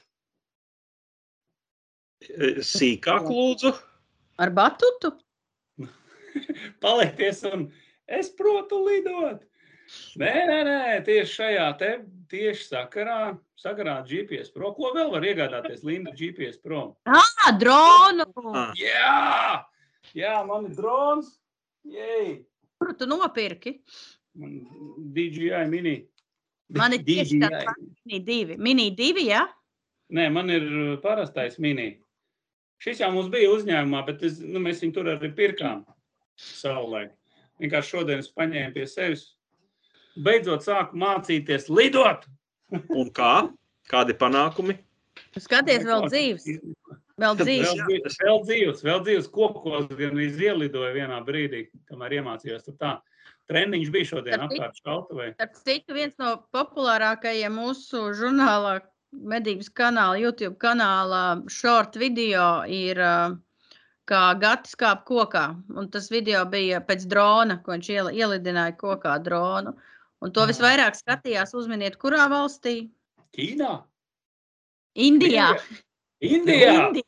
Sīkāk 2.64 3.28
lūdzu. 3.28 3.74
Ar 4.42 4.52
batutu? 4.56 5.14
Paliekties, 6.84 7.44
un 7.50 7.68
es 8.08 8.32
protu 8.38 8.80
lidot. 8.88 9.44
Nē, 10.18 10.32
nē, 10.48 10.60
nē, 10.66 10.78
tieši 11.06 11.34
šajā 11.34 11.66
te 11.80 11.90
tieši 12.32 12.66
sakarā, 12.70 13.18
sakarā 13.60 14.00
ar 14.00 14.08
GPS 14.08 14.54
Pro. 14.54 14.72
Ko 14.78 14.94
vēl 14.96 15.12
var 15.14 15.26
iegādāties 15.28 15.84
Linda 15.86 16.14
GPS 16.18 16.58
Pro? 16.64 16.86
Ā, 17.06 17.52
dronu! 17.60 18.26
Ah. 18.54 18.72
Jā, 18.80 19.60
jā 20.18 20.34
man 20.48 20.70
ir 20.70 20.78
drons. 20.80 21.36
Jej! 21.84 22.40
Kuru 22.80 22.96
tu 22.98 23.10
nopirki? 23.10 23.78
Man 24.40 24.64
DJI 25.14 25.66
mini. 25.70 25.98
Man 26.74 26.96
ir 26.96 27.04
tieši 27.06 27.40
tāds 27.42 27.74
mini 28.06 28.20
divi. 28.24 28.58
Mini 28.58 28.88
divi, 28.96 29.28
jā? 29.30 29.44
Nē, 30.14 30.30
man 30.34 30.50
ir 30.54 30.64
uh, 30.64 30.94
parastais 31.04 31.60
mini. 31.62 31.98
Šis 32.84 33.02
jau 33.04 33.10
mums 33.14 33.30
bija 33.32 33.52
uzņēmumā, 33.54 34.04
bet 34.08 34.24
es, 34.28 34.40
nu, 34.44 34.62
mēs 34.64 34.82
viņu 34.84 34.96
tur 34.96 35.10
arī 35.14 35.30
pirkām 35.36 35.84
savulaik. 36.40 37.14
Vienkārši 37.62 37.96
šodien 37.96 38.24
es 38.24 38.32
paņēmu 38.36 38.76
pie 38.76 38.88
sevis. 38.90 39.28
Beidzot 40.24 40.66
sāku 40.66 40.98
mācīties 41.00 41.70
lidot. 41.72 42.28
Un 42.74 43.12
kā? 43.16 43.48
Kādi 43.90 44.16
panākumi? 44.18 44.76
Skaties, 45.38 45.86
vēl 45.88 46.08
dzīves. 46.10 46.48
Vēl 47.22 47.38
dzīves. 47.38 47.72
Vēl, 47.72 47.88
dzīves, 47.88 48.20
vēl 48.24 48.40
dzīves, 48.48 48.84
vēl 48.86 49.02
dzīves 49.06 49.28
kokos, 49.34 49.90
gan 50.00 50.20
izlidoja 50.22 50.94
vienā 50.96 51.20
brīdī, 51.26 51.68
kamēr 51.90 52.18
iemācījos. 52.20 52.66
Tur 52.66 52.78
tā 52.80 52.94
treniņš 53.52 53.90
bija 53.94 54.10
šodien 54.10 54.44
apkārt 54.46 54.80
šautavē. 54.84 55.30
Starp 55.36 55.56
citu, 55.60 55.94
viens 55.98 56.14
no 56.22 56.36
populārākajiem 56.56 57.54
mūsu 57.60 58.06
žurnālā, 58.18 58.78
medības 59.14 59.70
kanāla, 59.70 60.20
YouTube 60.22 60.58
kanālā, 60.62 61.24
short 61.52 61.96
video 62.02 62.64
ir 62.66 62.98
kā 64.10 64.22
Gatis 64.40 64.76
kāp 64.80 65.06
kokā. 65.08 65.46
Un 65.78 65.90
tas 65.94 66.10
video 66.12 66.44
bija 66.50 66.82
pēc 66.84 67.06
drona, 67.08 67.60
ko 67.64 67.72
viņš 67.76 67.90
iel- 67.94 68.14
ielidināja 68.14 68.76
kokā 68.80 69.18
dronu. 69.24 69.76
Un 70.24 70.32
to 70.32 70.42
visvairāk 70.48 70.96
skatījās, 70.96 71.54
uzminiet, 71.54 71.98
kurā 72.00 72.26
valstī? 72.32 72.90
Ķīnā, 73.38 73.84
Indijā. 74.96 75.50
Indijā. 76.22 76.88
Indi- 76.90 77.04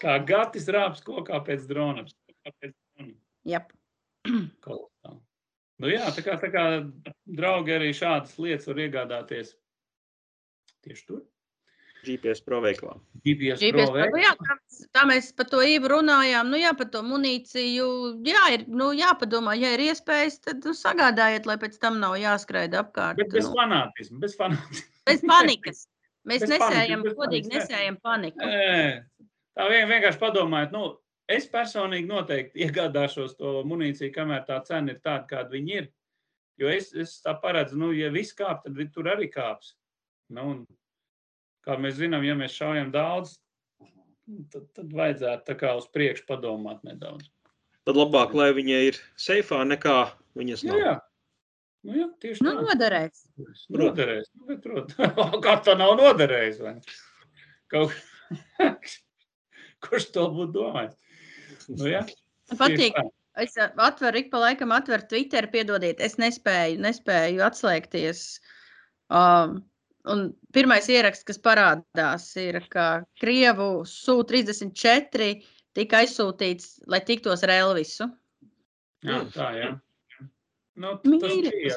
Kā 0.00 0.18
gatis 0.28 0.66
rāps 0.68 1.00
kokā 1.02 1.40
pēc 1.44 1.66
drona. 1.66 2.04
Pēc 2.44 2.72
drona. 2.96 3.12
Jep. 4.66 5.22
Nu, 5.76 5.88
jā, 5.92 6.06
tā 6.16 6.22
kā, 6.24 6.34
tā 6.40 6.48
kā 6.48 6.62
draugi 7.36 7.74
arī 7.76 7.90
šādas 7.92 8.38
lietas 8.40 8.64
var 8.70 8.78
iegādāties 8.80 9.50
tieši 10.86 11.02
tur. 11.10 11.24
GPS 12.06 12.40
pro 12.46 12.60
veiklā. 12.62 12.94
GPS, 13.26 13.58
GPS, 13.60 13.90
Pro 13.90 14.04
nu, 14.14 14.20
jā, 14.22 14.30
tā, 14.38 14.54
mēs- 14.54 14.84
tā 14.94 15.02
mēs 15.10 15.28
par 15.36 15.48
to 15.50 15.58
īvu 15.66 15.90
runājām. 15.90 16.48
Nu, 16.52 16.56
jā, 16.60 16.70
par 16.78 16.86
to 16.94 17.02
munīciju. 17.02 17.88
Jā, 18.24 18.44
ir 18.54 18.64
nu, 18.70 18.92
jāpadomā, 18.94 19.56
ja 19.58 19.72
ir 19.74 19.82
iespējas, 19.88 20.38
tad 20.44 20.62
nu, 20.64 20.72
sagādājiet, 20.76 21.48
lai 21.50 21.56
pēc 21.58 21.76
tam 21.82 21.98
nav 22.00 22.14
jāskraida 22.22 22.84
apkārt. 22.84 23.18
Bet 23.18 23.34
bez 23.34 23.48
nu, 23.48 23.56
fanātisma, 23.58 24.20
bez 24.22 24.36
fanātisma. 24.38 24.86
bez 25.10 25.26
panikas. 25.26 25.82
Mēs 26.26 26.40
Bez 26.42 26.50
nesējam, 26.56 27.02
godīgi 27.14 27.52
nesējam 27.52 27.98
paniku. 28.02 28.42
Nē, 28.42 29.02
tā 29.58 29.66
vien, 29.70 29.84
vienkārši 29.90 30.18
padomājiet, 30.22 30.72
nu, 30.74 30.96
es 31.28 31.46
personīgi 31.50 32.08
noteikti 32.10 32.60
iegādāšos 32.66 33.36
to 33.40 33.60
munīciju, 33.68 34.12
kamēr 34.14 34.44
tā 34.48 34.60
cena 34.66 34.94
ir 34.94 35.00
tāda, 35.04 35.26
kāda 35.30 35.54
viņi 35.56 35.78
ir. 35.82 35.88
Jo 36.60 36.70
es, 36.72 36.92
es 36.96 37.18
tā 37.20 37.34
paredzu, 37.40 37.76
nu, 37.76 37.90
ja 37.92 38.08
viss 38.14 38.32
kāp, 38.36 38.62
tad 38.64 38.78
tur 38.94 39.10
arī 39.12 39.26
kāps. 39.32 39.74
Nu, 40.32 40.46
un, 40.54 40.62
kā 41.66 41.76
mēs 41.78 41.98
zinām, 41.98 42.24
ja 42.24 42.34
mēs 42.38 42.54
šaujam 42.56 42.88
daudz, 42.94 43.34
tad, 44.54 44.64
tad 44.74 44.94
vajadzētu 44.96 45.44
tā 45.50 45.56
kā 45.60 45.74
uz 45.76 45.84
priekšu 45.92 46.24
padomāt 46.30 46.80
nedaudz. 46.86 47.28
Tad 47.86 47.98
labāk, 48.00 48.32
lai 48.34 48.48
viņa 48.56 48.78
ir 48.88 48.96
seifā, 49.20 49.60
nekā 49.68 49.98
viņas 50.38 50.64
Jā, 50.64 50.72
nav. 50.72 50.80
jā. 50.80 50.94
Nu, 51.86 51.94
jā 52.00 52.06
tieši 52.24 52.42
Nu, 52.42 52.54
tā. 52.56 52.64
noderēs. 52.66 53.20
Noderēs. 53.70 54.30
Nu, 54.34 54.46
bet, 54.48 54.64
protams, 54.64 55.36
kā 55.44 55.54
tā 55.68 55.76
nav 55.78 55.92
noderējis? 56.00 56.64
Kaut... 57.70 57.94
Kurš 59.86 60.08
to 60.16 60.24
būtu 60.34 60.54
domājis? 60.56 60.96
Nu, 61.72 61.86
jā, 61.90 62.02
tieši 62.06 62.58
Patīk. 62.60 62.98
Es 63.36 63.56
ā, 63.60 63.68
atveru, 63.84 64.22
ik 64.22 64.30
pa 64.32 64.40
laikam 64.40 64.72
atveru 64.72 65.04
Twitter, 65.10 65.48
piedodiet, 65.52 66.00
es 66.00 66.16
nespēju, 66.16 66.78
nespēju 66.80 67.42
atslēgties. 67.44 68.22
Um, 69.12 69.58
un 70.08 70.30
pirmais 70.56 70.88
ieraksts, 70.88 71.26
kas 71.28 71.42
parādās, 71.44 72.30
ir, 72.40 72.62
ka 72.72 72.86
Krievu 73.20 73.84
Su-34 73.90 75.28
tika 75.76 76.00
aizsūtīts, 76.00 76.86
lai 76.88 77.02
tiktos 77.04 77.44
ar 77.44 77.52
Elvisu. 77.58 78.08
Jā, 79.04 79.20
tā, 79.34 79.50
jā. 79.58 79.74
Nu, 80.80 80.96
tas 81.04 81.36
bija. 81.44 81.76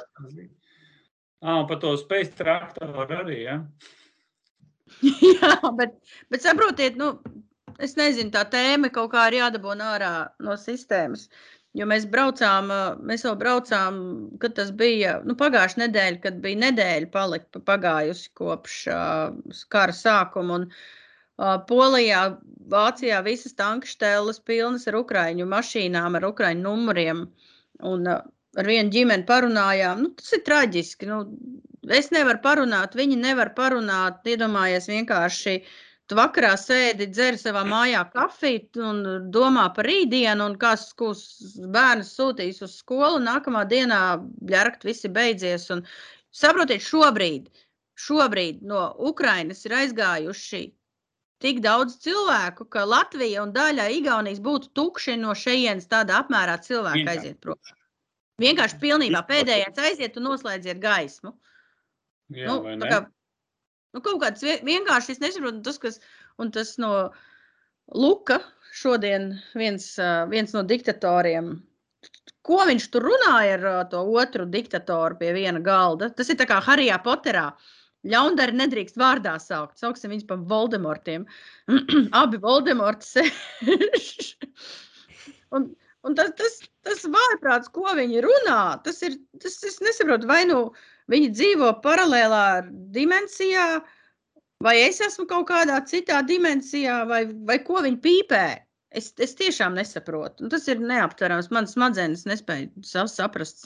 Ah, 1.40 1.64
par 1.68 1.80
to 1.80 1.94
spēļu 2.00 2.32
traktoru 2.36 3.06
arī. 3.20 3.44
Ja? 3.46 3.60
Jā, 5.40 5.54
bet, 5.78 5.94
bet 6.34 6.44
saprotiet, 6.44 6.98
nu, 7.00 7.14
es 7.86 7.96
nezinu, 8.00 8.34
tā 8.36 8.44
tēma 8.54 8.92
kaut 8.94 9.12
kā 9.14 9.28
ir 9.30 9.40
jādabūna 9.40 9.94
ārā 9.96 10.12
no 10.46 10.58
sistēmas. 10.60 11.28
Jo 11.78 11.86
mēs 11.86 12.08
braucām, 12.10 12.72
mēs 13.06 13.24
jau 13.28 13.36
braucām, 13.38 14.00
kad 14.42 14.56
tas 14.58 14.72
bija 14.74 15.20
nu, 15.26 15.36
pagājušā 15.38 15.84
nedēļa, 15.84 16.22
kad 16.24 16.40
bija 16.42 16.64
nedēļa 16.64 17.12
palika 17.14 17.62
pagājusi 17.68 18.32
kopš 18.40 18.80
uh, 18.90 19.60
kara 19.70 19.94
sākuma. 19.94 20.58
Un, 20.58 20.66
uh, 20.72 21.60
Polijā, 21.70 22.24
Vācijā 22.74 23.22
visas 23.26 23.54
tankšķēles 23.62 24.42
pilnas 24.50 24.90
ar 24.90 24.98
ukraiņu 25.04 25.46
mašīnām, 25.54 26.18
ar 26.18 26.28
ukraiņu 26.32 26.66
numuriem. 26.66 27.24
Un, 27.86 28.10
uh, 28.10 28.26
ar 28.58 28.70
vienu 28.70 28.94
ģimeni 28.94 29.28
parunājām. 29.30 30.04
Nu, 30.04 30.14
tas 30.18 30.34
ir 30.36 30.44
traģiski. 30.48 31.10
Nu, 31.10 31.22
es 32.00 32.10
nevaru 32.16 32.42
parunāt, 32.44 32.98
viņi 32.98 33.20
nevar 33.20 33.54
parunāt. 33.58 34.26
Iedomājies 34.30 34.90
vienkārši. 34.92 35.60
Tu 36.10 36.18
vakarā 36.18 36.56
sēdi, 36.58 37.06
dzer 37.14 37.36
savā 37.38 37.62
mājā 37.70 38.00
kafiju 38.14 38.82
un 38.82 39.02
domā 39.34 39.68
par 39.76 39.86
rītdienu, 39.86 40.48
un 40.50 40.56
kas 40.58 40.88
kūs 40.98 41.22
bērns 41.70 42.16
sūtīs 42.18 42.64
uz 42.66 42.80
skolu. 42.82 43.20
Nākamā 43.22 43.62
dienā 43.70 44.00
bļarkt, 44.50 44.88
viss 44.90 45.06
ir 45.06 45.14
beidzies. 45.14 45.68
Un, 45.76 45.84
saprotiet, 46.34 46.82
šobrīd, 46.82 47.52
šobrīd 48.00 48.64
no 48.66 48.88
Ukrainas 49.12 49.62
ir 49.70 49.78
aizgājuši 49.84 50.64
tik 51.40 51.62
daudz 51.64 52.00
cilvēku, 52.04 52.66
ka 52.74 52.88
Latvija 52.90 53.44
un 53.46 53.54
daļa 53.56 53.86
Igaunijas 53.96 54.42
būtu 54.44 54.74
tukši 54.76 55.16
no 55.22 55.36
šejienes 55.38 55.88
tādā 55.88 56.18
apmērā 56.24 56.58
cilvēku 56.66 57.00
Vienkārši. 57.04 57.20
aiziet 57.22 57.40
prom. 57.46 57.62
Vienkārši 58.40 58.82
pilnībā 58.82 59.22
pēdējais 59.30 59.80
aiziet 59.86 60.18
un 60.20 60.28
noslēdziet 60.32 60.82
gaismu. 60.84 61.36
Jā, 62.34 62.46
Nu, 62.50 62.60
vai 62.66 62.76
tā 62.76 62.84
ne? 62.84 62.90
kā, 62.92 63.00
nu, 63.96 64.04
kaut 64.06 64.22
kāds 64.24 64.46
vie- 64.46 64.60
vienkārši 64.66 65.16
es 65.16 65.24
nesaprotu, 65.24 65.64
tas, 65.66 65.80
kas, 65.82 66.00
un 66.42 66.52
tas 66.56 66.76
no 66.82 66.94
Luka 67.96 68.40
šodien 68.76 69.32
viens, 69.58 69.96
viens 70.30 70.54
no 70.54 70.64
diktatoriem. 70.64 71.58
Ko 72.46 72.62
viņš 72.70 72.86
tur 72.94 73.06
runāja 73.10 73.58
ar 73.58 73.90
to 73.92 74.04
otru 74.16 74.46
diktatoru 74.50 75.18
pie 75.20 75.34
viena 75.36 75.60
galda? 75.60 76.10
Tas 76.16 76.30
ir 76.30 76.40
kā 76.40 76.62
Harijā 76.64 77.00
Poterā. 77.04 77.50
Ļaundari 78.08 78.56
nedrīkst 78.56 78.96
vārdā 78.96 79.34
saukt. 79.44 79.78
Sauksim 79.82 80.14
viņus 80.14 80.28
par 80.30 80.40
Voldemortiem. 80.48 81.26
Abi 82.22 82.40
Voldemorti 82.40 83.10
sēž. 83.10 84.06
un, 85.58 85.68
un 86.08 86.16
tas, 86.16 86.32
tas, 86.40 86.62
tas 86.88 87.04
vājprāts, 87.04 87.74
ko 87.76 87.92
viņi 87.98 88.24
runā, 88.24 88.62
tas 88.86 89.04
ir, 89.04 89.20
tas 89.44 89.60
es 89.68 89.82
nesaprotu, 89.84 90.30
vai 90.32 90.46
nu 90.48 90.62
viņi 91.10 91.30
dzīvo 91.36 91.72
paralēlā 91.84 92.44
dimensijā, 92.96 93.82
vai 94.64 94.76
es 94.86 95.00
esmu 95.02 95.26
kaut 95.30 95.48
kādā 95.50 95.80
citā 95.90 96.22
dimensijā, 96.28 97.02
vai, 97.10 97.26
vai 97.50 97.60
ko 97.66 97.82
viņi 97.86 98.02
pīpē. 98.04 98.44
Es, 98.90 99.12
es 99.22 99.36
tiešām 99.38 99.76
nesaprotu. 99.78 100.44
Un 100.48 100.50
Tas 100.50 100.64
ir 100.68 100.80
neaptverams. 100.82 101.52
Manas 101.54 101.76
smadzenes 101.76 102.24
nespēja 102.26 102.72
sa- 102.82 103.06
saprast. 103.06 103.60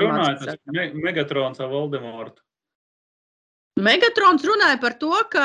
runāji? 0.00 0.38
informāciju 0.38 0.46
Tas 0.48 0.58
me 0.72 0.86
Megatrons 1.04 1.60
ar 1.60 1.68
Voldemortu. 1.68 2.40
Megatrons 3.80 4.44
runāja 4.48 4.80
par 4.80 4.96
to, 5.00 5.12
ka 5.32 5.44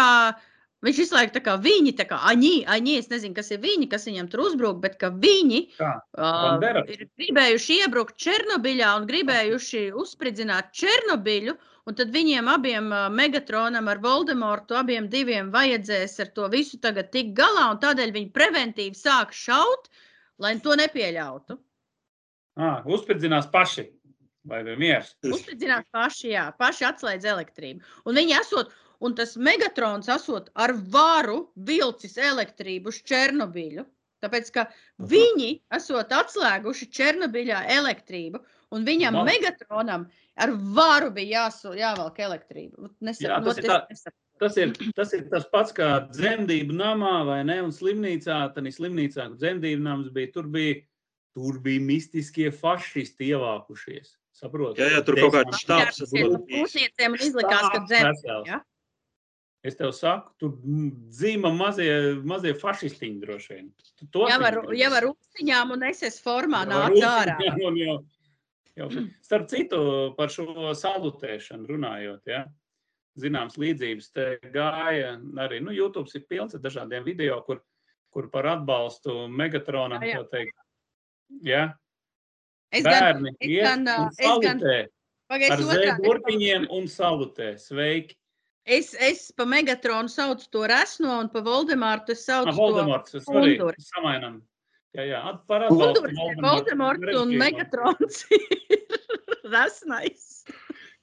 viņš 0.86 1.00
visu 1.02 1.16
laiku 1.16 1.34
tā 1.38 1.42
kā 1.46 1.56
viņi, 1.62 1.94
tā 1.98 2.06
kā 2.10 2.20
aņī, 2.32 2.54
aņī, 2.70 2.98
es 3.02 3.10
nezinu, 3.12 3.36
kas 3.38 3.50
ir 3.54 3.62
viņi, 3.64 3.90
kas 3.92 4.06
viņam 4.10 4.30
tur 4.32 4.44
uzbruk, 4.46 4.82
bet 4.84 4.98
ka 5.02 5.10
viņi 5.14 5.64
Kā? 5.78 5.94
uh, 6.18 6.68
ir 6.94 7.08
gribējuši 7.18 7.80
iebrukt 7.84 8.18
Černobiļā 8.22 8.92
un 9.00 9.08
gribējuši 9.10 9.88
uzspridzināt 9.98 10.74
Černobiļu, 10.78 11.58
un 11.88 11.98
tad 11.98 12.14
viņiem 12.14 12.52
abiem, 12.54 12.92
uh, 12.94 13.08
Megatronam 13.14 13.90
ar 13.90 14.02
Voldemortu, 14.04 14.78
abiem 14.78 15.10
diviem 15.10 15.52
vajadzēs 15.54 16.20
ar 16.26 16.34
to 16.38 16.50
visu 16.54 16.82
tagad 16.84 17.12
tikt 17.14 17.34
galā, 17.38 17.70
un 17.74 17.82
tādēļ 17.82 18.14
viņi 18.18 18.34
preventīvi 18.36 18.98
sāk 18.98 19.34
šaut, 19.34 19.90
lai 20.38 20.58
to 20.62 20.78
nepieļautu. 20.78 21.58
Ah, 22.58 22.82
uzspridzinās 22.90 23.50
paši. 23.54 23.92
Vai 24.48 24.62
ir 24.64 24.78
miers? 24.80 25.12
Uzspridzināt 25.28 25.90
paši, 25.92 26.30
jā, 26.32 26.46
paši 26.58 26.86
atslēdz 26.88 27.26
elektrību. 27.28 27.84
Un 28.08 28.16
viņi 28.16 28.38
esot, 28.40 28.72
un 29.02 29.16
tas 29.16 29.36
Megatrons 29.38 30.08
esot 30.10 30.50
ar 30.56 30.74
varu 30.94 31.50
vilcis 31.56 32.18
elektrību 32.18 32.88
uz 32.94 33.02
Černobiļu. 33.04 33.86
Tāpēc, 34.24 34.52
ka 34.56 34.64
viņi 35.12 35.50
esot 35.78 36.10
atslēguši 36.10 36.88
Černobiļā 36.90 37.60
elektrību, 37.76 38.40
un 38.74 38.86
viņam, 38.86 39.14
Man- 39.14 39.28
Megatronam, 39.30 40.08
ar 40.38 40.50
varu 40.74 41.12
bija 41.14 41.44
jāsu, 41.46 41.76
jāvelk 41.78 42.18
elektrība. 42.26 42.90
Nesa, 43.02 43.28
Jā, 43.28 43.44
tas 43.44 43.58
ir 43.58 43.64
tā- 43.64 44.14
Tas 44.38 44.56
ir, 44.56 44.72
tas 44.96 45.14
ir 45.14 45.24
tas 45.32 45.46
pats 45.52 45.72
kā 45.74 46.08
dzemdību 46.14 46.70
namā, 46.78 47.26
vai 47.26 47.44
ne? 47.44 47.56
Un 47.64 47.72
slimnīcā, 47.72 48.54
tad 48.54 48.64
slimnīcā, 48.70 49.24
kur 49.32 49.38
dzemdību 49.42 49.82
nams 49.82 50.10
bija, 50.14 50.32
tur 50.32 50.44
bija, 50.44 50.76
tur 51.34 51.58
bija 51.60 51.82
mistiskie 51.82 52.52
fašisti 52.54 53.32
ievākušies. 53.34 54.12
Saprotu? 54.38 54.78
Jā, 54.78 54.92
jā, 54.94 55.00
tur 55.06 55.16
kaut 55.16 55.34
kāds 55.34 55.58
štābs. 55.64 56.04
Pūtniecēm 56.14 57.16
un 57.18 57.24
izlikās, 57.26 57.66
ka 57.74 57.80
Stāsts 57.82 57.88
dzem. 57.90 58.12
vesels. 58.12 58.46
ja? 58.48 58.60
Es 59.66 59.76
tev 59.76 59.90
saku, 59.92 60.32
tur 60.40 60.52
mm, 60.62 60.92
dzīvo 61.18 61.50
mazie, 61.58 61.90
mazie 62.30 62.54
fašistiņi 62.56 63.24
droši 63.24 63.56
vien. 63.56 63.72
Tu 63.98 64.06
tos 64.14 64.30
Jau 64.30 64.92
ar, 64.94 65.08
ūciņām 65.10 65.74
un 65.76 65.88
SS 65.90 66.22
formā 66.24 66.62
Jau 66.68 66.78
ar 66.78 66.94
nāc 66.94 67.08
ārā. 67.10 67.36
Jau, 67.42 67.98
jau. 68.78 68.92
Starp 69.26 69.50
citu, 69.50 69.82
par 70.20 70.30
šo 70.32 70.76
salutēšanu 70.78 71.68
runājot, 71.74 72.22
ja? 72.30 72.46
zināms, 73.18 73.58
līdzības 73.58 74.12
te 74.14 74.28
gāja 74.54 75.16
arī. 75.42 75.60
Nu, 75.64 75.74
YouTube 75.74 76.10
ir 76.14 76.26
pilns 76.30 76.54
ar 76.54 76.62
dažādiem 76.64 77.06
video, 77.06 77.40
kur, 77.48 77.64
kur 78.14 78.30
par 78.34 78.46
atbalstu 78.54 79.26
Megatronam 79.34 80.04
Jā, 80.06 80.12
jā. 80.12 80.22
tā 80.22 80.38
teikt. 80.38 80.62
Ja? 81.48 81.64
Es 82.72 82.86
gan, 82.86 82.94
Bērni 82.94 83.34
es 83.34 83.50
iet 83.50 83.66
gan, 83.66 83.82
un 83.82 83.90
ā, 83.90 84.08
es 84.12 84.22
gan- 84.46 84.62
salutē 84.62 84.78
ar 85.52 85.66
zēburtiņiem 85.72 86.70
un 86.78 86.88
salutē. 86.92 87.56
Sveiki! 87.60 88.16
Es, 88.68 88.92
es 89.00 89.30
pa 89.32 89.46
Megatronu 89.48 90.12
saucu 90.12 90.50
to 90.52 90.66
resno, 90.68 91.22
un 91.24 91.30
pa 91.32 91.40
Voldemārtu 91.46 92.12
es 92.12 92.26
saucu 92.28 92.52
Ah, 92.52 92.58
Voldemorts, 92.58 93.14
tas 93.16 93.30
arī 93.32 93.54
Unduri. 93.56 93.86
samainam. 93.94 94.42
Jā, 94.98 95.06
jā, 95.08 95.22
par 95.48 95.64
to 95.70 95.78
atbalstu. 95.78 96.12
Voldemārts 96.44 97.16
un. 97.22 97.32
Megatrons 97.40 98.20
ir 98.36 98.84
resnais. 99.56 100.28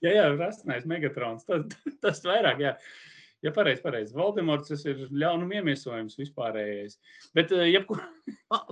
Jā, 0.05 0.12
jā, 0.19 0.29
rasnais 0.37 0.85
Megatrons. 0.91 1.47
Tas, 1.49 1.65
tas 2.05 2.21
vairāk, 2.27 2.61
jā. 2.61 2.75
Ja 3.45 3.53
pareizi, 3.53 3.83
pareizi. 3.85 4.15
Voldemorts 4.17 4.71
tas 4.73 4.85
ir 4.89 5.03
ļaunuma 5.12 5.59
iemiesojums 5.59 6.17
vispārējais. 6.17 6.95
Bet, 7.37 7.53
jebkur... 7.53 8.01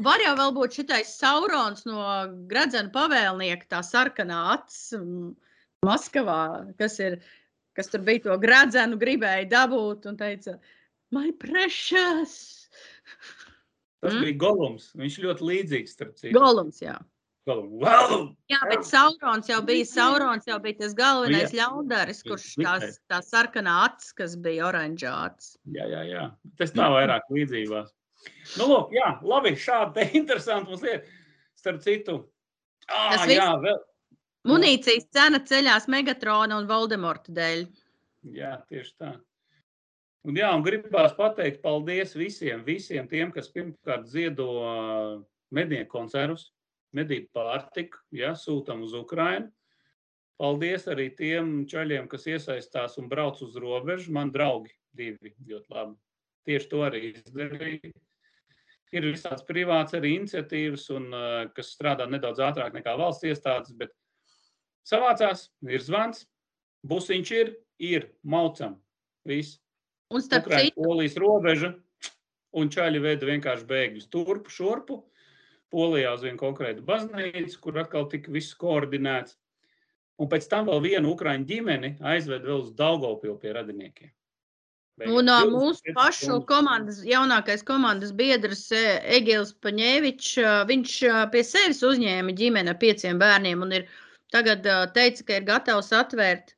Var 0.04 0.24
jau 0.24 0.32
vēl 0.38 0.54
būt 0.56 0.78
šitais 0.80 1.10
Saurons 1.20 1.84
no 1.88 2.00
Gradzena 2.48 2.88
pavēlnieka, 2.94 3.68
tā 3.72 3.82
sarkanā 3.84 4.38
acis 4.54 4.94
Maskavā, 5.84 6.38
kas, 6.78 6.96
ir, 7.04 7.18
kas 7.76 7.90
tur 7.92 8.04
bija 8.06 8.26
to 8.26 8.38
Gradzenu 8.42 8.98
gribēja 9.00 9.48
dabūt 9.52 10.08
un 10.10 10.18
teica, 10.20 10.58
my 11.14 11.32
precious! 11.40 12.68
Tas 14.02 14.16
mm? 14.16 14.22
bija 14.26 14.38
Golums. 14.42 14.90
Viņš 14.98 15.18
ļoti 15.22 15.48
līdzīgs 15.48 15.96
starp 15.96 16.16
citu. 16.18 16.34
Golums, 16.36 16.80
jā. 16.82 16.96
Wow! 17.46 18.28
Jā, 18.50 18.60
bet 18.70 18.84
Saurons 18.86 19.48
jau 19.50 19.58
bija, 19.66 19.86
Saurons 19.88 20.46
jau 20.46 20.60
bija 20.62 20.78
tas 20.84 20.92
galvenais 20.94 21.50
jā. 21.50 21.64
ļaundaris, 21.64 22.22
kurš 22.26 22.52
tās, 22.60 23.00
tā 23.10 23.18
sarkanā 23.26 23.80
acis, 23.88 24.12
kas 24.18 24.36
bija 24.38 24.68
oranžāts. 24.68 25.56
Jā, 25.74 25.88
jā, 25.90 26.04
jā. 26.06 26.28
Tas 26.60 26.74
tā 26.74 26.86
vairāk 26.94 27.26
līdzībās. 27.34 27.90
Nu, 28.60 28.68
lūk, 28.70 28.94
jā, 28.94 29.08
labi, 29.26 29.56
šādi 29.58 29.96
te 29.96 30.06
interesanti 30.20 30.70
mums 30.70 30.86
lieta. 30.86 31.18
Starp 31.58 31.82
citu, 31.82 32.14
ah, 32.90 33.26
jā, 33.30 33.50
vēl. 33.62 33.82
Munīcijas 34.48 35.06
cena 35.14 35.38
ceļās 35.46 35.86
Megatrona 35.92 36.56
un 36.58 36.66
Voldemorta 36.70 37.34
dēļ. 37.34 37.66
Jā, 38.34 38.56
tieši 38.70 38.96
tā. 38.98 39.12
Un, 40.26 40.38
jā, 40.38 40.48
un 40.54 40.62
gribās 40.62 41.14
pateikt 41.18 41.62
paldies 41.62 42.14
visiem, 42.18 42.62
visiem 42.66 43.08
tiem, 43.10 43.30
kas 43.34 43.50
pirmkārt 43.54 44.06
ziedo 44.10 44.48
mednieku 45.54 45.90
konservus 45.96 46.50
medību 46.94 47.30
pārtiku, 47.34 47.98
ja, 48.14 48.34
sūtam 48.38 48.84
uz 48.86 48.94
Ukrajinu. 48.98 49.48
Paldies 50.42 50.88
arī 50.90 51.08
tiem 51.14 51.62
čaļiem, 51.70 52.08
kas 52.10 52.26
iesaistās 52.30 52.98
un 52.98 53.08
brauc 53.10 53.38
uz 53.44 53.54
robežu. 53.62 54.12
Man 54.14 54.32
draugi 54.34 54.72
divi 54.96 55.34
ļoti 55.48 55.70
labi. 55.70 55.94
Tieši 56.48 56.70
to 56.70 56.80
arī 56.82 57.02
izdarīja. 57.12 57.92
Ir 58.92 59.06
visādas 59.06 59.46
privātas 59.48 59.96
arī 59.96 60.16
iniciatīvas, 60.18 60.88
un, 60.92 61.06
kas 61.56 61.70
strādā 61.76 62.08
nedaudz 62.10 62.42
ātrāk 62.44 62.74
nekā 62.76 62.96
valsts 62.98 63.24
iestādes, 63.30 63.72
bet 63.78 63.94
savācās, 64.88 65.48
ir 65.68 65.84
zvans, 65.84 66.26
busiņš 66.88 67.32
ir, 67.38 67.54
ir, 67.82 68.08
maucam, 68.22 68.76
viss. 69.28 69.58
Un 70.12 70.22
starp 70.24 70.50
citu, 70.52 70.82
Polijas 70.82 71.16
robeža, 71.20 71.72
un 72.52 72.70
čaļi 72.72 73.00
veida 73.02 73.28
vienkārši 73.28 73.68
bēgļus. 73.68 74.10
Turpu, 74.12 74.52
šurpu, 74.52 75.02
Polijā 75.72 76.10
uz 76.12 76.24
vienu 76.26 76.36
konkrētu 76.36 76.82
baznīcu, 76.84 77.60
kur 77.64 77.78
atkal 77.80 78.04
tika 78.12 78.32
viss 78.32 78.52
koordinēts. 78.60 79.38
Un 80.20 80.28
pēc 80.28 80.44
tam 80.50 80.66
vēl 80.68 80.82
vienu 80.84 81.14
ukraiņu 81.14 81.48
ģimeni 81.48 81.94
aizved 82.04 82.44
vēl 82.44 82.66
uz 82.66 82.74
Daugopilu 82.76 83.38
pie 83.40 83.54
radiniekiem. 83.56 84.10
Un 85.08 85.30
uh, 85.32 85.46
mūsu 85.48 85.94
pašu 85.96 86.42
komandas, 86.46 87.00
jaunākais 87.08 87.64
komandas 87.66 88.12
biedrs 88.14 88.66
Egils 88.76 89.54
Paņēvičs, 89.64 90.34
viņš 90.68 90.96
pie 91.32 91.42
sevis 91.48 91.80
uzņēma 91.88 92.34
ģimeni 92.36 92.70
ar 92.70 92.78
pieciem 92.78 93.18
bērniem 93.18 93.64
un 93.64 93.72
ir 93.80 93.88
tagad 94.34 94.66
teica, 94.96 95.28
ka 95.28 95.38
ir 95.38 95.46
gatavs 95.48 95.92
atvērt 95.96 96.56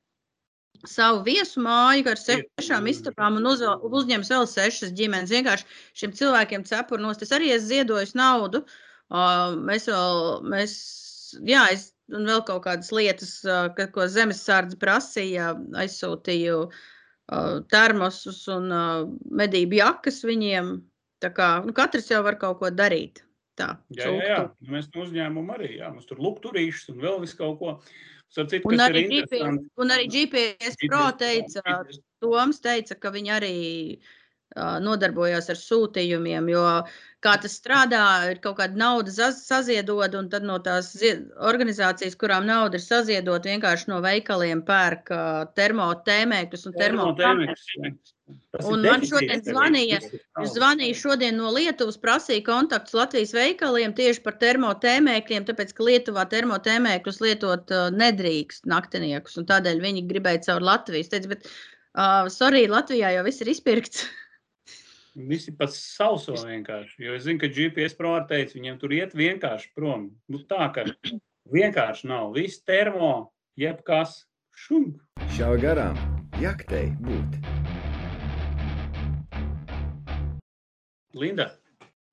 savu 0.89 1.22
viesu 1.25 1.62
māju 1.64 2.11
ar 2.12 2.20
sešām 2.20 2.89
istabām 2.91 3.39
un 3.41 3.47
uz, 3.49 3.62
uzņems 3.89 4.31
vēl 4.35 4.49
sešas 4.51 4.93
ģimenes. 4.97 5.33
Vienkārši 5.33 5.68
šiem 5.97 6.16
cilvēkiem 6.16 6.66
cepurnos, 6.68 7.20
tas 7.20 7.33
arī 7.37 7.55
es 7.55 7.68
ziedoju 7.70 8.12
naudu. 8.18 8.64
Uh, 8.64 8.81
Mēs 9.12 9.87
vēl, 9.91 10.41
mēs, 10.49 10.72
jā, 11.45 11.66
es 11.72 11.93
un 12.12 12.25
vēl 12.27 12.43
kaut 12.47 12.64
kādas 12.64 12.91
lietas, 12.93 13.41
ka, 13.77 13.87
ko 13.93 14.07
zemesardze 14.09 14.79
prasīja, 14.81 15.55
aizsūtīju 15.77 16.70
termosus 17.72 18.47
un 18.49 18.72
medību 19.31 19.81
jakas 19.81 20.25
viņiem. 20.25 20.75
Tā 21.20 21.31
kā 21.33 21.62
nu, 21.64 21.72
katrs 21.72 22.11
jau 22.11 22.22
var 22.25 22.37
kaut 22.41 22.59
ko 22.61 22.70
darīt. 22.70 23.22
Tā, 23.55 23.68
jā, 23.94 24.09
jā, 24.11 24.26
jā, 24.26 24.40
mēs 24.72 24.88
no 24.90 25.05
uzņēmuma 25.05 25.55
arī, 25.55 25.76
jā, 25.78 25.92
mums 25.94 26.09
tur 26.09 26.18
lukturīšas 26.22 26.90
un 26.90 26.98
vēl 27.05 27.20
visu 27.22 27.38
kaut 27.38 27.61
ko. 27.61 27.76
Citu, 28.34 28.66
un, 28.66 28.80
arī 28.82 29.05
GPS, 29.07 29.61
un 29.78 29.94
arī 29.94 30.09
GPS 30.11 30.78
Pro 30.88 31.05
teica, 31.20 31.62
Toms 32.24 32.59
teica, 32.64 32.96
ka 32.98 33.12
viņi 33.14 33.30
arī 33.30 33.59
nodarbojās 34.82 35.52
ar 35.55 35.59
sūtījumiem, 35.59 36.48
jo 36.50 36.64
kā 37.25 37.35
tas 37.41 37.57
strādā, 37.59 38.05
ir 38.33 38.41
kaut 38.45 38.59
kāda 38.61 38.79
nauda 38.79 39.31
saziedot, 39.35 40.16
un 40.18 40.29
tad 40.33 40.45
no 40.47 40.59
tās 40.64 40.93
organizācijas, 41.51 42.16
kurām 42.20 42.49
nauda 42.49 42.79
ir 42.81 42.85
saziedot, 42.85 43.49
vienkārši 43.49 43.91
no 43.93 44.01
veikaliem 44.05 44.64
pērk 44.66 45.12
termotēmēkļus 45.59 46.68
un 46.70 46.77
termotēmēkļus. 46.83 48.12
Un 48.64 48.85
man 48.87 49.03
šodien 49.05 49.43
zvanīja, 49.45 49.99
zvanīja 50.55 50.97
šodien 50.97 51.37
no 51.37 51.51
Lietuvas, 51.53 51.99
prasīja 52.01 52.45
kontaktus 52.47 52.97
Latvijas 52.97 53.35
veikaliem 53.37 53.93
tieši 53.97 54.22
par 54.25 54.39
termotēmēkļiem, 54.41 55.45
tāpēc, 55.49 55.75
ka 55.77 55.89
Lietuvā 55.89 56.25
termotēmēkļus 56.33 57.20
lietot 57.25 57.75
nedrīkst 57.99 58.68
naktiniekus, 58.70 59.37
un 59.41 59.49
tādēļ 59.51 59.83
viņi 59.85 60.07
gribēja 60.09 60.45
caur 60.49 60.64
Latvijas. 60.64 61.12
Teica, 61.12 61.35
bet, 61.35 61.51
uh, 61.99 62.31
sorry, 62.33 62.64
Latvijā 62.70 63.12
jau 63.18 63.27
viss 63.29 63.45
ir 63.45 63.53
izpirkts. 63.53 64.07
Visi 65.14 65.52
pats 65.54 65.76
sauso 65.94 66.34
vienkārši. 66.34 66.96
Jo 67.06 67.12
es 67.14 67.22
zinu, 67.22 67.38
ka 67.38 67.46
GPS 67.46 67.94
prāvā 67.94 68.24
teica, 68.26 68.56
viņiem 68.56 68.78
tur 68.82 68.90
iet 68.96 69.12
vienkārši 69.14 69.68
prom. 69.76 70.08
Nu, 70.26 70.40
tā 70.50 70.66
kā 70.74 70.82
vienkārši 71.54 72.08
nav. 72.10 72.32
Viss 72.34 72.64
termo, 72.66 73.30
jebkas 73.54 74.24
šunk. 74.64 74.98
Šā 75.36 75.52
garām 75.62 75.94
jaktei 76.42 76.88
būt. 77.06 77.36
Linda, 81.14 81.46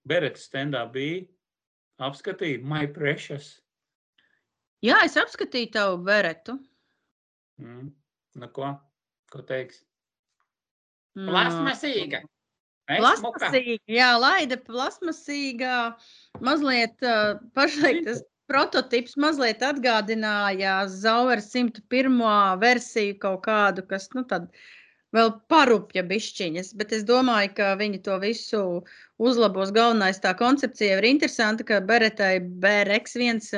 Berets 0.05 0.45
stendā 0.45 0.83
bija 0.93 1.23
apskatīja 2.05 2.61
My 2.61 2.85
Precious. 2.85 3.55
Jā, 4.85 4.99
es 5.07 5.17
apskatīju 5.17 5.71
tavu 5.73 5.97
beretu. 6.05 6.59
Mm. 7.57 7.89
Nu, 8.37 8.51
ko? 8.53 8.69
Ko 9.33 9.41
teiks? 9.41 9.81
Plasmasīga. 11.17 12.21
Plasmasīga, 12.99 13.77
jā, 13.91 14.09
laida 14.19 14.57
plasmasīgā, 14.67 15.77
mazliet 16.43 17.07
uh, 17.07 17.39
pašlaik 17.55 18.03
tas 18.07 18.21
prototips 18.51 19.15
mazliet 19.21 19.63
atgādināja 19.63 20.81
Zauera 20.91 21.41
101. 21.43 22.19
versiju 22.61 23.17
kaut 23.21 23.45
kādu, 23.47 23.85
kas, 23.87 24.09
nu, 24.15 24.25
tad 24.27 24.49
vēl 25.15 25.31
parupja 25.51 26.03
bišķiņas, 26.07 26.73
bet 26.79 26.91
es 26.95 27.05
domāju, 27.07 27.53
ka 27.59 27.69
viņi 27.79 28.01
to 28.07 28.17
visu 28.23 28.63
uzlabos. 29.21 29.71
Galvenais 29.75 30.19
tā 30.23 30.33
koncepcija 30.39 30.99
ir 30.99 31.07
interesanta, 31.07 31.67
ka 31.67 31.79
Beretai 31.83 32.39
BRX1 32.63 33.51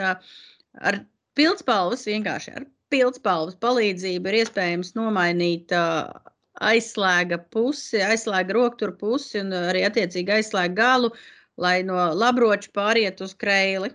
ar 0.82 1.02
pildspalvas, 1.38 2.06
vienkārši 2.10 2.56
ar 2.60 2.70
pildspalvas 2.94 3.58
palīdzību 3.62 4.30
ir 4.30 4.40
iespējams 4.44 4.94
nomainīt 4.98 5.74
uh, 5.74 6.33
aizslēga 6.62 7.40
pusi, 7.54 8.02
aizslēga 8.04 8.54
rokturu 8.54 8.96
pusi 8.98 9.42
un 9.42 9.54
arī 9.58 9.84
attiecīgi 9.88 10.38
aizslēga 10.38 10.76
galu, 10.78 11.12
lai 11.58 11.82
no 11.88 12.12
labroča 12.14 12.70
pāriet 12.76 13.22
uz 13.26 13.34
kreili. 13.34 13.90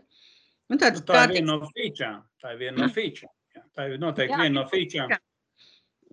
Un 0.69 0.81
tāds, 0.81 1.01
nu, 1.01 1.07
tā 1.09 1.25
ir 1.29 1.39
viena 1.39 1.57
no 1.57 1.71
feature. 1.71 2.19
Tā 2.43 2.55
ir 2.55 2.61
viena 2.65 2.83
no 2.83 2.91
feature. 2.93 3.31
Tā 3.75 3.89
ir 3.89 4.01
noteikti 4.03 4.35
Jā, 4.35 4.43
viena 4.43 4.61
no 4.61 4.67
feature. 4.69 5.19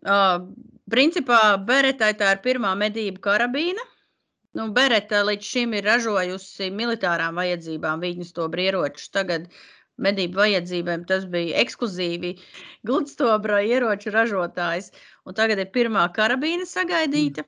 Uh, 0.06 0.46
principā 0.92 1.40
Beretai 1.66 2.14
tā 2.18 2.36
ir 2.36 2.42
pirmā 2.46 2.76
medību 2.78 3.22
karabīna. 3.26 3.84
Nu, 4.56 4.70
Bereta 4.72 5.20
līdz 5.28 5.48
šim 5.52 5.74
ir 5.76 5.84
ražojusi 5.90 6.70
militārām 6.72 7.36
vajadzībām 7.42 8.04
viņas 8.04 8.32
to 8.38 8.46
brieročus. 8.54 9.10
Tagad 9.12 9.50
medību 10.00 10.40
vajadzībām 10.40 11.04
tas 11.10 11.26
bija 11.32 11.60
ekskluzīvi 11.64 12.36
gludstobra 12.88 13.60
ieroču 13.68 14.14
ražotājs. 14.16 14.94
Un 15.26 15.36
tagad 15.38 15.62
ir 15.62 15.72
pirmā 15.74 16.06
karabīna 16.16 16.68
sagaidīta. 16.70 17.46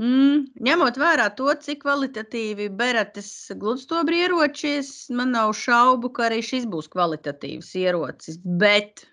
Mm, 0.00 0.46
ņemot 0.64 0.96
vērā 0.96 1.26
to, 1.36 1.50
cik 1.60 1.82
kvalitatīvi 1.82 2.70
Berates 2.72 3.30
gludstobra 3.60 4.22
ieročies, 4.24 5.10
man 5.12 5.34
nav 5.36 5.52
šaubu, 5.58 6.08
ka 6.16 6.30
arī 6.30 6.40
šis 6.46 6.64
būs 6.72 6.88
kvalitatīvs 6.94 7.74
ierocis. 7.82 8.40
Bet, 8.62 9.04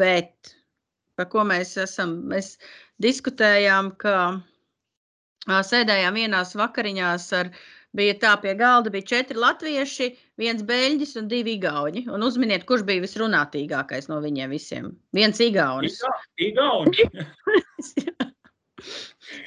bet 0.00 0.54
par 1.14 1.28
ko 1.30 1.44
mēs 1.46 1.76
esam, 1.84 2.16
mēs 2.32 2.54
diskutējām, 3.04 3.92
ka 4.00 4.16
sēdējām 5.44 6.16
vienās 6.22 6.56
vakariņās 6.56 7.28
ar 7.36 7.52
uh, 7.52 7.62
bija 7.96 8.16
tā, 8.22 8.34
pie 8.42 8.54
galda 8.58 8.92
bija 8.94 9.08
četri 9.14 9.38
latvieši, 9.40 10.10
viens 10.40 10.64
beļģis 10.66 11.16
un 11.20 11.30
divi 11.30 11.56
igauņi. 11.58 12.06
Un 12.14 12.26
uzminiet, 12.26 12.66
kurš 12.68 12.86
bija 12.88 13.04
visrunātīgākais 13.04 14.10
no 14.10 14.20
viņiem 14.24 14.54
visiem? 14.54 14.92
Viens 15.16 15.42
igaunis. 15.44 16.00
Igauni. 16.42 17.08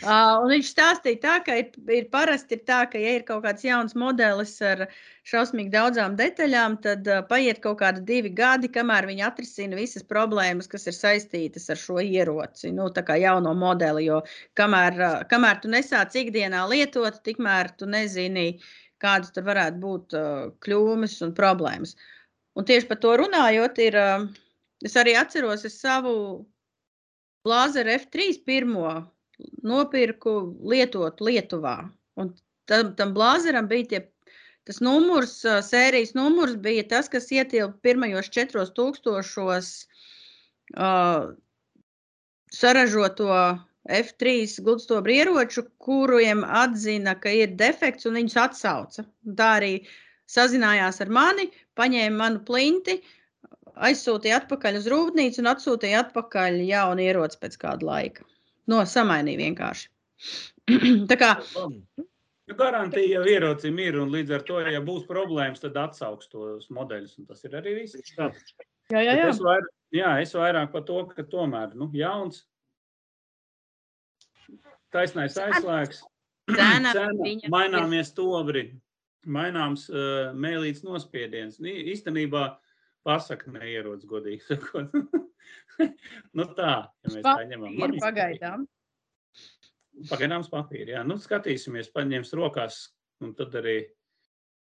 Uh, 0.01 0.41
un 0.41 0.51
viņš 0.51 0.69
stāstīja 0.71 1.19
tā, 1.21 1.34
ka 1.45 1.55
ir, 1.59 1.67
ir 1.93 2.07
parasti 2.13 2.57
ir 2.57 2.63
tā, 2.67 2.80
ka, 2.89 2.99
ja 3.01 3.15
ir 3.17 3.25
kaut 3.28 3.43
kāds 3.45 3.65
jauns 3.65 3.95
modelis 3.97 4.55
ar 4.65 4.86
šausmīgi 5.28 5.73
daudzām 5.73 6.15
detaļām, 6.19 6.78
tad 6.84 7.07
uh, 7.11 7.21
paiet 7.30 7.61
kaut 7.63 7.80
kādi 7.82 8.03
divi 8.07 8.32
gadi, 8.34 8.71
kamēr 8.73 9.07
viņi 9.09 9.25
atrisina 9.28 9.78
visas 9.78 10.05
problēmas, 10.07 10.69
kas 10.71 10.88
ir 10.89 10.97
saistītas 10.97 11.69
ar 11.73 11.82
šo 11.82 11.99
ieroci, 12.01 12.71
nu, 12.73 12.89
tā 12.93 13.03
kā 13.07 13.19
jauno 13.21 13.53
modeli, 13.57 14.07
jo 14.07 14.21
kamēr, 14.59 14.99
uh, 15.01 15.23
kamēr 15.30 15.61
tu 15.63 15.71
nesāc 15.73 16.17
ikdienā 16.23 16.65
lietot, 16.71 17.21
tikmēr 17.28 17.73
tu 17.78 17.89
nezini, 17.89 18.49
kādas 19.03 19.34
tur 19.36 19.45
varētu 19.49 19.82
būt 19.84 20.17
uh, 20.17 20.30
kļūmes 20.65 21.19
un 21.28 21.36
problēmas. 21.38 21.97
Un 22.57 22.65
tieši 22.65 22.89
par 22.89 23.01
to 23.03 23.13
runājot, 23.21 23.84
ir, 23.86 23.99
uh, 24.01 24.25
es 24.86 24.97
arī 24.97 25.13
atceros 25.19 25.67
es 25.69 25.78
savu 25.82 26.17
Blāzeru 27.47 27.93
F3 27.93 28.41
pirmo 28.43 28.89
nopirku 29.63 30.35
lietot 30.71 31.21
Lietuvā. 31.21 31.77
Un 32.17 32.33
tam, 32.69 32.93
tam 32.99 33.13
blāzeram 33.15 33.69
bija 33.69 33.89
tie, 33.91 34.01
tas 34.67 34.81
numurs, 34.83 35.39
sērijas 35.67 36.15
numurs 36.17 36.57
bija 36.61 36.85
tas, 36.95 37.09
kas 37.11 37.29
ietilpa 37.31 37.77
pirmajos 37.85 38.31
četros 38.33 38.73
tūkstošos 38.77 39.71
uh, 40.77 41.29
saražoto 42.53 43.29
F3 43.88 44.63
gudstobru 44.65 45.13
ieroču, 45.15 45.63
kuriem 45.79 46.43
atzina, 46.43 47.15
ka 47.15 47.31
ir 47.31 47.53
defekts 47.59 48.07
un 48.09 48.19
viņus 48.19 48.39
atsauca. 48.43 49.05
Tā 49.38 49.51
arī 49.61 49.73
sazinājās 50.27 50.99
ar 51.05 51.13
mani, 51.13 51.47
paņēma 51.79 52.19
manu 52.19 52.41
plinti, 52.47 52.97
aizsūtīja 53.88 54.41
atpakaļ 54.41 54.81
uz 54.81 54.89
rūpnīcu 54.91 55.43
un 55.43 55.51
atsūtīja 55.53 56.01
atpakaļ 56.07 56.59
jaunu 56.67 57.05
ieroci 57.05 57.39
pēc 57.43 57.55
kāda 57.61 57.88
laika. 57.88 58.27
No, 58.72 58.84
samainīja 58.89 59.43
vienkārši. 59.45 59.89
tā 61.11 61.18
kā 61.20 61.32
Nu, 62.47 62.55
garantija 62.55 63.20
jau 63.20 63.24
ierocim 63.28 63.80
ir, 63.84 63.97
un 63.99 64.11
līdz 64.13 64.38
ar 64.38 64.43
to, 64.47 64.59
ja 64.72 64.80
būs 64.84 65.03
problēmas, 65.09 65.59
tad 65.59 65.76
atsauks 65.82 66.30
tos 66.32 66.70
modeļus, 66.72 67.18
un 67.20 67.28
tas 67.28 67.43
ir 67.43 67.57
arī 67.59 67.74
viss. 67.82 67.97
Jā, 68.15 68.30
jā, 68.93 69.01
jā. 69.03 69.26
Es, 69.28 69.41
vair, 69.43 69.65
jā, 69.91 70.13
es 70.24 70.32
vairāk 70.32 70.72
par 70.72 70.86
to, 70.88 71.01
ka 71.11 71.26
tomēr, 71.28 71.74
nu, 71.76 71.89
jauns, 71.91 72.45
taisnais 74.95 75.36
aizslēgs, 75.43 76.05
Cena, 76.55 76.93
cena, 76.95 77.49
maināmies 77.51 78.13
tobri, 78.15 78.70
maināms 79.28 79.89
uh, 79.91 80.30
mēlīts 80.32 80.86
nospiediens. 80.88 81.59
Īstenībā 81.59 82.45
pasaka 83.03 83.51
neierodas 83.51 84.07
godīgi 84.07 84.45
sakot. 84.47 84.95
nu 86.38 86.47
tā, 86.57 86.73
ja 87.05 87.13
mēs 87.13 87.25
tā 87.25 87.38
ņemam. 87.51 87.78
Man 87.82 87.97
pagaidām. 88.01 88.65
Pagaidāms 90.07 90.49
papīri, 90.53 90.93
jā. 90.93 91.03
Nu, 91.07 91.17
skatīsimies, 91.21 91.89
paņems 91.93 92.34
rokās, 92.38 92.82
un 93.23 93.34
tad 93.38 93.55
arī 93.57 93.80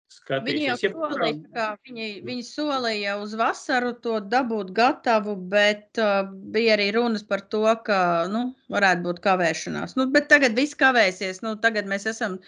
Viņi 0.09 0.63
jau 0.65 0.75
solīja, 0.81 1.33
kā 1.53 1.65
viņi, 1.85 2.05
viņi 2.25 2.43
solīja 2.47 3.17
uz 3.21 3.35
vasaru 3.37 3.91
to 4.01 4.15
dabūt 4.25 4.71
gatavu, 4.73 5.35
bet 5.51 6.01
uh, 6.01 6.23
bija 6.55 6.73
arī 6.77 6.87
runas 6.95 7.21
par 7.21 7.43
to, 7.53 7.61
ka 7.85 8.25
nu, 8.33 8.41
varētu 8.73 9.05
būt 9.05 9.21
kavēšanās. 9.21 9.93
Nu, 9.99 10.07
bet 10.15 10.25
tagad 10.31 10.57
viss 10.57 10.77
kavēsies. 10.79 11.43
Nu, 11.45 11.53
tagad 11.61 11.85
mēs 11.91 12.09
esam 12.09 12.39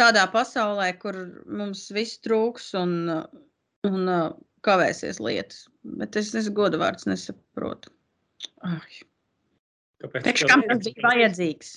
tādā 0.00 0.24
pasaulē, 0.32 0.94
kur 1.02 1.20
mums 1.44 1.90
viss 1.92 2.22
trūks 2.24 2.72
un, 2.80 2.96
un 3.84 4.08
uh, 4.08 4.32
kavēsies 4.68 5.20
lietas. 5.24 5.66
Bet 5.98 6.16
es, 6.20 6.30
es 6.38 6.50
godu 6.54 6.80
vārds 6.80 7.08
nesaprotu. 7.08 7.92
Ai. 8.66 9.02
kāpēc? 10.04 10.24
Priekš 10.24 10.48
kam 10.50 10.64
tas 10.68 10.82
bija 10.86 11.06
vajadzīgs? 11.08 11.76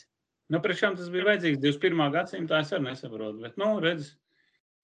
Nu, 0.52 0.60
priekš 0.64 0.84
kam 0.86 0.98
tas 1.00 1.12
bija 1.14 1.30
vajadzīgs? 1.32 1.62
21. 1.64 2.04
gadsimtā 2.16 2.62
es 2.66 2.74
arī 2.76 2.90
nesaprotu. 2.90 3.40
Bet, 3.44 3.58
nu, 3.62 3.72
redz, 3.84 4.12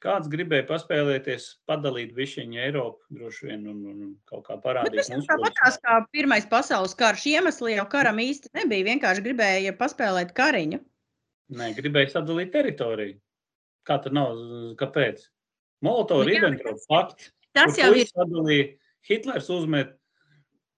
kāds 0.03 0.29
gribēja 0.31 0.65
paspēlēties, 0.69 1.47
padalīt 1.69 2.13
višķiņu 2.17 2.61
Eiropu, 2.63 3.03
droši 3.17 3.49
vien, 3.49 3.65
un, 3.71 3.79
un 3.91 4.11
kaut 4.29 4.45
kā 4.47 4.57
Bet 4.57 4.65
parādīt 4.65 4.99
tas 5.01 5.11
jau 5.11 5.21
tāpatās 5.27 5.79
kā 5.83 5.99
Pirmais 6.13 6.47
pasaules 6.49 6.95
karš 6.97 7.25
iemesli 7.33 7.77
jau 7.77 7.87
karam 7.91 8.21
īsti 8.23 8.53
nebija. 8.57 8.89
Vienkārši 8.93 9.25
gribēja 9.25 9.77
paspēlēt 9.79 10.35
kariņu. 10.37 10.81
Nē, 11.57 11.71
gribēja 11.77 12.17
sadalīt 12.17 12.51
teritoriju. 12.55 13.17
Kā 13.87 14.01
tad 14.03 14.15
nav? 14.15 14.35
Kāpēc? 14.79 15.21
Molotovs, 15.85 16.25
Nu 16.25 16.33
jā, 16.33 16.41
Ribbentrop, 16.41 16.79
fakts. 16.89 17.31
Tas 17.57 17.79
jau 17.81 17.91
ir. 17.97 18.09
Sadalīja, 18.13 18.71
Hitlers 19.09 19.51
uzmet. 19.53 19.93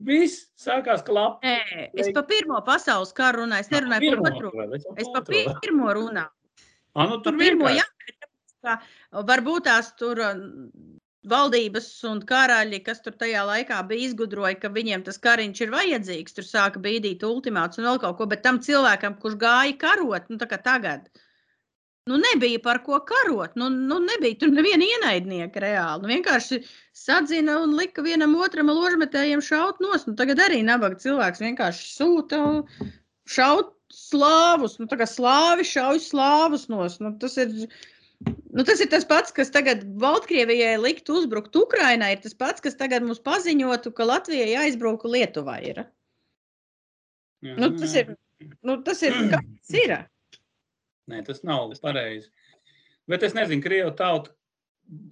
Viss 0.08 0.46
sākās 0.56 1.04
klapt. 1.04 1.44
Nē, 1.44 1.90
es 2.00 2.12
par 2.16 2.24
Pirmo 2.30 2.60
pasaules 2.66 3.12
karu 3.16 3.44
runāju. 3.44 3.68
Es 3.68 3.72
nerunāju 3.74 4.14
par 4.24 4.38
otru. 4.38 4.52
Es 4.96 5.10
par 5.12 5.26
pirmo 5.28 5.92
runāju. 5.98 6.32
Ah, 6.96 7.06
nu, 7.08 7.20
tur 7.24 7.36
pirmo, 7.38 7.68
jā, 7.70 7.84
ka 8.66 8.80
varbūt 9.28 9.68
tās 9.68 9.92
tur 10.00 10.20
valdības 11.30 11.88
un 12.10 12.22
karaļi, 12.28 12.80
kas 12.86 13.04
tur 13.06 13.16
tajā 13.20 13.44
laikā 13.48 13.80
bija 13.90 14.08
izgudroja, 14.08 14.56
ka 14.60 14.72
viņiem 14.74 15.04
tas 15.06 15.20
kariņš 15.22 15.62
ir 15.66 15.74
vajadzīgs, 15.74 16.36
tur 16.36 16.48
sāka 16.48 16.82
bīdīt 16.84 17.26
ultimāts 17.28 17.80
un 17.80 17.90
vēl 17.90 18.00
kaut 18.04 18.18
ko, 18.20 18.28
bet 18.32 18.44
tam 18.46 18.62
cilvēkam, 18.64 19.20
kurš 19.22 19.36
gāja 19.42 19.76
karot, 19.84 20.30
nu 20.32 20.40
tā 20.42 20.48
kā 20.50 20.62
tagad, 20.64 21.10
nu 22.10 22.18
nebija 22.22 22.62
par 22.64 22.82
ko 22.86 23.00
karot, 23.08 23.56
nu, 23.60 23.70
nu 23.70 24.00
nebija 24.04 24.40
tur 24.42 24.54
neviena 24.54 24.88
ienaidnieka 24.88 25.62
reāli, 25.64 26.04
nu 26.04 26.12
vienkārši 26.14 26.62
sadzina 26.98 27.60
un 27.64 27.76
lika 27.78 28.04
vienam 28.06 28.36
otram 28.42 28.72
ložmetējiem 28.74 29.44
šaut 29.46 29.82
nos, 29.84 30.08
nu 30.10 30.16
tagad 30.20 30.42
arī 30.48 30.64
nabaga 30.66 31.00
cilvēks 31.04 31.44
vienkārši 31.46 31.94
sūta 31.94 32.42
šaut 33.30 33.76
slāvus, 33.94 34.78
nu 34.82 34.90
tā 34.90 35.00
kā 35.00 35.08
slāvi 35.10 35.66
šauj 35.68 36.02
slāvus 36.10 36.68
nos, 36.74 37.00
nu 37.04 37.16
tas 37.22 37.40
ir... 37.42 37.56
Nu, 38.52 38.66
tas 38.68 38.82
ir 38.84 38.90
tas 38.92 39.06
pats, 39.08 39.32
kas 39.32 39.48
tagad 39.48 39.86
Baltkrievijai 40.02 40.74
liktu 40.82 41.14
uzbrukt 41.22 41.54
Ukrainai. 41.56 42.10
Ir 42.18 42.24
tas 42.26 42.34
pats, 42.36 42.60
kas 42.60 42.76
tagad 42.76 43.06
mums 43.06 43.22
paziņotu, 43.24 43.94
ka 43.96 44.08
Latvijai 44.10 44.50
jāizbrauka 44.50 45.08
Lietuvai. 45.08 45.60
Ir. 45.70 45.80
Jā, 47.46 47.56
Nu, 47.56 47.70
tas 47.80 47.94
ir, 47.96 48.12
nu, 48.68 48.76
tas 48.84 49.06
ir, 49.08 49.16
kas 49.32 49.78
ir. 49.80 49.94
Nē, 51.10 51.24
tas 51.26 51.42
nav 51.48 51.72
pareizi. 51.82 52.30
Bet 53.10 53.24
es 53.26 53.34
nezinu, 53.34 53.64
Krievija 53.66 53.96
tauta 53.98 54.36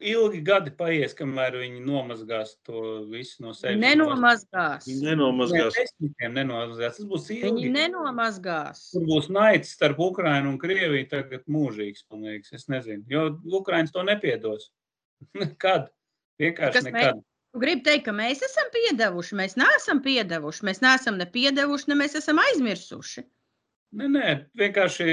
ilgi 0.01 0.39
gadi 0.45 0.71
paies, 0.73 1.13
kamēr 1.17 1.59
viņi 1.61 1.81
nomazgās 1.85 2.55
to 2.65 2.81
visu 3.11 3.43
no 3.45 3.53
sevis. 3.57 3.79
Nenomazgās. 3.81 4.87
Nenomazgās. 5.03 5.77
Desmitiem 5.77 6.33
nenomazgās. 6.37 6.97
Tas 6.97 7.09
būs 7.09 7.29
ilgi. 7.35 7.45
Viņi 7.45 7.73
nenomazgās. 7.75 8.87
Tur 8.93 9.05
būs 9.09 9.29
naids 9.33 9.75
starp 9.77 10.01
Ukrajinu 10.07 10.53
un 10.53 10.59
Krieviju 10.61 11.09
tagad 11.11 11.45
mūžīgs, 11.51 12.07
man 12.11 12.25
liekas. 12.29 12.55
Es 12.57 12.67
nezinu, 12.73 13.05
jo 13.11 13.27
Ukraiņas 13.61 13.93
to 13.93 14.05
nepiedos. 14.07 14.69
Nekad. 15.41 15.91
Vienkārši 16.41 16.77
Kas 16.81 16.89
nekad. 16.89 17.23
Tu 17.53 17.61
gribi 17.61 17.81
teikt, 17.85 18.05
ka 18.05 18.13
mēs 18.13 18.43
esam 18.45 18.67
piedevuši, 18.73 19.37
mēs 19.39 19.55
neesam 19.57 20.01
piedevuši, 20.05 20.65
mēs 20.67 20.81
neesam 20.83 21.17
ne 21.17 21.25
piedevuši, 21.31 21.89
ne 21.89 21.97
mēs 21.97 22.17
esam 22.19 22.41
aizmirsuši. 22.43 23.23
Nē, 23.97 24.09
nē, 24.13 24.33
vienkārši 24.59 25.07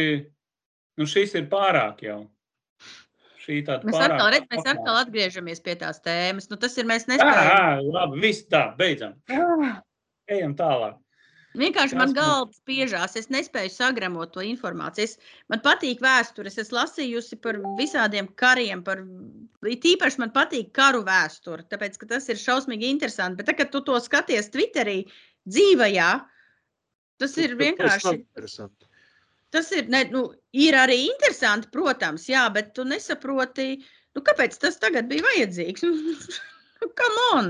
nu, 1.01 1.09
šis 1.11 1.37
ir 1.39 1.49
pārāk 1.53 2.05
jau. 2.07 2.23
Mēs 3.45 4.01
atkal, 4.01 4.29
redz, 4.33 4.47
mēs 4.49 4.65
atkal 4.65 4.99
atgriežamies 5.03 5.61
pie 5.65 5.75
tās 5.77 5.99
tēmas. 6.05 6.49
Nu, 6.49 6.57
tas 6.57 6.79
ir 6.81 6.87
mēs 6.89 7.05
nespējam. 7.11 7.49
Jā, 7.51 7.65
labi, 7.85 8.21
viss 8.23 8.47
tā, 8.49 8.71
beidzam. 8.79 9.19
Ejam 10.33 10.55
tālāk. 10.57 10.97
Vienkārši 11.55 11.95
man 11.95 12.11
Tas 12.11 12.17
galva 12.17 12.57
spiežās, 12.57 13.13
es 13.21 13.29
nespēju 13.31 13.71
sagramot 13.71 14.33
to 14.35 14.43
informāciju. 14.43 15.07
Es, 15.07 15.37
man 15.53 15.61
patīk 15.63 16.01
vēsture, 16.03 16.51
es 16.51 16.73
lasījusi 16.75 17.39
par 17.45 17.61
visādiem 17.79 18.27
kariem, 18.41 18.83
par 18.83 19.05
tīpaši 19.63 20.23
man 20.25 20.33
patīk 20.35 20.73
karu 20.75 21.05
vēsture, 21.07 21.63
tāpēc, 21.71 22.01
ka 22.01 22.11
tas 22.17 22.27
ir 22.33 22.41
šausmīgi 22.43 22.91
interesanti. 22.91 23.39
Bet, 23.39 23.53
tā, 23.53 23.55
kad 23.61 23.71
tu 23.71 23.85
to 23.87 24.01
skaties 24.03 24.51
Twitterī, 24.51 25.05
dzīvajā, 25.47 26.11
tas 27.23 27.39
ir 27.39 27.55
vienkārši. 27.61 28.17
Interesanti. 28.25 28.91
Tas 29.55 29.69
ir, 29.71 29.87
ne, 29.87 30.01
nu, 30.11 30.25
ir 30.51 30.75
arī 30.75 30.97
interesanti, 31.07 31.69
protams, 31.71 32.25
jā, 32.27 32.43
bet 32.51 32.73
tu 32.75 32.83
nesaproti, 32.91 33.77
nu, 34.17 34.23
kāpēc 34.27 34.57
tas 34.59 34.81
tagad 34.83 35.07
bija 35.13 35.23
vajadzīgs. 35.31 35.87
Nu, 36.83 36.89
Come 36.99 37.21
on! 37.33 37.47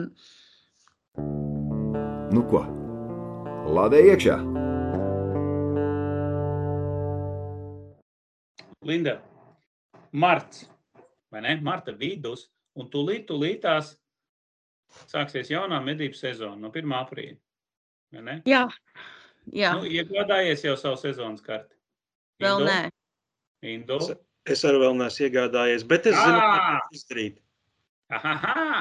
Nu 2.37 2.43
ko? 2.51 2.61
Lādē 3.75 4.03
iekšā! 4.13 4.37
Linda, 8.85 9.17
marts, 10.13 10.69
vai 11.33 11.41
ne? 11.49 11.57
Marta 11.65 11.97
vidus, 11.99 12.51
un 12.77 12.93
tūlīt, 12.93 13.25
tūlītās 13.33 13.95
sāksies 15.09 15.51
jaunā 15.51 15.81
medību 15.83 16.21
sezona 16.21 16.61
no 16.61 16.71
1. 16.71 16.99
aprīļa. 17.01 17.39
vai 18.13 18.27
ne? 18.29 18.37
Jā, 18.47 18.67
jā 19.51 19.73
Nu, 19.81 19.89
iegādājies 19.89 20.69
jau 20.69 20.77
savu 20.79 21.01
sezonas 21.01 21.43
karti. 21.43 21.74
Vēl 22.43 22.67
nē. 22.67 22.81
Indu. 23.75 24.01
Es 24.45 24.61
arī 24.69 24.83
vēl 24.83 24.99
neesmu 24.99 25.25
iegādājies, 25.29 25.87
bet 25.89 26.11
es 26.11 26.19
zinu, 26.19 26.41
kā 26.43 26.77
to 26.83 26.99
izdarīt. 26.99 27.41
Aha! 28.13 28.75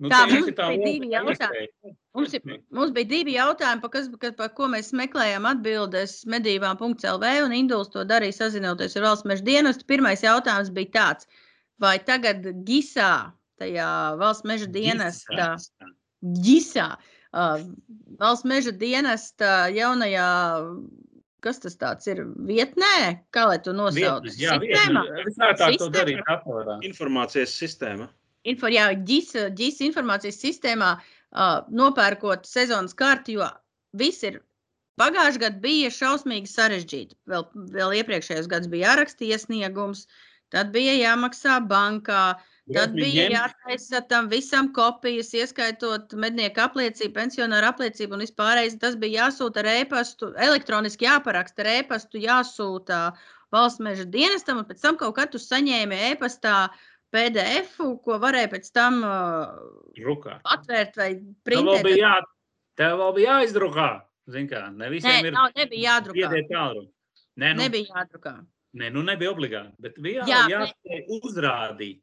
Nu, 0.00 0.08
Tā, 0.08 0.22
mums 0.30 0.46
ir 0.48 0.54
tā 0.56 0.66
bija 0.70 0.86
divi 0.86 1.10
jautājumi. 1.12 1.90
Mums, 2.16 2.34
ir, 2.38 2.52
mums 2.72 2.92
bija 2.96 3.08
divi 3.10 3.34
jautājumi, 3.34 3.82
par, 3.82 3.90
kas, 3.92 4.06
par 4.38 4.48
ko 4.56 4.68
mēs 4.72 4.94
meklējām 4.96 5.48
atbildes 5.50 6.14
medībām.lv, 6.30 7.32
un 7.44 7.52
Induls 7.58 7.90
to 7.92 8.06
darīja 8.08 8.38
sazinoties 8.38 8.96
ar 8.96 9.04
valsts 9.10 9.28
meža 9.28 9.44
dienestu. 9.44 9.84
Pirmais 9.90 10.24
jautājums 10.24 10.72
bija 10.72 10.94
tāds, 10.94 11.28
vai 11.84 11.98
tagad 12.00 12.48
GISā, 12.64 13.10
tajā 13.60 13.90
valsts 14.22 14.48
meža 14.48 14.70
dienestā, 14.72 15.50
GISā, 16.46 16.88
uh, 17.36 17.60
valsts 18.22 18.48
meža 18.48 18.72
dienesta 18.72 19.68
jaunajā, 19.76 20.30
kas 21.44 21.60
tas 21.62 21.76
tāds 21.80 22.08
ir, 22.10 22.22
vietnē, 22.48 23.20
kā 23.34 23.46
lai 23.50 23.58
to 23.64 23.74
nosauc? 23.76 24.26
Vietne, 24.26 24.36
jā, 24.40 24.56
Sistēmā? 24.60 25.04
vietne. 25.04 25.24
Visātāk 25.28 25.78
to 25.80 25.88
darīt 25.94 26.22
datorā. 26.28 26.78
Informācijas 26.86 27.56
sistēma. 27.56 28.08
info, 28.44 28.70
jā, 28.72 28.86
GIS, 29.04 29.34
GIS 29.56 29.80
informācijas 29.84 30.38
sistēmā 30.40 30.94
uh, 30.96 31.66
nopērkot 31.68 32.46
sezonas 32.48 32.96
karti, 32.96 33.36
jo 33.38 33.48
viss 33.96 34.24
ir. 34.24 34.40
Pagājušajā 35.00 35.40
gadā 35.40 35.60
bija 35.62 35.90
šausmīgi 35.96 36.50
sarežģīti. 36.50 37.16
Vēl, 37.30 37.46
vēl 37.72 37.94
iepriekšējos 38.00 38.48
gados 38.50 38.68
bija 38.68 38.90
jāraksta 38.90 39.24
iesniegums, 39.24 40.06
tad 40.52 40.74
bija 40.74 40.92
jāmaksā 40.98 41.56
bankā, 41.70 42.34
tad 42.74 42.92
bija 42.94 43.24
jātaisa 43.32 44.00
tam 44.08 44.28
visam 44.30 44.68
kopijas, 44.76 45.32
ieskaitot 45.34 46.12
mednieku 46.14 46.60
apliecību, 46.64 47.12
pensionāru 47.16 47.68
apliecību 47.70 48.16
un 48.18 48.24
vispārējais. 48.24 48.78
Tas 48.82 48.96
bija 49.00 49.26
jāsūta 49.26 49.62
ar 49.64 49.70
e-pastu, 49.74 50.30
elektroniski 50.36 51.06
jāparaksta 51.08 51.64
ar 51.64 51.70
e-pastu, 51.78 52.20
jāsūta 52.22 53.00
valsts 53.52 53.82
meža 53.82 54.04
dienestam, 54.06 54.60
un 54.62 54.68
pēc 54.68 54.80
tam 54.84 54.96
kaut 55.00 55.16
kad 55.16 55.32
tu 55.32 55.38
saņēmi 55.42 55.98
e-pastā 56.12 56.68
PDF, 57.10 57.72
ko 58.04 58.18
varēja 58.22 58.52
pēc 58.52 58.68
tam 58.76 59.00
uh, 59.02 59.48
atvērt 60.54 60.94
vai 61.00 61.08
Tev 61.16 61.24
vēl 61.24 61.34
printēt. 61.48 61.82
bija, 61.88 61.98
jā, 62.04 62.14
tev 62.78 62.98
vēl 63.02 63.14
bija 63.16 63.40
jāizdrukā. 63.40 63.88
Zini 64.30 64.46
kā, 64.52 64.60
ne 64.70 64.84
Nē, 64.84 64.90
visiem 64.92 65.26
ir 65.26 65.34
nav, 65.34 65.48
nebija 65.58 65.96
jādrukā. 65.96 66.28
Nē, 67.40 67.48
nu, 67.56 67.62
Nebija 67.64 67.96
jādrukā. 67.96 68.34
nē, 68.78 68.90
nu 68.94 69.02
nebija 69.02 69.32
obligāti, 69.32 69.72
bet 69.82 69.96
bija 69.98 70.22
Jā, 70.28 70.44
jā, 70.52 70.60
bet- 70.60 70.70
jāspēj 70.70 71.18
uzrādīt. 71.18 72.00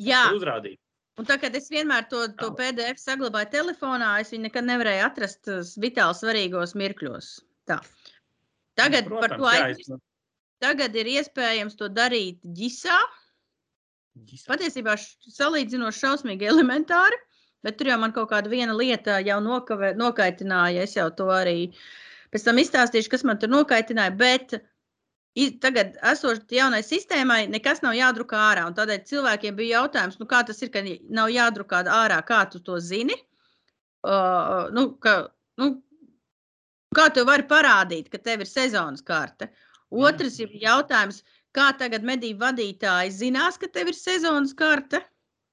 Jā, 0.00 0.22
uzrādīt. 0.32 0.78
un 1.18 1.26
tā 1.28 1.36
kā 1.40 1.50
es 1.54 1.68
vienmēr 1.70 2.08
to, 2.08 2.28
to. 2.38 2.50
PDF 2.56 2.96
saglabāju 2.98 3.50
telefonā, 3.52 4.20
es 4.20 4.30
viņu 4.32 4.46
nekad 4.48 4.64
nevarēju 4.64 5.04
atrast 5.06 5.48
uh, 5.52 5.60
vitāli 5.82 6.14
svarīgos 6.16 6.74
mirkļos. 6.74 7.40
Tā. 7.68 7.80
Tagad, 8.74 9.08
Nu, 9.10 9.20
par 9.20 9.28
to 9.36 9.42
protams, 9.42 9.58
jā, 9.58 9.70
es- 9.96 10.08
Tagad 10.62 10.94
ir 10.94 11.06
iespējams 11.10 11.74
to 11.76 11.88
darīt 11.90 12.38
ģisā. 12.54 12.96
Ģis- 14.30 14.46
Patiesībā 14.46 14.94
salīdzinoši 14.96 16.02
šausmīgi 16.04 16.46
elementāri, 16.46 17.18
bet 17.66 17.78
tur 17.78 17.88
jau 17.90 17.98
man 17.98 18.12
kaut 18.12 18.30
kāda 18.30 18.48
viena 18.52 18.72
lieta 18.76 19.18
jau 19.26 19.40
nokavē, 19.42 19.94
nokaitināja. 19.98 20.82
Es 20.86 20.94
jau 20.94 21.10
to 21.10 21.26
arī 21.34 21.72
pēc 22.32 22.44
tam 22.44 22.56
izstāstīšu, 22.62 23.10
kas 23.10 23.24
man 23.24 23.38
tur 23.38 23.48
nokaitināja. 23.48 24.16
Bet 24.16 24.54
tagad, 25.62 25.94
esot 26.12 26.50
jaunai 26.52 26.82
sistēmai, 26.84 27.46
nekas 27.48 27.80
nav 27.84 27.94
jādrukā 27.96 28.40
ārā. 28.50 28.66
Tādēļ 28.76 29.04
cilvēkiem 29.08 29.56
bija 29.56 29.78
jautājums, 29.80 30.18
nu, 30.20 30.26
kā 30.28 30.42
tas 30.48 30.60
ir, 30.62 30.72
ka 30.74 30.82
nav 31.08 31.32
jādrukā 31.32 31.84
ārā, 31.88 32.18
kā 32.28 32.42
tu 32.52 32.60
to 32.60 32.78
zini. 32.80 33.16
Uh, 34.02 34.68
nu, 34.74 34.90
ka, 35.00 35.30
nu, 35.62 35.70
kā 36.96 37.08
tu 37.14 37.24
vari 37.24 37.46
parādīt, 37.48 38.10
ka 38.12 38.18
tev 38.18 38.44
ir 38.44 38.50
sezonas 38.50 39.04
karte? 39.06 39.48
Otrs 39.92 40.38
ir 40.42 40.52
jautājums, 40.60 41.22
kā 41.56 41.70
tagad 41.78 42.04
medību 42.04 42.44
vadītāji 42.44 43.16
zinās, 43.16 43.58
ka 43.60 43.70
tev 43.72 43.92
ir 43.92 43.96
sezonas 43.96 44.52
karte? 44.56 45.00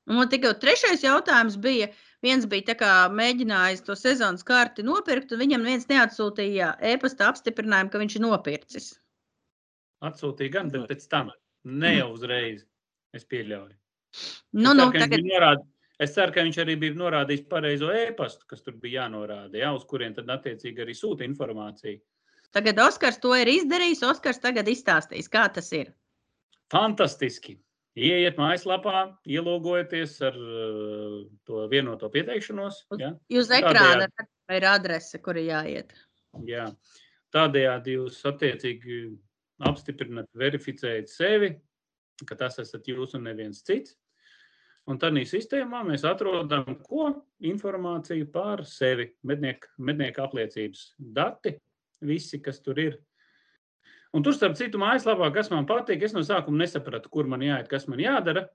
Un 0.09 0.25
tikai 0.27 0.55
trešais 0.57 1.03
jautājums 1.05 1.55
bija, 1.61 1.91
viens 2.25 2.47
bija 2.49 2.75
kā 2.75 2.93
mēģinājis 3.13 3.85
to 3.85 3.95
sezonas 3.95 4.43
karti 4.43 4.83
nopirkt, 4.83 5.31
un 5.31 5.43
viņam 5.43 5.67
viens 5.67 5.85
neatsūtīja 5.91 6.73
e-pasta 6.91 7.29
apstiprinājumu, 7.29 7.93
ka 7.93 8.01
viņš 8.01 8.15
ir 8.17 8.25
nopircis. 8.25 8.87
Atsūtīja 10.05 10.53
gan, 10.53 10.71
bet 10.73 10.87
pēc 10.91 11.05
tam 11.11 11.31
ne 11.67 11.95
jau 11.97 12.11
uzreiz. 12.13 12.63
Es 13.15 13.25
pieļauju. 13.25 13.73
Nu, 14.53 14.71
es, 14.71 14.77
nu, 14.77 14.85
ceru, 14.85 14.91
viņš 14.93 15.03
tagad, 15.03 15.25
norād... 15.25 15.63
es 16.05 16.13
ceru, 16.15 16.33
ka 16.35 16.43
viņš 16.45 16.59
arī 16.63 16.75
bija 16.81 16.97
norādījis 16.97 17.47
pareizo 17.49 17.89
e-pastu, 17.93 18.45
kas 18.49 18.61
tur 18.65 18.77
bija 18.81 19.03
jānorāda, 19.03 19.57
ja, 19.57 19.71
uz 19.75 19.85
kuriem 19.89 20.13
tad 20.17 20.29
attiecīgi 20.33 20.85
arī 20.85 20.95
sūta 20.97 21.25
informāciju. 21.25 21.99
tagad 22.53 22.79
Oskars 22.85 23.19
to 23.21 23.33
ir 23.37 23.49
izdarījis. 23.49 24.05
Oskars 24.09 24.41
tagad 24.41 24.69
izstāstīs, 24.69 25.29
kā 25.29 25.47
tas 25.53 25.71
ir. 25.77 25.91
Fantastiski! 26.73 27.57
Iet 27.99 28.37
mājaslapā, 28.39 28.99
ielogojieties 29.27 30.13
ar 30.23 30.35
uh, 30.37 31.15
to 31.49 31.65
vienoto 31.71 32.07
pieteikšanos. 32.13 32.83
Ja? 33.01 33.09
Uz 33.33 33.49
Tādējādi. 33.49 34.05
ekrāna 34.05 34.55
ir 34.55 34.67
adrese, 34.69 35.19
kur 35.25 35.39
ir 35.41 35.49
jāiet. 35.49 35.95
Jā. 36.47 36.69
Tādējādi 37.33 37.97
jūs 37.97 38.21
attiecīgi 38.29 39.01
apstiprināt, 39.67 40.29
verificējat 40.37 41.11
sevi, 41.11 41.53
ka 42.27 42.37
tas 42.39 42.59
esat 42.61 42.87
jūs 42.87 43.15
un 43.17 43.27
neviens 43.27 43.63
cits. 43.65 43.95
Un 44.89 44.97
tādā 44.97 45.21
sistēmā 45.27 45.83
mēs 45.85 46.05
atrodam, 46.07 46.79
ko 46.81 47.11
informāciju 47.45 48.29
par 48.33 48.63
sevi, 48.65 49.09
mednieku, 49.27 49.69
mednieku 49.85 50.23
apliecības 50.23 50.93
dati, 50.97 51.53
visi, 52.01 52.39
kas 52.41 52.61
tur 52.65 52.79
ir. 52.81 52.97
Un 54.15 54.25
tur, 54.25 54.33
starp 54.33 54.55
citu, 54.57 54.79
mājaslapā, 54.81 55.29
kas 55.35 55.51
man 55.53 55.67
patīk, 55.69 56.01
es 56.07 56.15
no 56.15 56.23
sākuma 56.25 56.63
nesapratu, 56.63 57.11
kur 57.13 57.29
man 57.29 57.43
jāiet, 57.45 57.69
kas 57.69 57.85
man 57.91 58.01
jādara. 58.01 58.47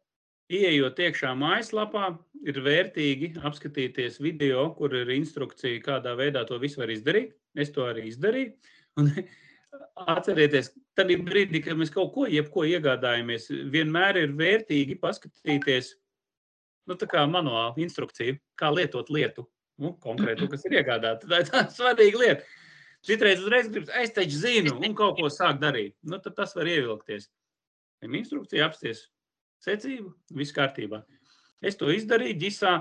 Ieejot 0.50 0.98
iekšā 1.00 1.30
mājaslapā, 1.38 2.08
ir 2.44 2.58
vērtīgi 2.60 3.30
apskatīties 3.48 4.18
video, 4.20 4.66
kur 4.76 4.92
ir 4.98 5.12
instrukcija, 5.14 5.78
kādā 5.86 6.12
veidā 6.18 6.42
to 6.48 6.58
visu 6.60 6.82
var 6.82 6.90
izdarīt. 6.92 7.32
Es 7.56 7.70
to 7.72 7.86
arī 7.86 8.08
izdarīju. 8.10 8.50
Un 9.00 9.12
atcerieties, 10.14 10.72
tad 10.98 11.12
brīdī, 11.26 11.60
kad 11.64 11.78
mēs 11.78 11.92
kaut 11.94 12.12
ko, 12.14 12.26
jebko 12.30 12.64
iegādājamies, 12.68 13.48
vienmēr 13.72 14.20
ir 14.24 14.34
vērtīgi 14.38 14.98
paskatīties, 15.02 15.94
nu, 16.90 16.96
tā 17.00 17.08
kā 17.10 17.24
manuāla 17.30 17.74
instrukcija, 17.80 18.36
kā 18.60 18.70
lietot 18.74 19.12
lietu. 19.14 19.46
Nu, 19.80 19.90
konkrēti, 19.98 20.44
to, 20.44 20.50
kas 20.52 20.62
ir 20.68 20.76
iegādāta. 20.78 21.26
Tā 21.26 21.40
ir 21.42 21.48
tā 21.50 21.64
svarīga 21.74 22.20
lieta. 22.20 22.44
Citreiz 23.04 23.42
uzreiz 23.42 23.66
gribas, 23.68 23.90
es 24.00 24.14
taču 24.14 24.38
zinu, 24.38 24.76
un 24.78 24.94
kaut 24.96 25.18
ko 25.18 25.28
sāk 25.32 25.58
darīt. 25.60 25.96
Nu, 26.06 26.20
tad 26.22 26.36
tas 26.38 26.54
var 26.56 26.70
ievilkties. 26.70 27.26
Viņam 28.00 28.20
instrukcija 28.20 28.68
apsties 28.68 29.08
secību, 29.64 30.12
viss 30.38 30.54
kārtībā. 30.54 31.02
Es 31.64 31.78
to 31.80 31.90
izdarīju 31.92 32.38
ģisā 32.44 32.74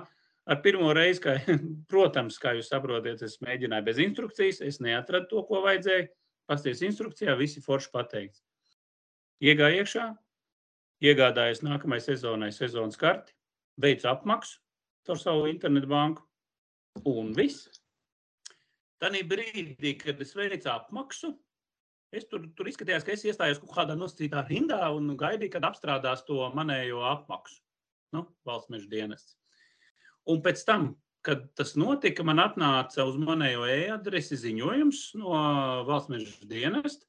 ar 0.43 0.61
pirmo 0.63 0.91
reizi, 0.95 1.21
kā, 1.23 1.37
protams, 1.91 2.37
kā 2.41 2.53
jūs 2.57 2.69
saprotat, 2.71 3.23
es 3.25 3.39
mēģināju 3.43 3.87
bez 3.87 4.01
instrukcijas, 4.03 4.61
es 4.63 4.79
neatradu 4.83 5.31
to, 5.31 5.43
ko 5.49 5.63
vajadzēja. 5.65 6.07
Pasties 6.49 6.81
instrukcijā, 6.83 7.35
visi 7.39 7.63
forši 7.63 7.91
pateikts. 7.93 8.43
Iegāju 9.43 9.83
iekšā, 9.83 10.09
iegādājos 11.03 11.63
nākamajai 11.63 12.05
sezonai 12.09 12.51
sezonas 12.55 12.99
karti, 12.99 13.35
veicu 13.79 14.09
apmaksu 14.11 14.59
caur 15.07 15.19
savu 15.19 15.47
internetu 15.51 15.89
banku 15.91 16.23
un 17.09 17.33
viss. 17.35 17.67
Tanī 19.03 19.23
brīdī, 19.27 19.97
kad 19.99 20.21
es 20.23 20.31
veicu 20.35 20.69
apmaksu, 20.71 21.33
es 22.15 22.27
tur, 22.31 22.45
tur 22.55 22.69
izskatījās, 22.71 23.03
ka 23.03 23.15
es 23.15 23.25
iestājos 23.27 23.59
kaut 23.59 23.73
kādā 23.75 23.97
nosacītā 23.99 24.45
rindā 24.47 24.79
un 24.95 25.15
gaidīju, 25.19 25.55
kad 25.57 25.67
apstrādās 25.67 26.23
to 26.27 26.39
manējo 26.55 27.03
apmaksu. 27.09 27.59
Nu, 28.13 28.27
valsts 28.45 28.71
meža 28.71 28.87
dienests. 28.91 29.35
Un 30.29 30.39
pēc 30.45 30.61
tam, 30.67 30.93
kad 31.23 31.47
tas 31.55 31.73
notika, 31.79 32.25
man 32.27 32.41
atnāca 32.43 33.05
uz 33.07 33.15
manējo 33.19 33.65
e-adresi 33.71 34.37
ziņojums 34.41 35.01
no 35.21 35.33
valsts 35.87 36.11
meža 36.11 36.47
dienesta. 36.49 37.07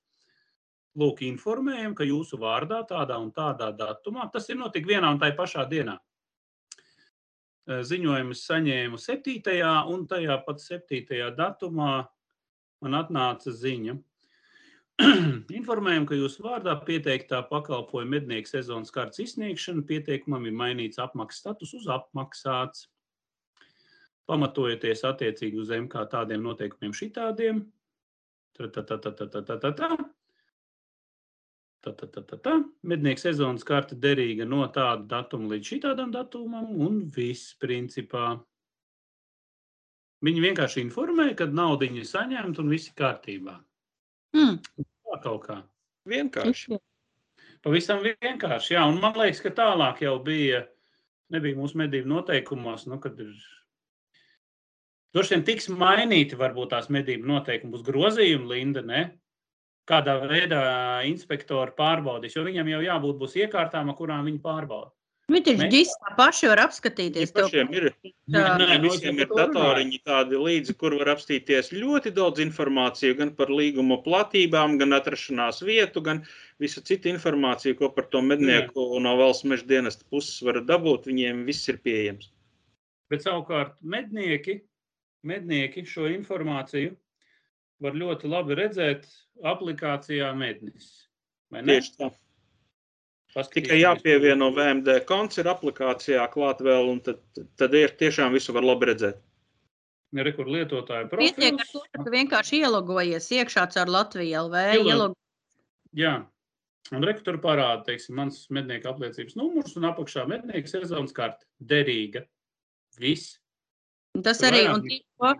Lūk, 0.94 1.24
informējam, 1.26 1.96
ka 1.98 2.06
jūsu 2.06 2.38
vārdā 2.38 2.84
tādā 2.86 3.18
un 3.18 3.32
tādā 3.34 3.72
datumā, 3.74 4.28
tas 4.30 4.46
ir 4.48 4.60
notik 4.60 4.86
vienā 4.86 5.10
un 5.10 5.18
tajā 5.18 5.34
pašā 5.34 5.64
dienā. 5.66 5.96
Eh, 7.64 7.80
Ziņojumu 7.82 8.36
saņēmu 8.38 9.00
7. 9.00 9.60
un 9.90 10.06
tajā 10.06 10.38
pat 10.46 10.62
7. 10.62 11.30
datumā 11.34 11.92
man 12.84 12.98
atnāca 13.00 13.50
ziņa. 13.50 13.96
Informējam, 15.58 16.06
ka 16.06 16.14
jūsu 16.14 16.44
vārdā 16.44 16.76
pieteiktā 16.86 17.40
pakalpojuma 17.48 18.20
mednieka 18.20 18.52
sezonas 18.52 18.94
kārtas 18.94 19.24
izsniegšana 19.24 19.82
pieteikumam 19.88 20.44
ir 20.46 20.54
mainīts 20.54 21.00
apmaksas 21.02 21.40
status 21.42 21.74
uz 21.80 21.88
apmaksāts. 21.90 22.86
Pamatojoties 24.30 25.04
attiecīgi 25.04 25.58
uz 25.60 25.72
MK 25.74 26.06
tādiem 26.12 26.44
noteikumiem 26.44 26.94
šitādiem. 26.96 27.64
Tā, 28.56 28.68
tā, 28.72 28.84
tā, 28.86 28.96
tā, 29.02 29.12
tā, 29.12 29.26
tā, 29.28 29.42
tā, 29.44 29.56
tā, 29.60 29.72
tā. 29.76 29.96
Tā, 31.84 31.92
tā, 31.92 32.08
tā, 32.08 32.22
tā, 32.24 32.38
tā. 32.40 32.54
Mednieka 32.86 33.20
sezonas 33.20 33.66
karte 33.68 33.98
derīga 34.00 34.46
no 34.48 34.62
tāda 34.72 35.04
datuma 35.10 35.50
līdz 35.52 35.72
šitādam 35.74 36.14
datumam, 36.14 36.70
un 36.80 37.02
viss 37.12 37.52
principā. 37.60 38.38
Viņi 40.24 40.44
vienkārši 40.46 40.80
informēja, 40.86 41.34
kad 41.42 41.52
naudu 41.52 41.90
ir 41.90 42.06
saņemta 42.08 42.62
un 42.62 42.72
viss 42.72 42.88
ir 42.88 42.96
kārtībā. 42.96 43.58
Hmm. 44.32 44.56
Tā 44.80 45.18
kaut 45.26 45.44
kā. 45.44 45.58
Vienkārši. 46.08 46.78
Pavisam 47.64 48.00
vienkārši. 48.04 48.78
Jā, 48.78 48.86
un 48.88 49.02
man 49.02 49.18
liekas, 49.20 49.42
ka 49.44 49.52
tālāk 49.52 50.00
jau 50.04 50.16
bija 50.24 50.64
nebija 51.32 51.58
mūsu 51.58 51.78
medību 51.80 52.10
noteikumos, 52.14 52.88
nu, 52.88 53.00
kad 53.02 53.20
ir. 53.20 53.34
Droši 55.14 55.36
vien 55.36 55.44
tiks 55.46 55.70
mainīti 55.70 56.38
varbūt 56.38 56.72
tās 56.74 56.90
medību 56.90 57.28
noteikumi, 57.30 57.72
būs 57.76 57.86
grozījumi, 57.86 58.50
Linda, 58.50 58.82
ne? 58.82 59.04
Kādā 59.88 60.16
veidā 60.24 60.64
inspektori 61.06 61.74
pārbaudīs, 61.76 62.34
jo 62.34 62.44
viņam 62.46 62.70
jau 62.72 62.82
jābūt 62.86 63.18
būs 63.20 63.36
iekārtām, 63.44 63.92
ar 63.92 63.98
kurām 63.98 64.24
viņi 64.30 64.40
pārbauda. 64.42 64.90
Viņi 65.30 65.44
taču 65.44 65.68
ģisā 65.72 66.10
paši 66.18 66.48
var 66.50 66.60
apskatīties. 66.66 67.30
Ja 67.30 67.44
pašiem 67.44 67.70
ir, 67.72 67.86
Tā. 68.32 68.42
Nē, 68.56 68.66
es 68.72 68.80
visiem 68.80 69.18
ir 69.20 69.28
datoriņi 69.28 69.98
tādi 70.08 70.38
līdzi, 70.40 70.74
kur 70.80 70.94
var 70.96 71.10
apstīties 71.12 71.70
ļoti 71.76 72.12
daudz 72.16 72.40
informāciju 72.40 73.18
gan 73.18 73.32
par 73.36 73.52
līguma 73.52 73.98
platībām, 74.04 74.78
gan 74.80 74.96
atrašanās 74.96 75.60
vietu, 75.64 76.00
gan 76.04 76.22
visu 76.60 76.80
citu 76.88 77.10
informāciju, 77.12 77.76
ko 77.82 77.90
par 77.92 78.08
to 78.12 78.22
mednieku 78.24 78.86
no 79.04 79.12
valsts 79.20 79.44
meža 79.48 79.68
dienesta 79.74 80.08
puses 80.08 80.40
var 80.44 80.62
dabūt. 80.64 81.10
Viņiem 81.12 81.44
viss 81.48 81.68
ir 81.68 81.80
pieejams. 81.84 82.30
Bet 83.12 83.26
savukārt 83.26 83.76
mednieki, 83.84 84.62
mednieki 85.26 85.84
šo 85.88 86.06
informāciju 86.12 86.94
var 87.84 87.96
ļoti 87.98 88.28
labi 88.30 88.56
redzēt 88.58 89.06
aplikācijā 89.44 90.30
Mednis. 90.38 90.90
vai 91.50 91.62
ne? 91.62 91.78
Tieši 91.80 91.96
tā. 91.98 92.10
Tikai 93.50 93.80
jāpievieno 93.80 94.52
VMD 94.54 95.00
konts 95.08 95.40
ir 95.42 95.48
aplikācijā 95.50 96.22
klāt 96.30 96.60
vēl, 96.62 96.86
un 96.92 97.00
tad, 97.02 97.18
tad 97.58 97.74
ir 97.74 97.90
tiešām 97.98 98.30
visu 98.36 98.54
var 98.54 98.62
labi 98.62 98.92
redzēt. 98.92 99.18
Re, 100.14 100.30
kur 100.36 100.46
lietotāja 100.46 101.08
Pietiek 101.10 101.56
ar 101.58 101.58
profils. 101.58 101.72
to, 101.90 102.04
ka 102.04 102.10
vienkārši 102.14 102.60
ielogojies 102.62 103.26
iekšā 103.34 103.64
caur 103.74 103.90
Latviju 103.90 104.44
LV. 104.46 104.60
Ielog- 104.76 104.92
Ielog... 104.92 105.16
Jā. 105.98 106.12
Un 106.94 107.02
rektor 107.02 107.38
parāda, 107.42 107.82
teiksim, 107.88 108.14
mans 108.20 108.44
mednieka 108.54 108.92
apliecības 108.92 109.34
numurs 109.40 109.74
un 109.80 109.88
apakšā 109.88 110.28
mednieka 110.30 110.70
sezonas 110.70 111.14
karte. 111.16 111.42
Derīga. 111.58 112.22
Viss. 113.02 113.40
Tas 114.22 114.38
arī, 114.46 114.60
un 114.70 114.82
to, 114.86 115.30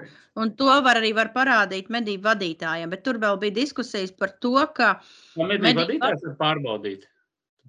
un 0.43 0.51
to 0.59 0.67
var 0.83 0.99
arī 0.99 1.13
var 1.15 1.29
parādīt 1.35 1.87
medību 1.95 2.27
vadītājiem, 2.27 2.91
bet 2.91 3.05
tur 3.07 3.21
vēl 3.23 3.37
bija 3.39 3.55
diskusijas 3.61 4.11
par 4.11 4.33
to, 4.43 4.55
ka, 4.75 4.97
Kā 5.37 5.47
mednieka 5.47 5.63
Mednieka- 5.63 5.85
vadītājs 6.11 6.25
var 6.27 6.35
pārbaudīt. 6.41 7.05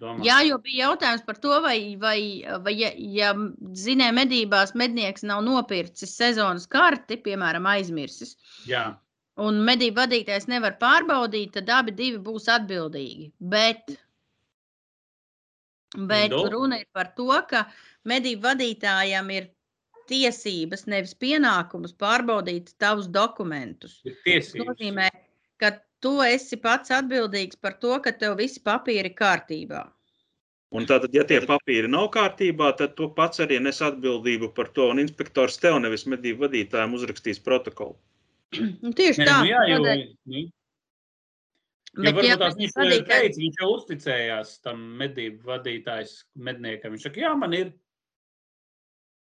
Domā? 0.01 0.25
jā, 0.25 0.41
jo 0.43 0.57
bija 0.59 0.89
jautājums 0.89 1.21
par 1.25 1.37
to, 1.39 1.53
vai, 1.63 1.95
vai, 1.95 2.17
vai 2.65 2.73
ja, 2.75 2.89
ja 2.97 3.29
zinē 3.79 4.09
medībās 4.11 4.73
mednieks 4.75 5.23
nav 5.23 5.43
nopircis 5.45 6.17
sezonas 6.17 6.65
karti, 6.67 7.15
piemēram, 7.15 7.63
aizmirsis, 7.77 8.33
Jā. 8.67 8.97
un 9.37 9.61
medību 9.63 10.01
vadītājs 10.01 10.49
nevar 10.51 10.75
pārbaudīt, 10.81 11.53
tad 11.55 11.69
abi 11.69 11.93
divi 11.95 12.17
būs 12.17 12.49
atbildīgi. 12.51 13.29
Bet, 13.39 13.95
bet 15.95 16.33
runa 16.51 16.81
ir 16.81 16.89
par 16.91 17.13
to, 17.15 17.29
ka 17.47 17.63
medību 18.09 18.41
vadītājam 18.49 19.31
ir 19.31 19.47
tiesības, 20.09 20.85
nevis 20.91 21.13
pienākums 21.21 21.93
pārbaudīt 22.01 22.73
tavus 22.81 23.07
dokumentus. 23.11 23.99
Tas 24.25 24.51
nozīmē, 24.59 25.09
ka 25.61 25.73
tu 26.03 26.17
esi 26.25 26.57
pats 26.61 26.91
atbildīgs 26.95 27.59
par 27.61 27.77
to, 27.81 27.97
ka 28.05 28.11
tev 28.13 28.37
visi 28.41 28.61
papīri 28.65 29.11
ir 29.11 29.17
kārtībā. 29.19 29.83
Un 30.75 30.83
tātad, 30.89 31.13
ja 31.15 31.23
tie 31.23 31.39
papīri 31.47 31.87
nav 31.87 32.09
kārtībā, 32.11 32.73
tad 32.77 32.95
tu 32.97 33.07
pats 33.15 33.39
arī 33.39 33.61
nes 33.63 33.77
atbildību 33.85 34.49
par 34.57 34.67
to, 34.75 34.89
un 34.91 34.99
inspektors 34.99 35.55
tev 35.61 35.77
nevis 35.79 36.03
medību 36.09 36.47
vadītājiem 36.47 36.97
uzrakstīs 36.97 37.39
protokolu. 37.45 37.95
Nu, 38.81 38.91
tieši 38.95 39.23
Nē, 39.23 39.27
tā. 39.29 39.39
nu 39.41 39.49
jā, 39.49 39.61
jo, 39.71 39.79
nu, 39.81 40.41
jo 40.41 40.45
Bet, 41.95 42.17
ja 42.27 42.35
tās 42.35 42.57
viņš 42.59 42.73
vadītājs- 42.75 43.07
teicis, 43.07 43.39
viņš 43.39 43.59
jau 43.61 43.67
uzticējās 43.77 44.49
tam 44.65 44.81
medību 44.99 45.47
vadītājs 45.47 46.15
medniekam. 46.35 46.91
Viņš 46.91 47.05
saka, 47.07 47.21
jā, 47.23 47.31
man 47.39 47.53
ir. 47.55 47.69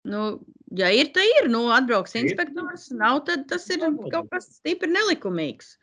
Nu, 0.04 0.44
ja 0.76 0.90
ir, 0.92 1.12
tad 1.14 1.24
ir. 1.38 1.48
Nu, 1.52 1.68
atbrauks 1.74 2.16
inspektors, 2.18 2.88
nav, 2.94 3.22
tad 3.28 3.46
tas 3.50 3.68
ir 3.72 3.84
kaut 4.12 4.28
kas 4.32 4.50
stipri 4.58 4.90
nelikumīgs. 4.92 5.76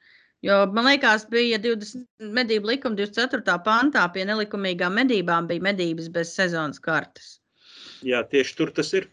Jo, 0.46 0.60
man 0.76 0.86
liekas, 0.86 1.26
bija 1.32 1.58
20 1.58 2.06
medību 2.36 2.70
likuma 2.70 3.00
24. 3.00 3.56
pantā 3.66 4.04
pie 4.14 4.28
nelikumīgām 4.30 4.94
medībām 5.00 5.48
bija 5.50 5.64
medības 5.72 6.12
bez 6.14 6.36
sezonas 6.38 6.82
kartes. 6.84 7.40
Jā, 8.06 8.22
tieši 8.30 8.58
tur 8.60 8.74
tas 8.76 8.92
ir. 8.94 9.08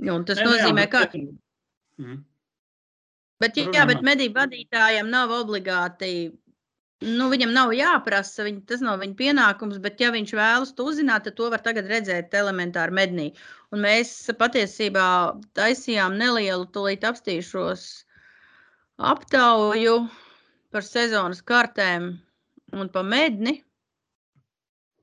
Un 0.00 0.24
tas 0.24 0.40
nu 0.40 0.46
jā, 0.46 0.56
nozīmē, 0.56 0.86
ka 0.88 1.04
Mm. 2.00 2.22
Bet, 3.40 3.58
jā, 3.60 3.84
bet 3.88 4.02
medību 4.04 4.38
vadītājiem 4.38 5.08
nav 5.12 5.32
obligāti. 5.36 6.30
Nu, 7.00 7.30
viņam 7.32 7.54
nav 7.56 7.70
jāprasa, 7.72 8.44
viņ, 8.44 8.58
tas 8.68 8.82
nav 8.84 8.98
viņa 9.00 9.14
pienākums, 9.16 9.78
bet, 9.80 10.02
ja 10.02 10.10
viņš 10.12 10.34
vēlas 10.36 10.72
to 10.76 10.84
uzzināt, 10.90 11.24
tad 11.24 11.38
to 11.38 11.46
var 11.52 11.62
tagad 11.64 11.88
redzēt 11.88 12.34
elementāri 12.36 12.92
mednī. 12.92 13.30
Un 13.72 13.80
mēs 13.86 14.10
patiesībā 14.36 15.06
taisījām 15.56 16.18
nelielu, 16.20 16.66
tūlīt 16.74 17.06
apstīšos 17.08 17.86
aptauju 19.00 19.94
par 20.74 20.84
sezonas 20.84 21.40
kartēm 21.40 22.10
un 22.76 22.92
pa 22.92 23.02
medni. 23.06 23.62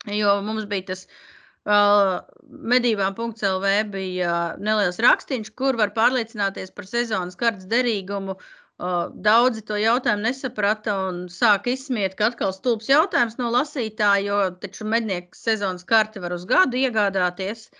Jo 0.07 0.37
mums 0.45 0.67
bija 0.69 0.91
tas 0.91 1.07
uh, 1.09 2.21
medībām.lv 2.47 3.73
bija 3.91 4.37
neliels 4.61 5.01
rakstīns, 5.03 5.49
kur 5.49 5.81
var 5.81 5.95
pārliecināties 5.97 6.71
par 6.77 6.87
sezonas 6.87 7.35
kartes 7.39 7.65
derīgumu. 7.73 8.37
Daudzi 8.77 9.63
to 9.65 9.77
jautājumu 9.81 10.27
nesaprata 10.27 10.93
un 11.07 11.23
sāka 11.33 11.71
izsmiet, 11.73 12.13
ka 12.17 12.27
atkal 12.29 12.51
stulbs 12.53 12.89
jautājums 12.91 13.39
no 13.39 13.49
lasītāja, 13.49 14.25
jo 14.27 14.37
taču 14.61 14.85
mednieks 14.85 15.41
sezonas 15.47 15.87
karti 15.91 16.21
var 16.21 16.35
uz 16.35 16.45
gadu 16.45 16.77
iegādāties. 16.77 17.71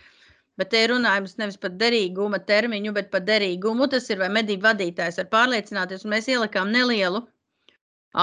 Bet 0.57 0.71
te 0.73 0.81
ir 0.81 0.89
runājums 0.95 1.37
nevis 1.37 1.59
par 1.61 1.75
derīguma 1.83 2.39
termiņu, 2.49 2.93
bet 2.97 3.11
par 3.11 3.21
derīgumu. 3.27 3.85
Tas 3.93 4.09
ir 4.09 4.17
vai 4.23 4.31
medību 4.39 4.65
vadītājs 4.65 5.21
var 5.21 5.29
pārliecināties. 5.35 6.07
Mēs 6.09 6.31
ielikām 6.33 6.73
nelielu 6.73 7.21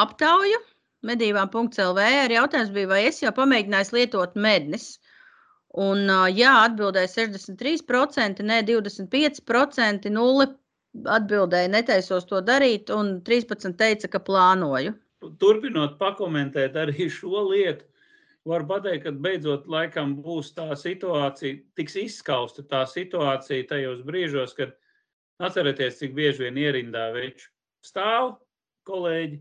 aptauju 0.03 0.59
medībām.lv. 1.07 2.09
Ar 2.25 2.37
jautājums 2.39 2.75
bija, 2.75 2.91
vai 2.91 3.05
es 3.13 3.23
jau 3.23 3.31
pamēģināju 3.39 4.01
lietot 4.01 4.35
mednis. 4.35 4.97
Un, 5.85 6.11
jā, 6.35 6.59
atbildēja 6.67 7.13
63%, 7.13 8.43
nē, 8.51 8.61
25%, 8.67 10.11
0 10.19 10.51
atbildēja, 11.03 11.71
netaisos 11.73 12.27
to 12.29 12.41
darīt, 12.45 12.93
un 12.95 13.19
13% 13.27 13.79
teica, 13.81 14.11
ka 14.11 14.21
plānoju. 14.23 14.95
Turpinot 15.41 15.97
pakomentēt 15.99 16.77
arī 16.79 17.09
šo 17.13 17.47
lietu, 17.49 17.87
var 18.49 18.67
pateikt, 18.69 19.07
ka 19.07 19.15
beidzot 19.25 19.67
laikam 19.71 20.19
būs 20.21 20.53
tā 20.57 20.69
situācija, 20.77 21.63
tiks 21.79 21.97
izskausta 22.03 22.65
tā 22.69 22.85
situācija 22.89 23.71
tajos 23.71 24.05
brīžos, 24.05 24.55
kad 24.57 24.75
atcerieties, 25.43 25.99
cik 25.99 26.15
bieži 26.17 26.47
vien 26.47 26.61
ierindā 26.61 27.09
veču 27.17 27.49
stāv 27.85 28.37
kolēģi. 28.89 29.41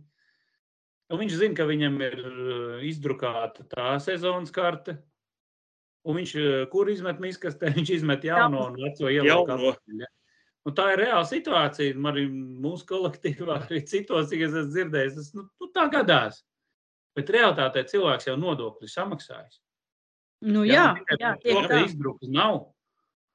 Un 1.13 1.19
viņš 1.19 1.35
zina, 1.37 1.57
ka 1.57 1.67
viņam 1.69 1.99
ir 2.01 2.15
uh, 2.23 2.77
izdrukāta 2.87 3.67
tā 3.69 3.97
sezonas 4.01 4.53
karte. 4.55 4.95
Un 6.07 6.17
viņš, 6.17 6.31
uh, 6.39 6.63
kur 6.71 6.89
izmet 6.89 7.19
miskastē, 7.21 7.69
viņš 7.75 7.91
izmet 7.99 8.25
jauno 8.25 8.69
un 8.71 8.79
veco 8.79 9.11
ieliek 9.11 9.51
Ja. 10.63 10.69
Nu, 10.69 10.71
tā 10.71 10.93
ir 10.93 11.01
reāla 11.03 11.25
situācija. 11.27 11.95
Man 11.99 12.15
arī 12.15 12.23
mūsu 12.31 12.87
kolektīvā, 12.87 13.59
arī 13.65 13.83
citos, 13.87 14.29
cik 14.31 14.45
es 14.47 14.53
esmu 14.55 14.71
dzirdējis, 14.71 15.17
tas 15.19 15.33
nu, 15.35 15.47
nu, 15.59 15.69
tā 15.75 15.89
gadās. 15.91 16.43
Bet 17.17 17.29
realtātē 17.29 17.83
cilvēks 17.89 18.29
jau 18.29 18.37
nodokļu 18.39 18.89
samaksājis. 18.89 19.59
Nu, 20.47 20.63
jā, 20.67 20.89
nu, 20.95 21.03
tikai 21.03 21.17
jā, 21.19 21.33
tieši 21.43 21.65
ka 21.65 21.71
tā. 21.71 21.81
izdrukas 21.87 22.31
nav. 22.31 22.61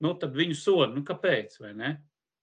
Nu, 0.05 0.15
tad 0.19 0.35
viņu 0.39 0.57
sodu, 0.57 0.93
nu, 0.97 1.05
kāpēc? 1.07 1.59
vai 1.63 1.75
ne? 1.77 1.93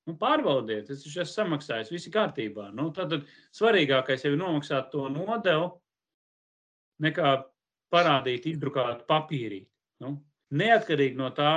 Nu, 0.05 0.15
pārbaudiet, 0.21 0.89
es 0.93 1.01
esmu 1.07 1.25
samaksājis, 1.31 1.91
viss 1.93 2.07
ir 2.09 2.13
kārtībā. 2.13 2.69
Nu, 2.77 2.91
tad, 2.93 3.17
svarīgākais 3.57 4.25
jau 4.25 4.35
ir 4.35 4.41
nomaksāt 4.41 4.91
to 4.93 5.07
nodevu, 5.09 5.71
nekā 7.01 7.35
parādīt 7.93 8.45
izdrukātu 8.53 9.07
papīrī. 9.09 9.63
Nu, 10.03 10.17
neatkarīgi 10.53 11.17
no 11.17 11.31
tā, 11.35 11.53